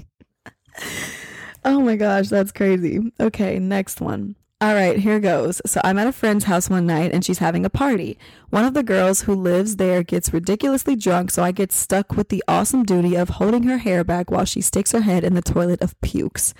Oh 1.66 1.82
my 1.82 1.98
gosh 1.98 2.30
that's 2.30 2.54
crazy. 2.54 3.12
Okay 3.20 3.60
next 3.60 4.00
one 4.00 4.38
all 4.62 4.74
right, 4.74 5.00
here 5.00 5.22
goes. 5.22 5.62
So 5.66 5.80
I'm 5.86 5.98
at 5.98 6.08
a 6.08 6.12
friend's 6.12 6.44
house 6.44 6.70
one 6.70 6.86
night 6.86 7.14
and 7.14 7.24
she's 7.24 7.38
having 7.38 7.64
a 7.64 7.70
party. 7.70 8.20
One 8.50 8.66
of 8.66 8.74
the 8.74 8.84
girls 8.84 9.22
who 9.22 9.34
lives 9.34 9.78
there 9.78 10.04
gets 10.04 10.34
ridiculously 10.34 10.98
drunk, 10.98 11.32
so 11.32 11.44
I 11.44 11.54
get 11.54 11.72
stuck 11.72 12.18
with 12.18 12.28
the 12.28 12.44
awesome 12.46 12.84
duty 12.84 13.16
of 13.16 13.30
holding 13.30 13.64
her 13.64 13.78
hair 13.78 14.04
back 14.04 14.30
while 14.30 14.44
she 14.44 14.60
sticks 14.60 14.92
her 14.92 15.02
head 15.02 15.24
in 15.24 15.34
the 15.34 15.42
toilet 15.42 15.82
of 15.82 16.00
pukes. 16.02 16.54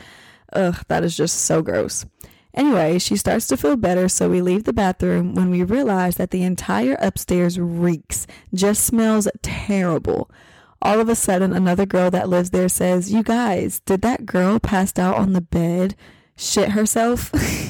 Ugh, 0.54 0.82
that 0.88 1.04
is 1.04 1.18
just 1.18 1.42
so 1.42 1.62
gross. 1.62 2.06
Anyway, 2.54 3.00
she 3.00 3.18
starts 3.18 3.48
to 3.48 3.58
feel 3.58 3.76
better, 3.76 4.08
so 4.08 4.30
we 4.30 4.42
leave 4.42 4.64
the 4.64 4.74
bathroom 4.74 5.36
when 5.36 5.50
we 5.50 5.64
realize 5.64 6.16
that 6.16 6.32
the 6.32 6.44
entire 6.44 6.98
upstairs 7.02 7.60
reeks, 7.60 8.26
just 8.54 8.86
smells 8.86 9.28
terrible. 9.42 10.32
All 10.82 11.02
of 11.02 11.10
a 11.10 11.16
sudden, 11.16 11.52
another 11.52 11.86
girl 11.86 12.10
that 12.12 12.30
lives 12.30 12.52
there 12.52 12.70
says, 12.70 13.12
You 13.12 13.24
guys, 13.24 13.82
did 13.82 14.02
that 14.04 14.26
girl 14.26 14.58
passed 14.58 14.98
out 14.98 15.18
on 15.18 15.34
the 15.34 15.42
bed? 15.42 15.96
shit 16.40 16.70
herself. 16.70 17.32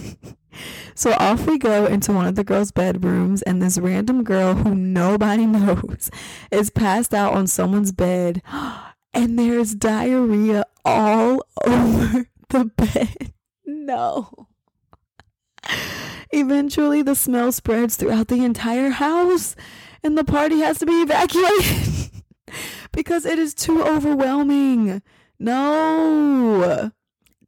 so 0.95 1.13
off 1.13 1.45
we 1.45 1.57
go 1.57 1.85
into 1.85 2.11
one 2.11 2.27
of 2.27 2.35
the 2.35 2.43
girls' 2.43 2.71
bedrooms, 2.71 3.41
and 3.43 3.61
this 3.61 3.77
random 3.77 4.23
girl 4.23 4.53
who 4.53 4.75
nobody 4.75 5.45
knows 5.47 6.09
is 6.51 6.69
passed 6.69 7.13
out 7.13 7.33
on 7.33 7.47
someone's 7.47 7.91
bed, 7.91 8.41
and 9.13 9.39
there's 9.39 9.75
diarrhea 9.75 10.65
all 10.85 11.43
over 11.65 12.25
the 12.49 12.65
bed. 12.65 13.33
No. 13.65 14.47
Eventually, 16.31 17.01
the 17.01 17.15
smell 17.15 17.51
spreads 17.51 17.95
throughout 17.95 18.27
the 18.27 18.43
entire 18.43 18.89
house, 18.89 19.55
and 20.03 20.17
the 20.17 20.23
party 20.23 20.59
has 20.59 20.79
to 20.79 20.85
be 20.85 21.01
evacuated 21.01 22.23
because 22.91 23.25
it 23.25 23.39
is 23.39 23.53
too 23.53 23.83
overwhelming. 23.83 25.01
No 25.39 26.91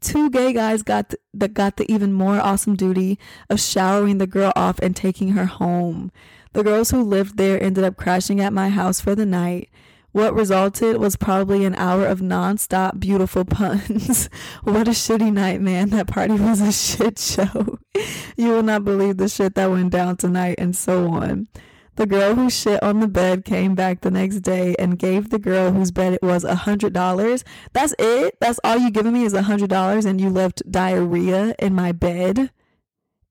two 0.01 0.29
gay 0.29 0.51
guys 0.51 0.83
got 0.83 1.09
the, 1.09 1.17
that 1.33 1.53
got 1.53 1.77
the 1.77 1.89
even 1.91 2.11
more 2.11 2.39
awesome 2.39 2.75
duty 2.75 3.17
of 3.49 3.59
showering 3.59 4.17
the 4.17 4.27
girl 4.27 4.51
off 4.55 4.79
and 4.79 4.95
taking 4.95 5.29
her 5.29 5.45
home. 5.45 6.11
The 6.53 6.63
girls 6.63 6.91
who 6.91 7.01
lived 7.01 7.37
there 7.37 7.61
ended 7.61 7.83
up 7.83 7.95
crashing 7.95 8.41
at 8.41 8.51
my 8.51 8.69
house 8.69 8.99
for 8.99 9.15
the 9.15 9.25
night. 9.25 9.69
What 10.11 10.33
resulted 10.33 10.97
was 10.97 11.15
probably 11.15 11.63
an 11.63 11.75
hour 11.75 12.05
of 12.05 12.19
nonstop 12.19 12.99
beautiful 12.99 13.45
puns. 13.45 14.29
what 14.63 14.89
a 14.89 14.91
shitty 14.91 15.31
night, 15.31 15.61
man. 15.61 15.89
That 15.91 16.07
party 16.07 16.33
was 16.33 16.59
a 16.59 16.73
shit 16.73 17.17
show. 17.17 17.79
you 18.35 18.49
will 18.49 18.63
not 18.63 18.83
believe 18.83 19.15
the 19.15 19.29
shit 19.29 19.55
that 19.55 19.71
went 19.71 19.91
down 19.91 20.17
tonight, 20.17 20.55
and 20.57 20.75
so 20.75 21.09
on. 21.09 21.47
The 21.95 22.05
girl 22.07 22.35
who 22.35 22.49
shit 22.49 22.81
on 22.81 22.99
the 22.99 23.07
bed 23.07 23.43
came 23.43 23.75
back 23.75 24.01
the 24.01 24.11
next 24.11 24.39
day 24.39 24.75
and 24.79 24.97
gave 24.97 25.29
the 25.29 25.39
girl 25.39 25.71
whose 25.71 25.91
bed 25.91 26.13
it 26.13 26.23
was 26.23 26.43
a 26.43 26.55
hundred 26.55 26.93
dollars. 26.93 27.43
That's 27.73 27.93
it? 27.99 28.37
That's 28.39 28.59
all 28.63 28.77
you 28.77 28.91
giving 28.91 29.13
me 29.13 29.25
is 29.25 29.33
a 29.33 29.41
hundred 29.43 29.69
dollars 29.69 30.05
and 30.05 30.19
you 30.19 30.29
left 30.29 30.69
diarrhea 30.71 31.53
in 31.59 31.75
my 31.75 31.91
bed? 31.91 32.51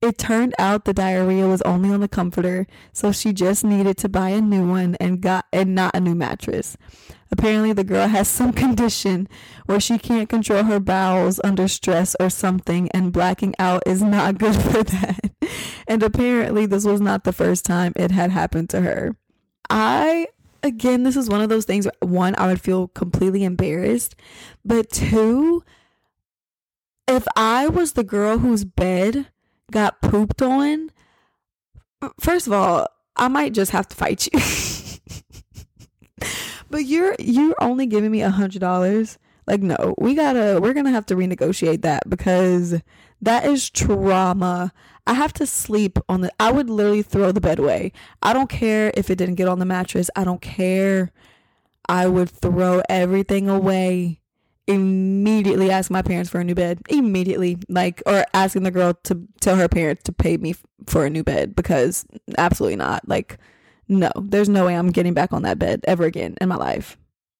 It 0.01 0.17
turned 0.17 0.55
out 0.57 0.85
the 0.85 0.93
diarrhea 0.93 1.47
was 1.47 1.61
only 1.61 1.91
on 1.91 1.99
the 1.99 2.07
comforter, 2.07 2.65
so 2.91 3.11
she 3.11 3.33
just 3.33 3.63
needed 3.63 3.97
to 3.97 4.09
buy 4.09 4.29
a 4.29 4.41
new 4.41 4.67
one 4.67 4.95
and 4.99 5.21
got 5.21 5.45
and 5.53 5.75
not 5.75 5.95
a 5.95 5.99
new 5.99 6.15
mattress. 6.15 6.75
Apparently, 7.31 7.73
the 7.73 7.83
girl 7.83 8.07
has 8.07 8.27
some 8.27 8.53
condition 8.53 9.27
where 9.65 9.79
she 9.79 9.97
can't 9.97 10.29
control 10.29 10.63
her 10.63 10.79
bowels 10.79 11.39
under 11.43 11.67
stress 11.67 12.15
or 12.19 12.29
something, 12.29 12.89
and 12.91 13.13
blacking 13.13 13.53
out 13.59 13.83
is 13.85 14.01
not 14.01 14.37
good 14.37 14.55
for 14.55 14.83
that. 14.83 15.31
And 15.87 16.03
apparently, 16.03 16.65
this 16.65 16.85
was 16.85 17.01
not 17.01 17.23
the 17.23 17.33
first 17.33 17.65
time 17.65 17.93
it 17.95 18.11
had 18.11 18.31
happened 18.31 18.69
to 18.71 18.81
her. 18.81 19.15
I, 19.69 20.27
again, 20.63 21.03
this 21.03 21.15
is 21.15 21.29
one 21.29 21.41
of 21.41 21.49
those 21.49 21.65
things, 21.65 21.87
one, 21.99 22.35
I 22.37 22.47
would 22.47 22.61
feel 22.61 22.89
completely 22.89 23.43
embarrassed, 23.43 24.15
but 24.65 24.91
two, 24.91 25.63
if 27.07 27.27
I 27.35 27.67
was 27.67 27.93
the 27.93 28.03
girl 28.03 28.39
whose 28.39 28.63
bed 28.63 29.27
got 29.71 30.01
pooped 30.01 30.41
on, 30.41 30.91
first 32.19 32.47
of 32.47 32.53
all, 32.53 32.87
I 33.15 33.27
might 33.27 33.53
just 33.53 33.71
have 33.71 33.87
to 33.89 33.95
fight 33.95 34.27
you. 34.31 34.39
but 36.71 36.85
you're 36.85 37.15
you're 37.19 37.55
only 37.59 37.85
giving 37.85 38.11
me 38.11 38.21
a 38.21 38.29
hundred 38.29 38.59
dollars. 38.59 39.17
Like 39.47 39.61
no, 39.61 39.95
we 39.97 40.15
gotta 40.15 40.59
we're 40.61 40.73
gonna 40.73 40.91
have 40.91 41.05
to 41.07 41.15
renegotiate 41.15 41.81
that 41.81 42.09
because 42.09 42.81
that 43.21 43.45
is 43.45 43.69
trauma. 43.69 44.71
I 45.07 45.13
have 45.13 45.33
to 45.33 45.45
sleep 45.45 45.99
on 46.07 46.21
the 46.21 46.31
I 46.39 46.51
would 46.51 46.69
literally 46.69 47.01
throw 47.01 47.31
the 47.31 47.41
bed 47.41 47.59
away. 47.59 47.91
I 48.21 48.33
don't 48.33 48.49
care 48.49 48.91
if 48.95 49.09
it 49.09 49.17
didn't 49.17 49.35
get 49.35 49.47
on 49.47 49.59
the 49.59 49.65
mattress. 49.65 50.09
I 50.15 50.23
don't 50.23 50.41
care. 50.41 51.11
I 51.89 52.07
would 52.07 52.29
throw 52.29 52.81
everything 52.87 53.49
away 53.49 54.21
immediately 54.67 55.71
ask 55.71 55.89
my 55.89 56.01
parents 56.01 56.29
for 56.29 56.39
a 56.39 56.43
new 56.43 56.55
bed 56.55 56.79
immediately 56.87 57.57
like 57.67 58.01
or 58.05 58.23
asking 58.33 58.63
the 58.63 58.71
girl 58.71 58.93
to 59.03 59.27
tell 59.41 59.55
her 59.55 59.67
parents 59.67 60.03
to 60.03 60.11
pay 60.11 60.37
me 60.37 60.55
for 60.85 61.05
a 61.05 61.09
new 61.09 61.23
bed 61.23 61.55
because 61.55 62.05
absolutely 62.37 62.75
not 62.75 63.05
like 63.07 63.37
no 63.91 64.09
there's 64.15 64.49
no 64.49 64.65
way 64.65 64.75
i'm 64.75 64.91
getting 64.91 65.13
back 65.13 65.31
on 65.33 65.43
that 65.43 65.59
bed 65.59 65.81
ever 65.87 66.05
again 66.05 66.35
in 66.41 66.49
my 66.49 66.55
life. 66.55 66.97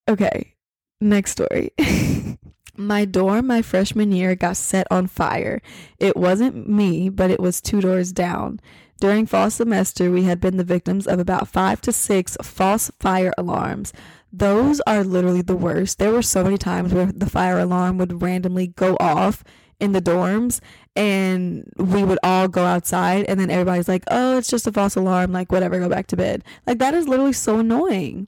Okay 0.07 0.53
next 1.01 1.31
story. 1.31 1.71
My 2.77 3.05
dorm 3.05 3.47
my 3.47 3.61
freshman 3.61 4.11
year 4.11 4.33
got 4.33 4.55
set 4.55 4.87
on 4.89 5.07
fire. 5.07 5.61
It 5.99 6.15
wasn't 6.15 6.69
me 6.69 7.09
but 7.09 7.29
it 7.29 7.39
was 7.39 7.59
two 7.59 7.81
doors 7.81 8.11
down. 8.11 8.59
During 8.99 9.25
fall 9.25 9.49
semester 9.49 10.09
we 10.09 10.23
had 10.23 10.39
been 10.39 10.57
the 10.57 10.63
victims 10.63 11.05
of 11.05 11.19
about 11.19 11.47
five 11.47 11.81
to 11.81 11.91
six 11.91 12.37
false 12.41 12.89
fire 12.99 13.33
alarms. 13.37 13.93
Those 14.31 14.79
are 14.87 15.03
literally 15.03 15.41
the 15.41 15.55
worst. 15.55 15.99
There 15.99 16.13
were 16.13 16.21
so 16.21 16.43
many 16.43 16.57
times 16.57 16.93
where 16.93 17.11
the 17.11 17.29
fire 17.29 17.59
alarm 17.59 17.97
would 17.97 18.21
randomly 18.21 18.67
go 18.67 18.95
off 18.99 19.43
in 19.81 19.91
the 19.91 20.01
dorms 20.01 20.61
and 20.95 21.69
we 21.77 22.03
would 22.03 22.19
all 22.23 22.47
go 22.47 22.63
outside 22.63 23.25
and 23.25 23.39
then 23.39 23.49
everybody's 23.49 23.87
like, 23.87 24.03
"Oh, 24.09 24.37
it's 24.37 24.49
just 24.49 24.67
a 24.67 24.71
false 24.71 24.95
alarm, 24.95 25.31
like 25.31 25.51
whatever, 25.51 25.79
go 25.79 25.89
back 25.89 26.07
to 26.07 26.17
bed." 26.17 26.43
Like 26.65 26.79
that 26.79 26.93
is 26.93 27.07
literally 27.07 27.33
so 27.33 27.59
annoying. 27.59 28.27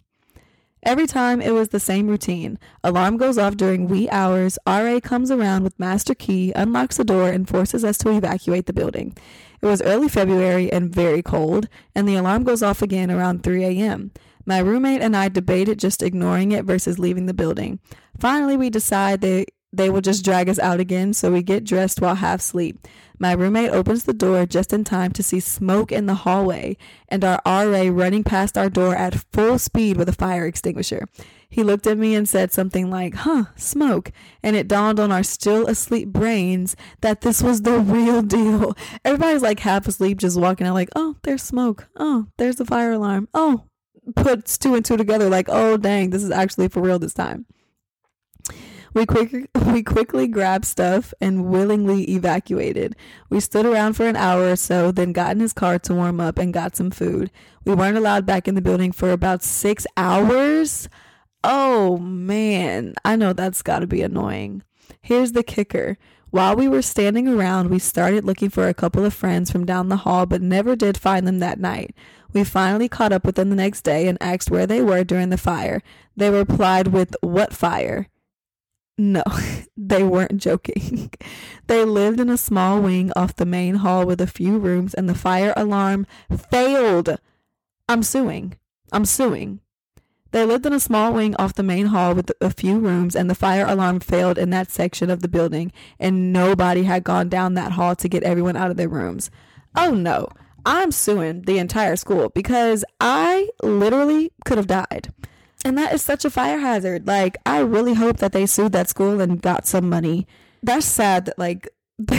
Every 0.85 1.07
time 1.07 1.39
it 1.39 1.51
was 1.51 1.69
the 1.69 1.79
same 1.79 2.07
routine. 2.07 2.59
Alarm 2.83 3.15
goes 3.15 3.37
off 3.37 3.55
during 3.55 3.87
wee 3.87 4.09
hours. 4.09 4.59
RA 4.67 4.99
comes 4.99 5.31
around 5.31 5.63
with 5.63 5.79
master 5.79 6.13
key, 6.13 6.51
unlocks 6.55 6.97
the 6.97 7.05
door, 7.05 7.29
and 7.29 7.47
forces 7.47 7.85
us 7.85 7.97
to 7.99 8.09
evacuate 8.09 8.65
the 8.65 8.73
building. 8.73 9.15
It 9.61 9.65
was 9.65 9.81
early 9.81 10.09
February 10.09 10.69
and 10.73 10.93
very 10.93 11.21
cold, 11.21 11.69
and 11.95 12.05
the 12.05 12.17
alarm 12.17 12.43
goes 12.43 12.61
off 12.61 12.81
again 12.81 13.09
around 13.09 13.43
3 13.43 13.63
a.m. 13.63 14.11
My 14.45 14.59
roommate 14.59 15.01
and 15.01 15.15
I 15.15 15.29
debated 15.29 15.79
just 15.79 16.03
ignoring 16.03 16.51
it 16.51 16.65
versus 16.65 16.99
leaving 16.99 17.27
the 17.27 17.33
building. 17.33 17.79
Finally, 18.19 18.57
we 18.57 18.69
decide 18.69 19.21
they, 19.21 19.45
they 19.73 19.89
will 19.89 20.01
just 20.01 20.23
drag 20.23 20.47
us 20.47 20.59
out 20.59 20.79
again, 20.79 21.13
so 21.13 21.31
we 21.31 21.41
get 21.41 21.63
dressed 21.63 21.99
while 21.99 22.15
half 22.15 22.39
asleep. 22.39 22.87
My 23.19 23.33
roommate 23.33 23.71
opens 23.71 24.03
the 24.03 24.13
door 24.13 24.45
just 24.45 24.71
in 24.73 24.83
time 24.83 25.11
to 25.13 25.23
see 25.23 25.39
smoke 25.39 25.91
in 25.91 26.05
the 26.05 26.13
hallway 26.15 26.77
and 27.09 27.23
our 27.23 27.41
RA 27.45 27.89
running 27.91 28.23
past 28.23 28.57
our 28.57 28.69
door 28.69 28.95
at 28.95 29.25
full 29.31 29.57
speed 29.57 29.97
with 29.97 30.09
a 30.09 30.13
fire 30.13 30.45
extinguisher. 30.45 31.07
He 31.49 31.63
looked 31.63 31.87
at 31.87 31.97
me 31.97 32.15
and 32.15 32.27
said 32.27 32.51
something 32.51 32.89
like, 32.89 33.15
huh, 33.15 33.45
smoke. 33.55 34.11
And 34.41 34.55
it 34.55 34.67
dawned 34.67 34.99
on 34.99 35.11
our 35.11 35.23
still 35.23 35.67
asleep 35.67 36.09
brains 36.09 36.75
that 37.01 37.21
this 37.21 37.41
was 37.41 37.61
the 37.61 37.79
real 37.79 38.21
deal. 38.21 38.75
Everybody's 39.05 39.43
like 39.43 39.59
half 39.59 39.87
asleep, 39.87 40.17
just 40.19 40.39
walking 40.39 40.65
out, 40.67 40.73
like, 40.73 40.89
oh, 40.95 41.15
there's 41.23 41.43
smoke. 41.43 41.87
Oh, 41.97 42.27
there's 42.37 42.57
the 42.57 42.65
fire 42.65 42.91
alarm. 42.91 43.27
Oh, 43.33 43.65
puts 44.15 44.57
two 44.57 44.75
and 44.75 44.83
two 44.83 44.97
together 44.97 45.29
like, 45.29 45.47
oh 45.49 45.77
dang, 45.77 46.09
this 46.09 46.23
is 46.23 46.31
actually 46.31 46.67
for 46.67 46.81
real 46.81 46.99
this 46.99 47.13
time. 47.13 47.45
We 48.93 49.05
quick 49.05 49.49
we 49.65 49.83
quickly 49.83 50.27
grabbed 50.27 50.65
stuff 50.65 51.13
and 51.19 51.45
willingly 51.45 52.03
evacuated. 52.11 52.95
We 53.29 53.39
stood 53.39 53.65
around 53.65 53.93
for 53.93 54.07
an 54.07 54.15
hour 54.15 54.51
or 54.51 54.55
so, 54.55 54.91
then 54.91 55.13
got 55.13 55.31
in 55.31 55.39
his 55.39 55.53
car 55.53 55.79
to 55.79 55.95
warm 55.95 56.19
up 56.19 56.37
and 56.37 56.53
got 56.53 56.75
some 56.75 56.91
food. 56.91 57.31
We 57.65 57.73
weren't 57.73 57.97
allowed 57.97 58.25
back 58.25 58.47
in 58.47 58.55
the 58.55 58.61
building 58.61 58.91
for 58.91 59.11
about 59.11 59.43
six 59.43 59.87
hours. 59.97 60.89
Oh 61.43 61.97
man, 61.97 62.93
I 63.03 63.15
know 63.15 63.33
that's 63.33 63.61
gotta 63.61 63.87
be 63.87 64.01
annoying. 64.01 64.63
Here's 65.01 65.31
the 65.31 65.43
kicker. 65.43 65.97
While 66.29 66.55
we 66.55 66.67
were 66.67 66.81
standing 66.81 67.27
around, 67.27 67.69
we 67.69 67.77
started 67.77 68.25
looking 68.25 68.49
for 68.49 68.67
a 68.67 68.73
couple 68.73 69.05
of 69.05 69.13
friends 69.13 69.51
from 69.51 69.65
down 69.65 69.89
the 69.89 69.97
hall, 69.97 70.25
but 70.25 70.41
never 70.41 70.75
did 70.75 70.97
find 70.97 71.27
them 71.27 71.37
that 71.39 71.59
night. 71.59 71.95
We 72.31 72.43
finally 72.43 72.89
caught 72.89 73.11
up 73.11 73.23
with 73.23 73.35
them 73.35 73.51
the 73.51 73.55
next 73.55 73.81
day 73.81 74.07
and 74.07 74.17
asked 74.19 74.49
where 74.49 74.65
they 74.65 74.81
were 74.81 75.03
during 75.03 75.29
the 75.29 75.37
fire. 75.37 75.83
They 76.17 76.31
replied 76.31 76.87
with, 76.87 77.15
What 77.21 77.53
fire? 77.53 78.07
No, 78.97 79.23
they 79.77 80.03
weren't 80.03 80.37
joking. 80.37 81.11
they 81.67 81.83
lived 81.83 82.19
in 82.19 82.29
a 82.29 82.37
small 82.37 82.81
wing 82.81 83.11
off 83.15 83.35
the 83.35 83.45
main 83.45 83.75
hall 83.75 84.05
with 84.05 84.21
a 84.21 84.27
few 84.27 84.57
rooms, 84.57 84.93
and 84.93 85.09
the 85.09 85.15
fire 85.15 85.53
alarm 85.55 86.05
failed. 86.51 87.17
I'm 87.89 88.03
suing. 88.03 88.55
I'm 88.91 89.05
suing. 89.05 89.59
They 90.31 90.45
lived 90.45 90.65
in 90.65 90.73
a 90.73 90.79
small 90.79 91.13
wing 91.13 91.35
off 91.37 91.53
the 91.53 91.61
main 91.61 91.87
hall 91.87 92.15
with 92.15 92.31
a 92.41 92.49
few 92.49 92.79
rooms, 92.79 93.15
and 93.15 93.29
the 93.29 93.35
fire 93.35 93.65
alarm 93.67 93.99
failed 93.99 94.37
in 94.37 94.49
that 94.49 94.71
section 94.71 95.09
of 95.09 95.21
the 95.21 95.27
building, 95.27 95.71
and 95.99 96.33
nobody 96.33 96.83
had 96.83 97.03
gone 97.03 97.29
down 97.29 97.53
that 97.53 97.73
hall 97.73 97.95
to 97.95 98.09
get 98.09 98.23
everyone 98.23 98.55
out 98.55 98.71
of 98.71 98.77
their 98.77 98.89
rooms. 98.89 99.29
Oh 99.75 99.91
no. 99.91 100.27
I'm 100.65 100.91
suing 100.91 101.41
the 101.41 101.57
entire 101.57 101.97
school 101.97 102.29
because 102.29 102.85
I 102.99 103.49
literally 103.61 104.31
could 104.45 104.57
have 104.57 104.67
died. 104.67 105.13
And 105.65 105.77
that 105.77 105.93
is 105.93 106.01
such 106.01 106.25
a 106.25 106.29
fire 106.29 106.59
hazard. 106.59 107.07
Like, 107.07 107.37
I 107.45 107.59
really 107.59 107.93
hope 107.93 108.17
that 108.17 108.31
they 108.31 108.45
sued 108.45 108.73
that 108.73 108.89
school 108.89 109.21
and 109.21 109.41
got 109.41 109.65
some 109.65 109.89
money. 109.89 110.27
That's 110.61 110.85
sad 110.85 111.25
that, 111.25 111.39
like, 111.39 111.69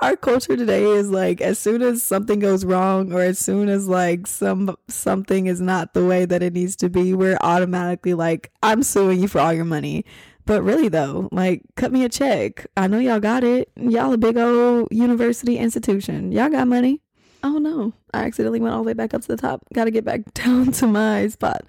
our 0.00 0.16
culture 0.16 0.56
today 0.56 0.84
is 0.84 1.10
like 1.10 1.40
as 1.40 1.58
soon 1.58 1.80
as 1.80 2.02
something 2.02 2.38
goes 2.38 2.62
wrong 2.62 3.10
or 3.10 3.22
as 3.22 3.38
soon 3.38 3.70
as 3.70 3.88
like 3.88 4.26
some 4.26 4.76
something 4.86 5.46
is 5.46 5.62
not 5.62 5.94
the 5.94 6.04
way 6.04 6.26
that 6.26 6.42
it 6.42 6.52
needs 6.52 6.76
to 6.76 6.90
be 6.90 7.14
we're 7.14 7.38
automatically 7.40 8.12
like 8.12 8.52
i'm 8.62 8.82
suing 8.82 9.18
you 9.18 9.26
for 9.26 9.40
all 9.40 9.52
your 9.52 9.64
money 9.64 10.04
but 10.44 10.62
really 10.62 10.88
though 10.88 11.26
like 11.32 11.62
cut 11.74 11.90
me 11.90 12.04
a 12.04 12.08
check 12.08 12.66
i 12.76 12.86
know 12.86 12.98
y'all 12.98 13.18
got 13.18 13.42
it 13.42 13.72
y'all 13.76 14.12
a 14.12 14.18
big 14.18 14.36
old 14.36 14.86
university 14.90 15.56
institution 15.56 16.30
y'all 16.30 16.50
got 16.50 16.68
money 16.68 17.00
oh 17.42 17.58
no, 17.58 17.92
I 18.14 18.24
accidentally 18.24 18.60
went 18.60 18.74
all 18.74 18.82
the 18.82 18.86
way 18.86 18.92
back 18.92 19.14
up 19.14 19.22
to 19.22 19.28
the 19.28 19.36
top. 19.36 19.62
Got 19.74 19.84
to 19.84 19.90
get 19.90 20.04
back 20.04 20.32
down 20.34 20.72
to 20.72 20.86
my 20.86 21.28
spot. 21.28 21.62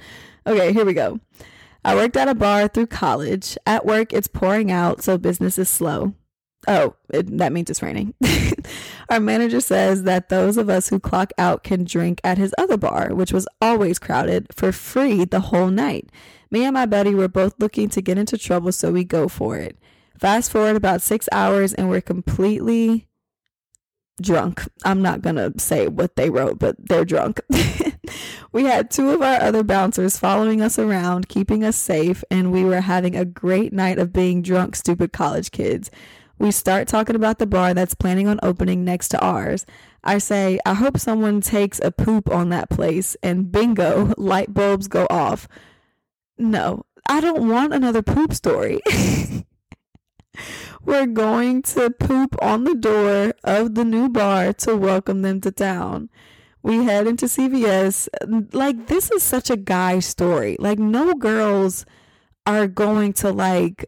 Okay, 0.46 0.74
here 0.74 0.86
we 0.86 0.94
go. 0.94 1.20
I 1.86 1.96
worked 1.96 2.18
at 2.18 2.28
a 2.28 2.36
bar 2.36 2.68
through 2.68 2.88
college. 2.88 3.58
At 3.66 3.86
work, 3.86 4.14
it's 4.14 4.28
pouring 4.28 4.72
out, 4.72 5.04
so 5.04 5.18
business 5.18 5.58
is 5.58 5.70
slow. 5.70 6.14
Oh, 6.66 6.96
it, 7.10 7.38
that 7.38 7.52
means 7.52 7.70
it's 7.70 7.82
raining. 7.82 8.14
Our 9.10 9.20
manager 9.20 9.60
says 9.60 10.04
that 10.04 10.30
those 10.30 10.56
of 10.58 10.70
us 10.70 10.88
who 10.88 11.00
clock 11.00 11.32
out 11.38 11.64
can 11.64 11.84
drink 11.84 12.22
at 12.24 12.38
his 12.38 12.56
other 12.58 12.78
bar, 12.78 13.14
which 13.14 13.34
was 13.34 13.48
always 13.62 14.00
crowded, 14.00 14.48
for 14.54 14.72
free 14.72 15.26
the 15.26 15.42
whole 15.42 15.70
night. 15.70 16.10
Me 16.52 16.64
and 16.64 16.74
my 16.74 16.86
buddy 16.86 17.14
were 17.14 17.28
both 17.28 17.56
looking 17.60 17.90
to 17.90 18.02
get 18.02 18.18
into 18.18 18.38
trouble, 18.38 18.72
so 18.72 18.92
we 18.92 19.04
go 19.04 19.28
for 19.28 19.58
it. 19.58 19.78
Fast 20.18 20.52
forward 20.52 20.78
about 20.78 21.02
six 21.02 21.28
hours, 21.32 21.74
and 21.74 21.90
we're 21.90 22.02
completely 22.02 23.08
drunk. 24.22 24.64
I'm 24.86 25.02
not 25.02 25.22
going 25.22 25.36
to 25.36 25.54
say 25.58 25.88
what 25.88 26.16
they 26.16 26.30
wrote, 26.30 26.60
but 26.60 26.76
they're 26.80 27.06
drunk. 27.06 27.42
we 28.52 28.66
had 28.66 28.92
two 28.92 29.10
of 29.10 29.22
our 29.22 29.42
other 29.42 29.64
bouncers 29.64 30.18
following 30.18 30.62
us 30.62 30.78
around, 30.78 31.28
keeping 31.30 31.64
us 31.64 31.76
safe, 31.76 32.24
and 32.30 32.52
we 32.52 32.64
were 32.64 32.82
having 32.82 33.16
a 33.16 33.26
great 33.26 33.74
night 33.74 34.00
of 34.00 34.14
being 34.14 34.42
drunk, 34.42 34.76
stupid 34.76 35.14
college 35.14 35.52
kids. 35.52 35.90
We 36.40 36.52
start 36.52 36.88
talking 36.88 37.16
about 37.16 37.40
the 37.40 37.48
bar 37.48 37.74
that's 37.74 37.96
planning 37.96 38.28
on 38.28 38.40
opening 38.44 38.84
next 38.84 39.10
to 39.10 39.20
ours. 39.20 39.66
I 40.04 40.18
say, 40.18 40.60
I 40.66 40.74
hope 40.74 40.98
someone 40.98 41.42
takes 41.42 41.80
a 41.80 41.92
poop 41.92 42.30
on 42.30 42.50
that 42.50 42.70
place, 42.70 43.16
and 43.24 43.52
bingo, 43.52 44.14
light 44.18 44.54
bulbs 44.54 44.88
go 44.88 45.08
off. 45.10 45.48
No, 46.38 46.86
I 47.08 47.22
don't 47.22 47.48
want 47.48 47.74
another 47.74 48.02
poop 48.02 48.34
story. 48.34 48.82
We're 50.86 51.08
going 51.08 51.62
to 51.64 51.90
poop 51.92 52.36
on 52.42 52.66
the 52.66 52.76
door 52.76 53.34
of 53.44 53.76
the 53.76 53.86
new 53.86 54.10
bar 54.10 54.52
to 54.54 54.76
welcome 54.76 55.22
them 55.22 55.40
to 55.42 55.52
town. 55.52 56.10
We 56.62 56.84
head 56.84 57.08
into 57.08 57.26
CVS. 57.26 58.10
Like, 58.54 58.88
this 58.88 59.10
is 59.12 59.24
such 59.24 59.50
a 59.50 59.56
guy 59.56 60.00
story. 60.00 60.58
Like, 60.60 60.80
no 60.80 61.14
girls 61.14 61.86
are 62.46 62.68
going 62.68 63.14
to 63.14 63.32
like 63.32 63.86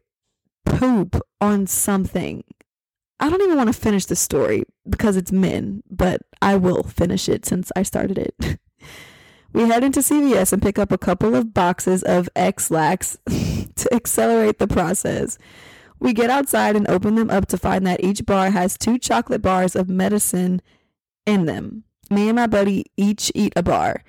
poop 0.65 1.19
on 1.41 1.67
something. 1.67 2.45
I 3.19 3.29
don't 3.29 3.41
even 3.41 3.57
want 3.57 3.73
to 3.73 3.79
finish 3.79 4.05
the 4.05 4.15
story 4.15 4.63
because 4.87 5.17
it's 5.17 5.31
men, 5.33 5.83
but 5.89 6.21
I 6.41 6.55
will 6.55 6.83
finish 6.83 7.27
it 7.27 7.45
since 7.45 7.73
I 7.75 7.83
started 7.83 8.17
it. 8.17 8.59
we 9.53 9.67
head 9.67 9.83
into 9.83 9.99
CVS 9.99 10.53
and 10.53 10.61
pick 10.61 10.79
up 10.79 10.93
a 10.93 10.97
couple 10.97 11.35
of 11.35 11.53
boxes 11.53 12.03
of 12.03 12.29
Ex-Lax 12.37 13.17
to 13.75 13.93
accelerate 13.93 14.59
the 14.59 14.67
process. 14.67 15.37
We 15.99 16.13
get 16.13 16.29
outside 16.29 16.75
and 16.75 16.87
open 16.89 17.15
them 17.15 17.29
up 17.29 17.47
to 17.47 17.57
find 17.57 17.85
that 17.87 18.03
each 18.03 18.25
bar 18.25 18.51
has 18.51 18.77
two 18.77 18.97
chocolate 18.97 19.41
bars 19.41 19.75
of 19.75 19.89
medicine 19.89 20.61
in 21.25 21.45
them. 21.45 21.83
Me 22.09 22.29
and 22.29 22.35
my 22.35 22.47
buddy 22.47 22.85
each 22.97 23.31
eat 23.33 23.53
a 23.55 23.63
bar. 23.63 24.03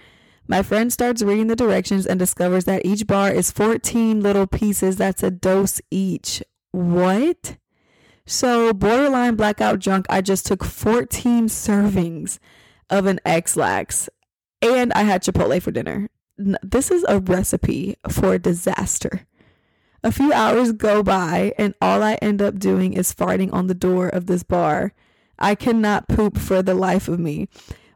My 0.48 0.62
friend 0.62 0.92
starts 0.92 1.22
reading 1.22 1.48
the 1.48 1.56
directions 1.56 2.06
and 2.06 2.18
discovers 2.18 2.64
that 2.64 2.84
each 2.84 3.06
bar 3.06 3.30
is 3.30 3.50
14 3.50 4.20
little 4.20 4.46
pieces. 4.46 4.96
That's 4.96 5.22
a 5.22 5.30
dose 5.30 5.80
each. 5.90 6.42
What? 6.70 7.56
So, 8.26 8.72
borderline 8.72 9.36
blackout 9.36 9.80
drunk, 9.80 10.06
I 10.08 10.20
just 10.20 10.46
took 10.46 10.64
14 10.64 11.46
servings 11.48 12.38
of 12.90 13.06
an 13.06 13.20
Ex-Lax 13.24 14.08
and 14.62 14.92
I 14.92 15.02
had 15.02 15.22
Chipotle 15.22 15.62
for 15.62 15.70
dinner. 15.70 16.08
This 16.36 16.90
is 16.90 17.04
a 17.08 17.20
recipe 17.20 17.96
for 18.08 18.38
disaster. 18.38 19.26
A 20.06 20.12
few 20.12 20.32
hours 20.32 20.70
go 20.70 21.02
by, 21.02 21.52
and 21.58 21.74
all 21.82 22.00
I 22.00 22.14
end 22.22 22.40
up 22.40 22.60
doing 22.60 22.92
is 22.92 23.12
farting 23.12 23.52
on 23.52 23.66
the 23.66 23.74
door 23.74 24.08
of 24.08 24.26
this 24.26 24.44
bar. 24.44 24.92
I 25.36 25.56
cannot 25.56 26.06
poop 26.06 26.38
for 26.38 26.62
the 26.62 26.74
life 26.74 27.08
of 27.08 27.18
me. 27.18 27.48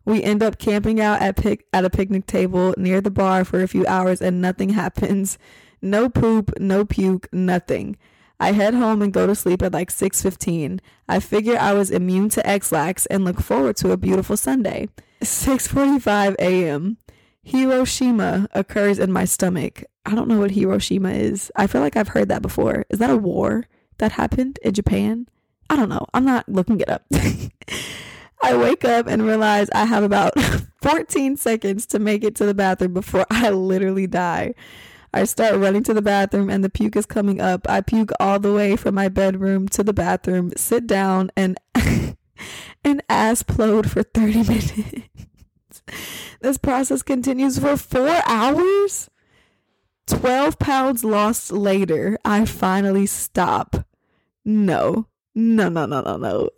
We 0.05 0.21
end 0.21 0.43
up 0.43 0.59
camping 0.59 1.01
out 1.01 1.23
at 1.23 1.37
pic- 1.37 1.69
at 1.73 1.85
a 1.85 1.89
picnic 1.89 2.27
table 2.27 2.75
near 2.77 3.01
the 3.01 3.13
bar 3.13 3.45
for 3.45 3.63
a 3.63 3.69
few 3.69 3.87
hours 3.87 4.21
and 4.21 4.41
nothing 4.41 4.71
happens. 4.83 5.39
No 5.81 6.09
poop, 6.09 6.51
no 6.59 6.85
puke, 6.85 7.29
nothing. 7.33 7.97
I 8.41 8.53
head 8.53 8.75
home 8.75 9.03
and 9.03 9.13
go 9.13 9.29
to 9.29 9.37
sleep 9.37 9.63
at 9.63 9.73
like 9.73 9.93
6:15. 9.93 10.81
I 11.09 11.21
figure 11.21 11.59
I 11.61 11.75
was 11.75 11.93
immune 11.93 12.29
to 12.31 12.45
Ex-Lax 12.45 13.07
and 13.07 13.25
look 13.25 13.41
forward 13.41 13.77
to 13.77 13.93
a 13.93 13.97
beautiful 13.97 14.37
Sunday. 14.37 14.89
6:45 15.23 16.35
a.m. 16.41 16.97
Hiroshima 17.45 18.49
occurs 18.53 18.99
in 18.99 19.13
my 19.13 19.25
stomach. 19.25 19.85
I 20.07 20.15
don't 20.15 20.29
know 20.29 20.39
what 20.39 20.51
Hiroshima 20.51 21.11
is. 21.11 21.53
I 21.57 21.67
feel 21.67 21.81
like 21.81 21.97
I've 21.97 22.09
heard 22.09 22.29
that 22.29 22.43
before. 22.43 22.85
Is 22.91 22.99
that 22.99 23.11
a 23.11 23.17
war 23.17 23.67
that 23.99 24.13
happened 24.13 24.59
in 24.63 24.73
Japan? 24.73 25.29
I 25.69 25.77
don't 25.77 25.89
know. 25.89 26.07
I'm 26.15 26.25
not 26.25 26.49
looking 26.49 26.81
it 26.81 26.89
up. 26.89 27.05
I 28.43 28.57
wake 28.57 28.85
up 28.85 29.07
and 29.07 29.25
realize 29.25 29.69
I 29.75 29.85
have 29.85 30.03
about 30.03 30.33
14 30.83 31.37
seconds 31.37 31.87
to 31.87 31.99
make 31.99 32.25
it 32.25 32.35
to 32.37 32.47
the 32.47 32.55
bathroom 32.55 32.95
before 32.95 33.27
I 33.31 33.51
literally 33.51 34.07
die. 34.07 34.55
I 35.13 35.25
start 35.25 35.59
running 35.59 35.83
to 35.85 35.95
the 35.95 36.03
bathroom 36.03 36.49
and 36.49 36.63
the 36.65 36.71
puke 36.71 36.97
is 36.97 37.05
coming 37.05 37.41
up. 37.41 37.69
I 37.69 37.81
puke 37.81 38.11
all 38.21 38.39
the 38.39 38.53
way 38.53 38.77
from 38.77 38.95
my 38.95 39.09
bedroom 39.09 39.69
to 39.71 39.83
the 39.83 39.93
bathroom, 39.93 40.53
sit 40.57 40.87
down 40.87 41.31
and 41.37 41.59
and 42.85 43.03
ass 43.09 43.43
plode 43.43 43.91
for 43.91 44.03
30 44.03 44.43
minutes. 44.45 44.73
this 46.41 46.59
process 46.59 47.03
continues 47.03 47.59
for 47.59 47.77
4 47.77 48.23
hours. 48.27 49.11
12 50.11 50.59
pounds 50.59 51.05
lost 51.05 51.53
later, 51.53 52.19
I 52.25 52.45
finally 52.45 53.07
stop. 53.07 53.87
No. 54.45 55.07
No, 55.35 55.69
no, 55.69 55.87
no, 55.87 56.01
no, 56.01 56.17
no. 56.17 56.51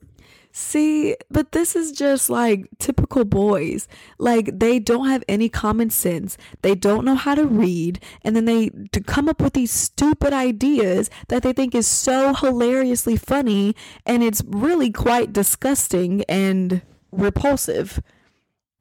See, 0.54 1.16
but 1.30 1.52
this 1.52 1.74
is 1.74 1.92
just 1.92 2.28
like 2.28 2.68
typical 2.78 3.24
boys. 3.24 3.88
Like 4.18 4.58
they 4.58 4.78
don't 4.78 5.08
have 5.08 5.24
any 5.26 5.48
common 5.48 5.88
sense. 5.88 6.36
They 6.60 6.74
don't 6.74 7.06
know 7.06 7.14
how 7.14 7.34
to 7.34 7.46
read, 7.46 8.02
and 8.22 8.36
then 8.36 8.44
they 8.44 8.68
to 8.92 9.00
come 9.00 9.30
up 9.30 9.40
with 9.40 9.54
these 9.54 9.72
stupid 9.72 10.34
ideas 10.34 11.08
that 11.28 11.42
they 11.42 11.54
think 11.54 11.74
is 11.74 11.88
so 11.88 12.34
hilariously 12.34 13.16
funny, 13.16 13.74
and 14.04 14.22
it's 14.22 14.42
really 14.46 14.90
quite 14.90 15.32
disgusting 15.32 16.22
and 16.28 16.82
repulsive. 17.10 18.02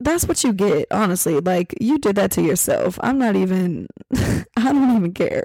That's 0.04 0.26
what 0.26 0.44
you 0.44 0.54
get, 0.54 0.88
honestly. 0.92 1.40
Like 1.40 1.76
you 1.80 1.98
did 2.00 2.16
that 2.16 2.32
to 2.32 2.42
yourself. 2.42 3.00
I'm 3.02 3.20
not 3.20 3.36
even 3.36 3.88
I 4.16 4.46
don't 4.58 4.98
even 4.98 5.14
care. 5.14 5.44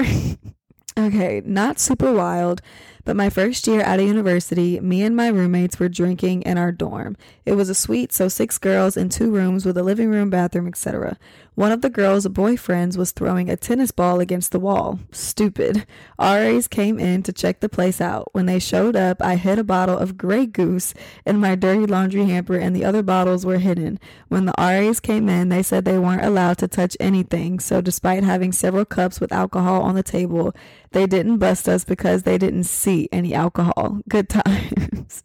okay, 0.99 1.43
not 1.45 1.79
super 1.79 2.13
wild 2.13 2.63
but 3.07 3.17
my 3.17 3.31
first 3.31 3.69
year 3.69 3.81
at 3.81 4.01
a 4.01 4.05
university, 4.05 4.81
me 4.81 5.03
and 5.03 5.15
my 5.15 5.29
roommates 5.29 5.79
were 5.79 5.89
drinking 5.89 6.43
in 6.43 6.59
our 6.59 6.73
dorm. 6.73 7.17
It 7.47 7.53
was 7.53 7.71
a 7.71 7.75
suite, 7.75 8.13
so 8.13 8.29
six 8.29 8.59
girls 8.59 8.97
in 8.97 9.09
two 9.09 9.31
rooms 9.31 9.65
with 9.65 9.79
a 9.79 9.83
living 9.85 10.11
room, 10.11 10.29
bathroom, 10.29 10.67
etc. 10.67 11.17
One 11.55 11.73
of 11.73 11.81
the 11.81 11.89
girls' 11.89 12.27
boyfriends 12.27 12.99
was 12.99 13.13
throwing 13.13 13.49
a 13.49 13.57
tennis 13.57 13.93
ball 13.93 14.21
against 14.21 14.51
the 14.51 14.61
wall. 14.61 14.99
Stupid. 15.13 15.87
RAs 16.19 16.69
came 16.69 16.99
in 16.99 17.23
to 17.23 17.33
check 17.33 17.61
the 17.61 17.69
place 17.69 18.01
out. 18.01 18.29
When 18.33 18.45
they 18.45 18.59
showed 18.59 18.97
up, 18.97 19.23
I 19.23 19.37
hid 19.37 19.59
a 19.59 19.65
bottle 19.65 19.97
of 19.97 20.19
Grey 20.19 20.45
Goose 20.45 20.93
in 21.25 21.39
my 21.39 21.55
dirty 21.55 21.87
laundry 21.87 22.27
hamper 22.27 22.57
and 22.57 22.75
the 22.75 22.85
other 22.85 23.03
bottles 23.03 23.47
were 23.47 23.59
hidden. 23.59 23.99
When 24.29 24.47
the 24.47 24.55
RAs 24.59 25.01
came 25.01 25.29
in, 25.29 25.49
they 25.49 25.63
said 25.63 25.85
they 25.85 25.99
weren't 25.99 26.25
allowed 26.25 26.59
to 26.59 26.69
touch 26.69 26.97
anything, 26.99 27.61
so 27.61 27.81
despite 27.81 28.25
having 28.25 28.53
several 28.53 28.85
cups 28.85 29.21
with 29.21 29.33
alcohol 29.33 29.81
on 29.81 29.95
the 29.95 30.03
table, 30.03 30.55
they 30.91 31.07
didn't 31.07 31.39
bust 31.39 31.69
us 31.69 31.85
because 31.85 32.25
they 32.25 32.37
didn't 32.37 32.65
see 32.65 32.96
any 33.13 33.35
alcohol. 33.35 34.01
Good 34.09 34.29
times. 34.29 35.23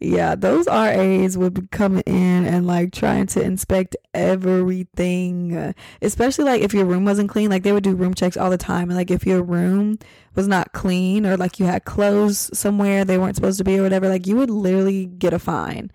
yeah, 0.00 0.34
those 0.34 0.66
RAs 0.66 1.36
would 1.36 1.54
be 1.54 1.66
coming 1.70 2.02
in 2.06 2.46
and 2.46 2.66
like 2.66 2.92
trying 2.92 3.26
to 3.28 3.42
inspect 3.42 3.96
everything, 4.14 5.56
uh, 5.56 5.72
especially 6.02 6.44
like 6.44 6.62
if 6.62 6.74
your 6.74 6.84
room 6.84 7.04
wasn't 7.04 7.30
clean. 7.30 7.50
Like 7.50 7.62
they 7.62 7.72
would 7.72 7.84
do 7.84 7.94
room 7.94 8.14
checks 8.14 8.36
all 8.36 8.50
the 8.50 8.58
time. 8.58 8.88
And 8.90 8.96
like 8.96 9.10
if 9.10 9.26
your 9.26 9.42
room 9.42 9.98
was 10.34 10.48
not 10.48 10.72
clean 10.72 11.26
or 11.26 11.36
like 11.36 11.58
you 11.58 11.66
had 11.66 11.84
clothes 11.84 12.50
somewhere 12.56 13.04
they 13.04 13.18
weren't 13.18 13.36
supposed 13.36 13.58
to 13.58 13.64
be 13.64 13.78
or 13.78 13.82
whatever, 13.82 14.08
like 14.08 14.26
you 14.26 14.36
would 14.36 14.50
literally 14.50 15.06
get 15.06 15.32
a 15.32 15.38
fine. 15.38 15.90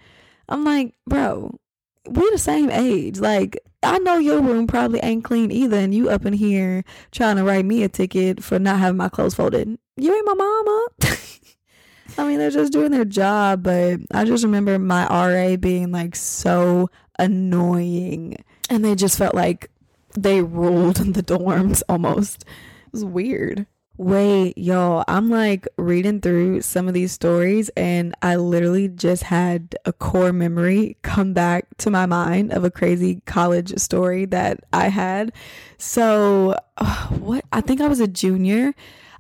I'm 0.48 0.64
like, 0.64 0.94
bro, 1.08 1.60
we 2.08 2.30
the 2.32 2.38
same 2.38 2.70
age. 2.70 3.20
Like 3.20 3.60
I 3.84 4.00
know 4.00 4.18
your 4.18 4.42
room 4.42 4.68
probably 4.68 5.00
ain't 5.00 5.24
clean 5.24 5.52
either, 5.52 5.78
and 5.78 5.94
you 5.94 6.10
up 6.10 6.26
in 6.26 6.34
here 6.34 6.84
trying 7.12 7.38
to 7.38 7.44
write 7.44 7.66
me 7.66 7.84
a 7.84 7.90
ticket 7.90 8.44
for 8.44 8.60
not 8.60 8.80
having 8.80 8.98
my 8.98 9.10
clothes 9.10 9.36
folded. 9.36 9.78
You 9.98 10.14
ain't 10.14 10.26
my 10.26 10.34
mama. 10.34 10.88
I 12.18 12.28
mean, 12.28 12.40
they're 12.40 12.52
just 12.52 12.72
doing 12.72 12.92
their 12.92 13.06
job, 13.06 13.64
but 13.64 14.00
I 14.12 14.26
just 14.26 14.44
remember 14.44 14.80
my 14.80 15.06
RA 15.08 15.58
being 15.58 15.92
like 15.92 16.16
so 16.16 16.90
annoying. 17.20 18.38
And 18.70 18.84
they 18.84 18.96
just 18.96 19.18
felt 19.18 19.36
like 19.36 19.70
they 20.18 20.42
ruled 20.42 21.00
in 21.00 21.12
the 21.14 21.24
dorms 21.24 21.84
almost. 21.90 22.44
It 22.88 22.94
was 22.94 23.06
weird. 23.06 23.68
Wait, 23.98 24.58
y'all, 24.58 25.06
I'm 25.08 25.30
like 25.30 25.70
reading 25.78 26.20
through 26.20 26.62
some 26.62 26.90
of 26.90 26.94
these 26.94 27.14
stories 27.14 27.70
and 27.78 28.14
I 28.22 28.36
literally 28.36 28.90
just 28.90 29.24
had 29.24 29.78
a 29.86 29.94
core 29.94 30.34
memory 30.34 30.98
come 31.02 31.34
back 31.34 31.68
to 31.78 31.90
my 31.90 32.06
mind 32.06 32.52
of 32.52 32.66
a 32.66 32.72
crazy 32.72 33.22
college 33.26 33.78
story 33.80 34.26
that 34.26 34.60
I 34.74 34.90
had. 34.90 35.32
So, 35.78 36.58
what 37.20 37.46
I 37.54 37.62
think 37.62 37.80
I 37.80 37.88
was 37.88 38.02
a 38.02 38.08
junior 38.08 38.74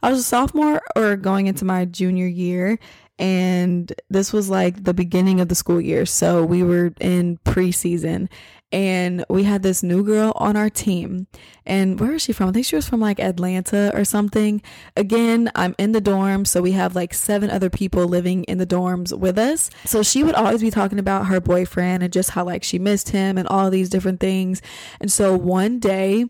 I 0.03 0.11
was 0.11 0.19
a 0.19 0.23
sophomore 0.23 0.82
or 0.95 1.15
going 1.15 1.47
into 1.47 1.65
my 1.65 1.86
junior 1.86 2.28
year 2.28 2.78
and 3.17 3.91
this 4.09 4.34
was 4.34 4.49
like 4.49 4.84
the 4.84 4.93
beginning 4.93 5.39
of 5.39 5.47
the 5.47 5.55
school 5.55 5.80
year. 5.80 6.05
So 6.05 6.43
we 6.43 6.63
were 6.63 6.93
in 6.99 7.39
preseason 7.39 8.30
and 8.72 9.24
we 9.30 9.43
had 9.43 9.63
this 9.63 9.84
new 9.84 10.03
girl 10.03 10.34
on 10.36 10.57
our 10.57 10.70
team. 10.70 11.28
And 11.66 11.99
where 11.99 12.13
is 12.13 12.24
she 12.24 12.34
from? 12.34 12.49
I 12.49 12.51
think 12.51 12.66
she 12.66 12.76
was 12.76 12.88
from 12.88 12.99
like 12.99 13.20
Atlanta 13.20 13.91
or 13.93 14.03
something. 14.03 14.61
Again, 14.97 15.51
I'm 15.55 15.76
in 15.78 15.91
the 15.91 16.01
dorm, 16.01 16.45
so 16.45 16.61
we 16.61 16.74
have 16.74 16.95
like 16.95 17.13
seven 17.13 17.49
other 17.49 17.70
people 17.70 18.05
living 18.05 18.43
in 18.45 18.57
the 18.57 18.68
dorms 18.68 19.18
with 19.18 19.38
us. 19.38 19.70
So 19.86 20.03
she 20.03 20.24
would 20.24 20.36
always 20.36 20.61
be 20.61 20.72
talking 20.72 20.99
about 20.99 21.28
her 21.28 21.39
boyfriend 21.39 22.03
and 22.03 22.11
just 22.11 22.32
how 22.32 22.43
like 22.43 22.63
she 22.63 22.80
missed 22.80 23.09
him 23.09 23.38
and 23.38 23.47
all 23.47 23.70
these 23.70 23.89
different 23.89 24.20
things. 24.20 24.61
And 24.99 25.11
so 25.11 25.38
one 25.38 25.80
day, 25.80 26.26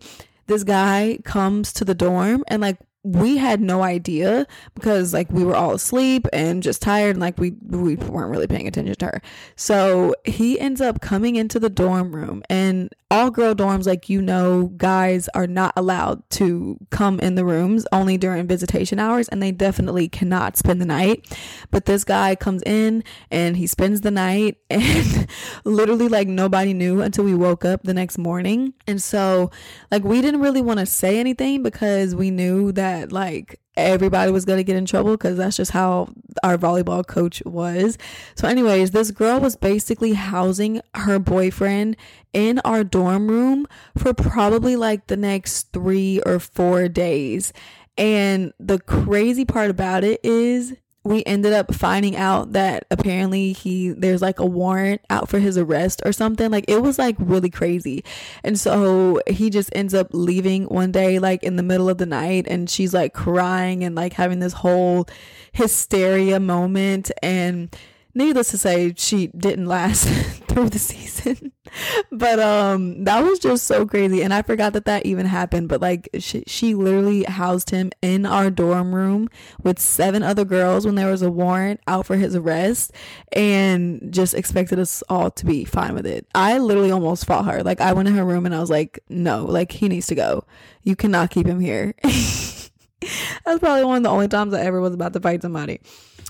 this 0.47 0.63
guy 0.63 1.19
comes 1.23 1.73
to 1.73 1.86
the 1.86 1.95
dorm 1.95 2.43
and 2.47 2.61
like 2.61 2.77
we 3.06 3.38
had 3.38 3.62
no 3.62 3.84
idea 3.84 4.47
because 4.74 5.14
like 5.14 5.30
we 5.30 5.43
were 5.43 5.56
all 5.56 5.74
asleep 5.76 6.26
and 6.34 6.64
just 6.64 6.82
tired 6.82 7.12
and 7.12 7.20
like 7.20 7.38
we 7.38 7.51
we 7.68 7.95
weren't 7.97 8.32
really 8.32 8.47
paying 8.47 8.68
attention 8.68 8.95
to 8.95 9.06
her. 9.06 9.22
So 9.56 10.16
he 10.26 10.60
ends 10.60 10.82
up 10.82 11.01
coming 11.01 11.36
into 11.36 11.60
the 11.60 11.70
dorm 11.70 12.16
room 12.16 12.41
and 12.49 12.93
all 13.12 13.30
girl 13.30 13.53
dorms 13.53 13.86
like 13.86 14.10
you 14.10 14.24
know 14.24 14.72
guys 14.78 15.30
are 15.36 15.45
not 15.45 15.72
allowed 15.76 16.28
to 16.32 16.80
come 16.89 17.20
in 17.20 17.36
the 17.36 17.45
rooms 17.45 17.86
only 17.91 18.18
during 18.18 18.47
visitation 18.47 18.97
hours 18.97 19.30
and 19.30 19.41
they 19.41 19.51
definitely 19.51 20.10
cannot 20.10 20.58
spend 20.58 20.82
the 20.82 20.86
night. 20.86 21.32
But 21.70 21.86
this 21.86 22.03
guy 22.03 22.34
comes 22.36 22.64
in 22.64 23.03
and 23.30 23.56
he 23.56 23.68
spends 23.68 24.01
the 24.01 24.10
night 24.10 24.58
and 24.72 25.28
literally 25.64 26.08
like 26.08 26.28
nobody 26.28 26.74
knew 26.74 27.01
until 27.01 27.24
we 27.24 27.36
woke 27.36 27.66
up 27.66 27.84
the 27.84 27.93
next 27.93 28.18
morning. 28.18 28.74
And 28.88 28.99
so 28.99 29.51
like 29.91 30.03
we 30.03 30.22
didn't 30.22 30.41
really 30.41 30.64
want 30.64 30.80
to 30.80 30.88
say 30.88 31.20
anything 31.20 31.62
because 31.62 32.16
we 32.16 32.32
knew 32.32 32.72
that 32.72 32.94
that 32.95 33.11
like 33.11 33.59
everybody 33.77 34.31
was 34.31 34.45
going 34.45 34.57
to 34.57 34.63
get 34.63 34.77
in 34.77 34.85
trouble 34.85 35.11
because 35.11 35.37
that's 35.37 35.57
just 35.57 35.71
how 35.71 36.07
our 36.43 36.57
volleyball 36.57 37.05
coach 37.05 37.43
was. 37.45 37.97
So, 38.35 38.47
anyways, 38.47 38.91
this 38.91 39.11
girl 39.11 39.39
was 39.39 39.55
basically 39.55 40.13
housing 40.13 40.81
her 40.93 41.19
boyfriend 41.19 41.97
in 42.33 42.59
our 42.59 42.83
dorm 42.83 43.27
room 43.29 43.67
for 43.97 44.13
probably 44.13 44.75
like 44.75 45.07
the 45.07 45.17
next 45.17 45.73
three 45.73 46.21
or 46.25 46.39
four 46.39 46.87
days. 46.87 47.53
And 47.97 48.53
the 48.59 48.79
crazy 48.79 49.45
part 49.45 49.69
about 49.69 50.03
it 50.03 50.19
is 50.23 50.73
we 51.06 51.24
ended 51.26 51.53
up 51.53 51.74
finding 51.74 52.18
out 52.18 52.53
that 52.53 52.88
apparently 52.89 53.53
he 53.53 53.89
there's 53.89 54.24
like 54.24 54.39
a 54.39 54.45
warrant 54.45 55.01
out 55.12 55.30
for 55.30 55.38
his 55.38 55.56
arrest 55.56 56.01
or 56.03 56.12
something. 56.12 56.49
Like 56.49 56.66
it 56.68 56.82
was 56.82 56.97
like 56.97 57.16
really 57.20 57.51
crazy. 57.51 58.03
And 58.43 58.60
so 58.60 59.22
he 59.28 59.51
just 59.51 59.70
ends 59.74 59.93
up 59.93 60.08
leaving 60.12 60.64
one 60.66 60.91
day 60.91 61.20
like 61.20 61.43
in 61.43 61.58
the 61.58 61.64
middle 61.64 61.89
of 61.89 61.99
the 61.99 62.08
night 62.08 62.47
and 62.47 62.68
she's 62.68 62.91
like 62.91 63.14
crying 63.14 63.84
and 63.84 63.93
like 63.93 64.14
having 64.14 64.39
this 64.39 64.53
whole 64.53 65.08
hysteria 65.51 66.39
moment. 66.39 67.12
And 67.22 67.74
needless 68.16 68.49
to 68.51 68.57
say, 68.57 68.93
she 68.97 69.28
didn't 69.28 69.68
last 69.68 70.07
through 70.47 70.70
the 70.70 70.80
season. 70.80 71.51
but 72.11 72.39
um, 72.39 73.03
that 73.03 73.24
was 73.24 73.39
just 73.39 73.66
so 73.66 73.86
crazy, 73.86 74.22
and 74.22 74.34
I 74.34 74.41
forgot 74.41 74.74
that 74.74 74.86
that 74.86 75.05
even 75.05 75.26
happened. 75.26 75.70
But 75.70 75.82
like, 75.82 76.09
she, 76.20 76.43
she 76.47 76.74
literally 76.74 77.24
housed 77.24 77.70
him 77.70 77.91
in 78.01 78.26
our 78.26 78.49
dorm 78.49 78.93
room 78.93 79.30
with 79.61 79.80
seven 79.80 80.24
other 80.24 80.45
girls 80.45 80.86
when 80.86 80.95
there 80.95 81.11
was 81.11 81.22
a 81.22 81.32
warrant 81.32 81.82
out 81.88 82.05
for 82.05 82.16
his 82.16 82.36
arrest, 82.36 82.93
and 83.32 84.11
just 84.11 84.34
expected 84.34 84.80
us 84.80 85.03
all 85.09 85.32
to 85.32 85.45
be 85.45 85.66
fine 85.66 85.93
with 85.93 86.05
it. 86.05 86.28
I 86.34 86.57
literally 86.57 86.91
almost 86.91 87.26
fought 87.26 87.45
her. 87.45 87.63
Like, 87.63 87.82
I 87.82 87.93
went 87.93 88.07
in 88.07 88.16
her 88.16 88.26
room 88.26 88.45
and 88.45 88.55
I 88.55 88.59
was 88.59 88.70
like, 88.70 88.99
"No, 89.09 89.45
like 89.45 89.72
he 89.74 89.88
needs 89.88 90.07
to 90.07 90.16
go. 90.16 90.45
You 90.84 90.95
cannot 90.95 91.32
keep 91.32 91.47
him 91.47 91.59
here." 91.59 91.93
That's 93.45 93.59
probably 93.59 93.83
one 93.83 93.97
of 93.97 94.03
the 94.03 94.09
only 94.09 94.27
times 94.27 94.53
I 94.53 94.61
ever 94.61 94.81
was 94.81 94.93
about 94.93 95.13
to 95.13 95.19
fight 95.19 95.41
somebody. 95.41 95.79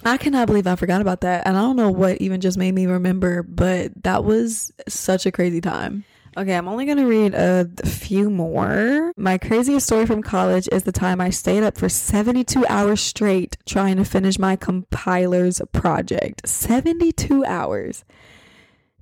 I 0.03 0.17
cannot 0.17 0.47
believe 0.47 0.67
I 0.67 0.75
forgot 0.75 1.01
about 1.01 1.21
that. 1.21 1.47
And 1.47 1.57
I 1.57 1.61
don't 1.61 1.75
know 1.75 1.91
what 1.91 2.17
even 2.17 2.41
just 2.41 2.57
made 2.57 2.73
me 2.73 2.85
remember, 2.85 3.43
but 3.43 4.03
that 4.03 4.23
was 4.23 4.71
such 4.87 5.25
a 5.25 5.31
crazy 5.31 5.61
time. 5.61 6.05
Okay, 6.37 6.53
I'm 6.53 6.67
only 6.67 6.83
going 6.83 6.97
to 6.97 7.05
read 7.05 7.33
a 7.33 7.65
few 7.85 8.29
more. 8.29 9.13
My 9.15 9.37
craziest 9.37 9.85
story 9.85 10.05
from 10.05 10.21
college 10.21 10.67
is 10.69 10.83
the 10.83 10.91
time 10.91 11.21
I 11.21 11.29
stayed 11.29 11.63
up 11.63 11.77
for 11.77 11.87
72 11.87 12.67
hours 12.67 12.99
straight 12.99 13.55
trying 13.65 13.95
to 13.95 14.03
finish 14.03 14.37
my 14.37 14.57
compiler's 14.57 15.61
project. 15.71 16.47
72 16.47 17.45
hours. 17.45 18.03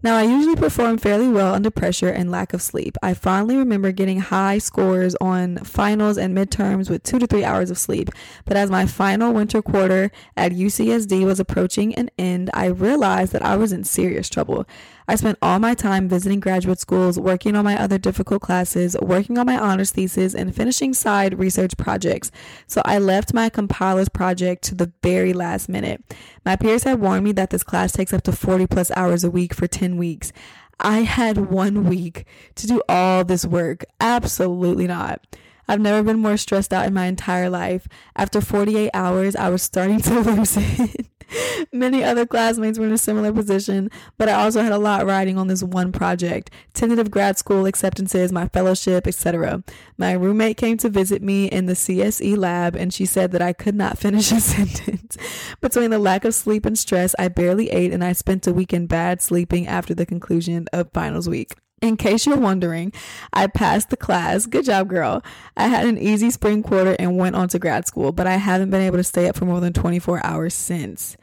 Now, 0.03 0.17
I 0.17 0.23
usually 0.23 0.57
perform 0.57 0.97
fairly 0.97 1.29
well 1.29 1.53
under 1.53 1.71
pressure 1.71 2.09
and 2.09 2.29
lack 2.29 2.53
of 2.53 2.61
sleep. 2.61 2.97
I 3.01 3.13
fondly 3.13 3.55
remember 3.55 3.93
getting 3.93 4.19
high 4.19 4.57
scores 4.57 5.15
on 5.21 5.59
finals 5.59 6.17
and 6.17 6.37
midterms 6.37 6.89
with 6.89 7.03
two 7.03 7.19
to 7.19 7.25
three 7.25 7.45
hours 7.45 7.71
of 7.71 7.77
sleep. 7.77 8.09
But 8.43 8.57
as 8.57 8.69
my 8.69 8.85
final 8.85 9.33
winter 9.33 9.61
quarter 9.61 10.11
at 10.35 10.51
UCSD 10.51 11.23
was 11.25 11.39
approaching 11.39 11.95
an 11.95 12.09
end, 12.17 12.49
I 12.53 12.65
realized 12.65 13.31
that 13.31 13.45
I 13.45 13.55
was 13.55 13.71
in 13.71 13.85
serious 13.85 14.27
trouble. 14.27 14.65
I 15.07 15.15
spent 15.15 15.37
all 15.41 15.59
my 15.59 15.73
time 15.73 16.07
visiting 16.07 16.39
graduate 16.39 16.79
schools, 16.79 17.19
working 17.19 17.55
on 17.55 17.65
my 17.65 17.79
other 17.79 17.97
difficult 17.97 18.41
classes, 18.41 18.95
working 19.01 19.37
on 19.37 19.45
my 19.45 19.57
honors 19.57 19.91
thesis, 19.91 20.33
and 20.33 20.55
finishing 20.55 20.93
side 20.93 21.37
research 21.37 21.77
projects. 21.77 22.31
So 22.67 22.81
I 22.85 22.97
left 22.97 23.33
my 23.33 23.49
compilers 23.49 24.09
project 24.09 24.63
to 24.65 24.75
the 24.75 24.91
very 25.01 25.33
last 25.33 25.67
minute. 25.69 26.03
My 26.45 26.55
peers 26.55 26.83
had 26.83 26.99
warned 26.99 27.23
me 27.23 27.31
that 27.33 27.49
this 27.49 27.63
class 27.63 27.91
takes 27.91 28.13
up 28.13 28.23
to 28.23 28.31
40 28.31 28.67
plus 28.67 28.91
hours 28.95 29.23
a 29.23 29.31
week 29.31 29.53
for 29.53 29.67
10 29.67 29.97
weeks. 29.97 30.31
I 30.79 30.99
had 30.99 31.49
one 31.49 31.85
week 31.85 32.25
to 32.55 32.67
do 32.67 32.81
all 32.89 33.23
this 33.23 33.45
work. 33.45 33.85
Absolutely 33.99 34.87
not. 34.87 35.21
I've 35.67 35.79
never 35.79 36.03
been 36.03 36.19
more 36.19 36.37
stressed 36.37 36.73
out 36.73 36.85
in 36.85 36.93
my 36.93 37.05
entire 37.05 37.49
life. 37.49 37.87
After 38.15 38.41
48 38.41 38.89
hours, 38.93 39.35
I 39.35 39.49
was 39.49 39.61
starting 39.61 40.01
to 40.01 40.19
lose 40.19 40.57
it. 40.57 41.07
Many 41.71 42.03
other 42.03 42.25
classmates 42.25 42.79
were 42.79 42.85
in 42.85 42.93
a 42.93 42.97
similar 42.97 43.31
position, 43.31 43.89
but 44.17 44.29
I 44.29 44.33
also 44.33 44.61
had 44.61 44.71
a 44.71 44.77
lot 44.77 45.05
riding 45.05 45.37
on 45.37 45.47
this 45.47 45.63
one 45.63 45.91
project 45.91 46.51
tentative 46.73 47.11
grad 47.11 47.37
school 47.37 47.65
acceptances, 47.65 48.31
my 48.31 48.47
fellowship, 48.47 49.07
etc. 49.07 49.63
My 49.97 50.13
roommate 50.13 50.57
came 50.57 50.77
to 50.77 50.89
visit 50.89 51.21
me 51.21 51.45
in 51.45 51.65
the 51.65 51.73
CSE 51.73 52.37
lab 52.37 52.75
and 52.75 52.93
she 52.93 53.05
said 53.05 53.31
that 53.31 53.41
I 53.41 53.53
could 53.53 53.75
not 53.75 53.97
finish 54.03 54.31
a 54.31 54.39
sentence. 54.39 55.17
Between 55.61 55.91
the 55.91 55.99
lack 55.99 56.25
of 56.25 56.35
sleep 56.35 56.65
and 56.65 56.77
stress, 56.77 57.15
I 57.19 57.27
barely 57.27 57.69
ate 57.69 57.93
and 57.93 58.03
I 58.03 58.13
spent 58.13 58.47
a 58.47 58.53
week 58.53 58.73
in 58.73 58.87
bad 58.87 59.21
sleeping 59.21 59.67
after 59.67 59.93
the 59.93 60.05
conclusion 60.05 60.67
of 60.73 60.91
finals 60.93 61.29
week. 61.29 61.55
In 61.83 61.97
case 61.97 62.25
you're 62.25 62.37
wondering, 62.37 62.93
I 63.33 63.47
passed 63.47 63.89
the 63.89 63.97
class. 63.97 64.45
Good 64.45 64.63
job, 64.63 64.87
girl. 64.87 65.21
I 65.57 65.67
had 65.67 65.85
an 65.85 65.97
easy 65.97 66.31
spring 66.31 66.63
quarter 66.63 66.95
and 66.97 67.17
went 67.17 67.35
on 67.35 67.49
to 67.49 67.59
grad 67.59 67.85
school, 67.85 68.13
but 68.13 68.25
I 68.25 68.37
haven't 68.37 68.69
been 68.69 68.81
able 68.81 68.95
to 68.95 69.03
stay 69.03 69.27
up 69.27 69.35
for 69.35 69.43
more 69.43 69.59
than 69.59 69.73
24 69.73 70.25
hours 70.25 70.53
since. 70.53 71.17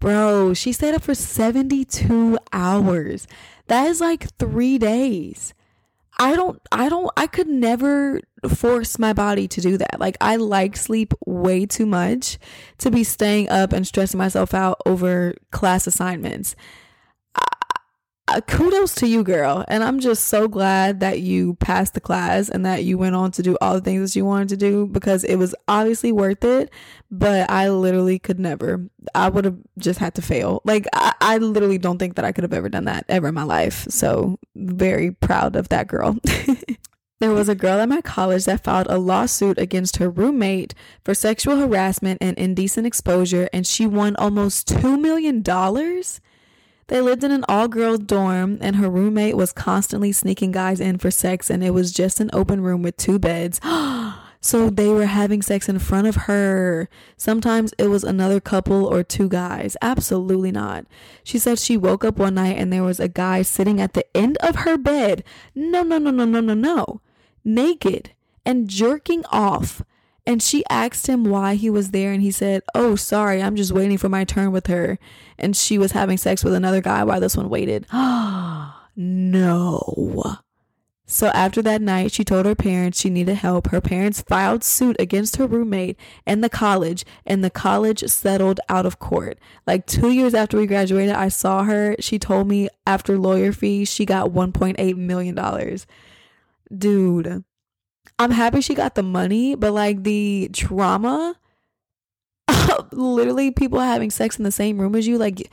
Bro, 0.00 0.54
she 0.54 0.72
stayed 0.72 0.94
up 0.94 1.02
for 1.02 1.14
72 1.14 2.38
hours. 2.52 3.26
That 3.66 3.88
is 3.88 4.00
like 4.00 4.30
three 4.38 4.78
days. 4.78 5.54
I 6.20 6.34
don't, 6.34 6.60
I 6.72 6.88
don't, 6.88 7.10
I 7.16 7.26
could 7.26 7.48
never 7.48 8.20
force 8.48 8.98
my 8.98 9.12
body 9.12 9.46
to 9.48 9.60
do 9.60 9.78
that. 9.78 10.00
Like, 10.00 10.16
I 10.20 10.36
like 10.36 10.76
sleep 10.76 11.14
way 11.26 11.64
too 11.66 11.86
much 11.86 12.38
to 12.78 12.90
be 12.90 13.04
staying 13.04 13.48
up 13.48 13.72
and 13.72 13.86
stressing 13.86 14.18
myself 14.18 14.52
out 14.52 14.80
over 14.84 15.34
class 15.52 15.86
assignments 15.86 16.56
uh, 18.28 18.40
kudos 18.42 18.94
to 18.96 19.06
you, 19.06 19.22
girl. 19.24 19.64
And 19.68 19.82
I'm 19.82 20.00
just 20.00 20.24
so 20.24 20.48
glad 20.48 21.00
that 21.00 21.20
you 21.20 21.54
passed 21.54 21.94
the 21.94 22.00
class 22.00 22.48
and 22.48 22.64
that 22.66 22.84
you 22.84 22.98
went 22.98 23.14
on 23.14 23.30
to 23.32 23.42
do 23.42 23.56
all 23.60 23.74
the 23.74 23.80
things 23.80 24.12
that 24.12 24.18
you 24.18 24.24
wanted 24.24 24.48
to 24.50 24.56
do 24.56 24.86
because 24.86 25.24
it 25.24 25.36
was 25.36 25.54
obviously 25.66 26.12
worth 26.12 26.44
it. 26.44 26.70
But 27.10 27.50
I 27.50 27.70
literally 27.70 28.18
could 28.18 28.38
never. 28.38 28.84
I 29.14 29.28
would 29.28 29.44
have 29.44 29.58
just 29.78 29.98
had 29.98 30.14
to 30.16 30.22
fail. 30.22 30.60
Like, 30.64 30.86
I, 30.92 31.14
I 31.20 31.38
literally 31.38 31.78
don't 31.78 31.98
think 31.98 32.16
that 32.16 32.24
I 32.24 32.32
could 32.32 32.44
have 32.44 32.52
ever 32.52 32.68
done 32.68 32.84
that 32.84 33.04
ever 33.08 33.28
in 33.28 33.34
my 33.34 33.44
life. 33.44 33.86
So, 33.88 34.38
very 34.54 35.10
proud 35.12 35.56
of 35.56 35.70
that 35.70 35.88
girl. 35.88 36.16
There 37.20 37.32
was 37.32 37.48
a 37.48 37.56
girl 37.56 37.80
at 37.80 37.88
my 37.88 38.00
college 38.00 38.44
that 38.44 38.62
filed 38.62 38.86
a 38.88 38.96
lawsuit 38.96 39.58
against 39.58 39.96
her 39.96 40.08
roommate 40.08 40.72
for 41.04 41.14
sexual 41.14 41.56
harassment 41.56 42.18
and 42.20 42.38
indecent 42.38 42.86
exposure, 42.86 43.48
and 43.52 43.66
she 43.66 43.88
won 43.88 44.14
almost 44.14 44.68
$2 44.68 45.00
million. 45.00 45.42
They 46.88 47.02
lived 47.02 47.22
in 47.22 47.30
an 47.30 47.44
all 47.48 47.68
girl 47.68 47.98
dorm, 47.98 48.58
and 48.60 48.76
her 48.76 48.88
roommate 48.90 49.36
was 49.36 49.52
constantly 49.52 50.10
sneaking 50.10 50.52
guys 50.52 50.80
in 50.80 50.98
for 50.98 51.10
sex, 51.10 51.50
and 51.50 51.62
it 51.62 51.70
was 51.70 51.92
just 51.92 52.18
an 52.18 52.30
open 52.32 52.62
room 52.62 52.82
with 52.82 52.96
two 52.96 53.18
beds. 53.18 53.60
so 54.40 54.70
they 54.70 54.88
were 54.88 55.04
having 55.04 55.42
sex 55.42 55.68
in 55.68 55.78
front 55.78 56.06
of 56.06 56.16
her. 56.16 56.88
Sometimes 57.16 57.74
it 57.76 57.88
was 57.88 58.04
another 58.04 58.40
couple 58.40 58.86
or 58.86 59.02
two 59.02 59.28
guys. 59.28 59.76
Absolutely 59.82 60.50
not. 60.50 60.86
She 61.22 61.38
said 61.38 61.58
she 61.58 61.76
woke 61.76 62.04
up 62.04 62.16
one 62.16 62.34
night 62.34 62.56
and 62.56 62.72
there 62.72 62.84
was 62.84 63.00
a 63.00 63.08
guy 63.08 63.42
sitting 63.42 63.80
at 63.80 63.92
the 63.92 64.04
end 64.16 64.38
of 64.38 64.56
her 64.56 64.78
bed. 64.78 65.24
No, 65.54 65.82
no, 65.82 65.98
no, 65.98 66.10
no, 66.10 66.24
no, 66.24 66.40
no, 66.40 66.54
no. 66.54 67.00
Naked 67.44 68.12
and 68.46 68.68
jerking 68.68 69.24
off. 69.26 69.82
And 70.28 70.42
she 70.42 70.62
asked 70.68 71.06
him 71.06 71.24
why 71.24 71.54
he 71.54 71.70
was 71.70 71.90
there, 71.90 72.12
and 72.12 72.20
he 72.20 72.30
said, 72.30 72.62
Oh, 72.74 72.96
sorry, 72.96 73.42
I'm 73.42 73.56
just 73.56 73.72
waiting 73.72 73.96
for 73.96 74.10
my 74.10 74.24
turn 74.24 74.52
with 74.52 74.66
her. 74.66 74.98
And 75.38 75.56
she 75.56 75.78
was 75.78 75.92
having 75.92 76.18
sex 76.18 76.44
with 76.44 76.52
another 76.52 76.82
guy 76.82 77.02
while 77.02 77.18
this 77.18 77.34
one 77.34 77.48
waited. 77.48 77.86
no. 78.96 80.36
So 81.06 81.28
after 81.28 81.62
that 81.62 81.80
night, 81.80 82.12
she 82.12 82.24
told 82.24 82.44
her 82.44 82.54
parents 82.54 83.00
she 83.00 83.08
needed 83.08 83.36
help. 83.36 83.68
Her 83.68 83.80
parents 83.80 84.20
filed 84.20 84.62
suit 84.62 84.96
against 84.98 85.36
her 85.36 85.46
roommate 85.46 85.98
and 86.26 86.44
the 86.44 86.50
college, 86.50 87.06
and 87.24 87.42
the 87.42 87.48
college 87.48 88.00
settled 88.00 88.60
out 88.68 88.84
of 88.84 88.98
court. 88.98 89.38
Like 89.66 89.86
two 89.86 90.10
years 90.10 90.34
after 90.34 90.58
we 90.58 90.66
graduated, 90.66 91.14
I 91.14 91.28
saw 91.28 91.62
her. 91.62 91.96
She 92.00 92.18
told 92.18 92.48
me 92.48 92.68
after 92.86 93.16
lawyer 93.16 93.50
fees, 93.50 93.90
she 93.90 94.04
got 94.04 94.28
$1.8 94.32 94.96
million. 94.98 95.78
Dude, 96.76 97.44
I'm 98.18 98.30
happy 98.30 98.60
she 98.60 98.74
got 98.74 98.94
the 98.94 99.02
money, 99.02 99.54
but 99.54 99.72
like 99.72 100.02
the 100.02 100.50
trauma, 100.52 101.36
literally 102.92 103.50
people 103.50 103.78
having 103.78 104.10
sex 104.10 104.38
in 104.38 104.44
the 104.44 104.50
same 104.50 104.78
room 104.78 104.94
as 104.94 105.06
you, 105.06 105.18
like, 105.18 105.50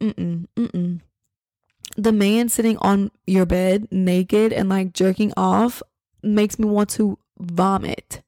mm-mm. 0.00 1.00
The 1.96 2.12
man 2.12 2.48
sitting 2.48 2.78
on 2.78 3.10
your 3.26 3.44
bed 3.44 3.88
naked 3.90 4.52
and 4.52 4.70
like 4.70 4.94
jerking 4.94 5.32
off 5.36 5.82
makes 6.22 6.58
me 6.58 6.66
want 6.66 6.88
to 6.90 7.18
vomit. 7.38 8.22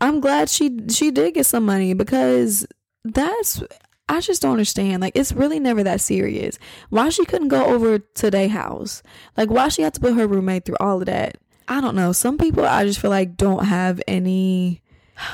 I'm 0.00 0.20
glad 0.20 0.50
she 0.50 0.78
she 0.90 1.10
did 1.10 1.34
get 1.34 1.46
some 1.46 1.64
money 1.64 1.94
because 1.94 2.66
that's 3.04 3.62
I 4.10 4.20
just 4.20 4.42
don't 4.42 4.52
understand. 4.52 5.02
Like, 5.02 5.16
it's 5.16 5.32
really 5.32 5.60
never 5.60 5.82
that 5.84 6.00
serious. 6.00 6.58
Why 6.90 7.08
she 7.10 7.24
couldn't 7.24 7.48
go 7.48 7.64
over 7.66 7.98
to 7.98 8.30
their 8.30 8.48
house? 8.48 9.02
Like, 9.36 9.50
why 9.50 9.68
she 9.68 9.82
had 9.82 9.94
to 9.94 10.00
put 10.00 10.14
her 10.14 10.26
roommate 10.26 10.64
through 10.64 10.76
all 10.80 11.00
of 11.00 11.06
that? 11.06 11.38
I 11.68 11.80
don't 11.80 11.94
know. 11.94 12.12
Some 12.12 12.38
people 12.38 12.64
I 12.64 12.84
just 12.84 12.98
feel 12.98 13.10
like 13.10 13.36
don't 13.36 13.64
have 13.66 14.00
any 14.08 14.82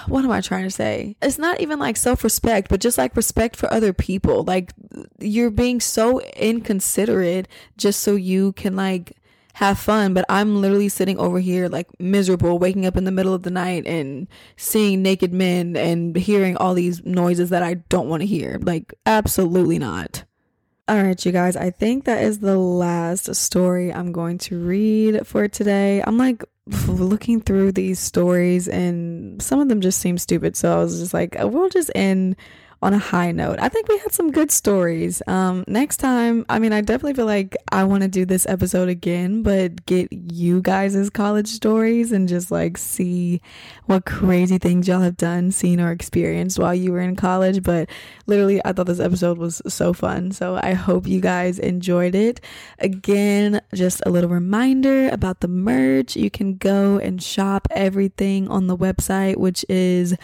what 0.06 0.24
am 0.24 0.30
I 0.30 0.40
trying 0.40 0.64
to 0.64 0.70
say? 0.70 1.16
It's 1.20 1.38
not 1.38 1.60
even 1.60 1.78
like 1.78 1.96
self 1.96 2.24
respect, 2.24 2.68
but 2.68 2.80
just 2.80 2.98
like 2.98 3.16
respect 3.16 3.56
for 3.56 3.72
other 3.72 3.92
people. 3.92 4.42
Like 4.42 4.72
you're 5.20 5.50
being 5.50 5.80
so 5.80 6.20
inconsiderate 6.20 7.48
just 7.76 8.00
so 8.00 8.14
you 8.14 8.52
can 8.52 8.76
like 8.76 9.16
have 9.54 9.78
fun. 9.78 10.14
But 10.14 10.24
I'm 10.28 10.60
literally 10.60 10.88
sitting 10.88 11.18
over 11.18 11.38
here 11.38 11.68
like 11.68 11.88
miserable, 12.00 12.58
waking 12.58 12.86
up 12.86 12.96
in 12.96 13.04
the 13.04 13.10
middle 13.10 13.34
of 13.34 13.42
the 13.42 13.50
night 13.50 13.86
and 13.86 14.26
seeing 14.56 15.02
naked 15.02 15.32
men 15.32 15.76
and 15.76 16.16
hearing 16.16 16.56
all 16.56 16.74
these 16.74 17.04
noises 17.04 17.50
that 17.50 17.62
I 17.62 17.74
don't 17.74 18.08
want 18.08 18.22
to 18.22 18.26
hear. 18.26 18.58
Like, 18.62 18.94
absolutely 19.06 19.78
not. 19.78 20.24
All 20.86 21.02
right, 21.02 21.24
you 21.24 21.32
guys, 21.32 21.56
I 21.56 21.70
think 21.70 22.04
that 22.04 22.22
is 22.22 22.40
the 22.40 22.58
last 22.58 23.34
story 23.34 23.90
I'm 23.90 24.12
going 24.12 24.36
to 24.38 24.58
read 24.58 25.26
for 25.26 25.48
today. 25.48 26.02
I'm 26.06 26.18
like 26.18 26.44
looking 26.86 27.40
through 27.40 27.72
these 27.72 27.98
stories 27.98 28.68
and 28.68 29.40
some 29.40 29.60
of 29.60 29.70
them 29.70 29.80
just 29.80 29.98
seem 29.98 30.18
stupid. 30.18 30.58
So 30.58 30.76
I 30.76 30.82
was 30.82 31.00
just 31.00 31.14
like, 31.14 31.36
we'll 31.38 31.70
just 31.70 31.90
end 31.94 32.36
on 32.84 32.92
a 32.92 32.98
high 32.98 33.32
note. 33.32 33.58
I 33.60 33.70
think 33.70 33.88
we 33.88 33.96
had 33.96 34.12
some 34.12 34.30
good 34.30 34.50
stories. 34.50 35.22
Um, 35.26 35.64
next 35.66 35.96
time, 35.96 36.44
I 36.50 36.58
mean, 36.58 36.74
I 36.74 36.82
definitely 36.82 37.14
feel 37.14 37.24
like 37.24 37.56
I 37.72 37.82
want 37.84 38.02
to 38.02 38.08
do 38.08 38.26
this 38.26 38.44
episode 38.46 38.90
again, 38.90 39.42
but 39.42 39.86
get 39.86 40.12
you 40.12 40.60
guys' 40.60 41.08
college 41.08 41.48
stories 41.48 42.12
and 42.12 42.28
just 42.28 42.50
like 42.50 42.76
see 42.76 43.40
what 43.86 44.04
crazy 44.04 44.58
things 44.58 44.86
y'all 44.86 45.00
have 45.00 45.16
done, 45.16 45.50
seen, 45.50 45.80
or 45.80 45.92
experienced 45.92 46.58
while 46.58 46.74
you 46.74 46.92
were 46.92 47.00
in 47.00 47.16
college. 47.16 47.62
But 47.62 47.88
literally, 48.26 48.60
I 48.66 48.74
thought 48.74 48.86
this 48.86 49.00
episode 49.00 49.38
was 49.38 49.62
so 49.66 49.94
fun. 49.94 50.32
So 50.32 50.60
I 50.62 50.74
hope 50.74 51.06
you 51.06 51.22
guys 51.22 51.58
enjoyed 51.58 52.14
it. 52.14 52.42
Again, 52.80 53.62
just 53.72 54.02
a 54.04 54.10
little 54.10 54.28
reminder 54.28 55.08
about 55.08 55.40
the 55.40 55.48
merch. 55.48 56.16
You 56.16 56.28
can 56.28 56.58
go 56.58 56.98
and 56.98 57.22
shop 57.22 57.66
everything 57.70 58.46
on 58.48 58.66
the 58.66 58.76
website, 58.76 59.38
which 59.38 59.64
is 59.70 60.14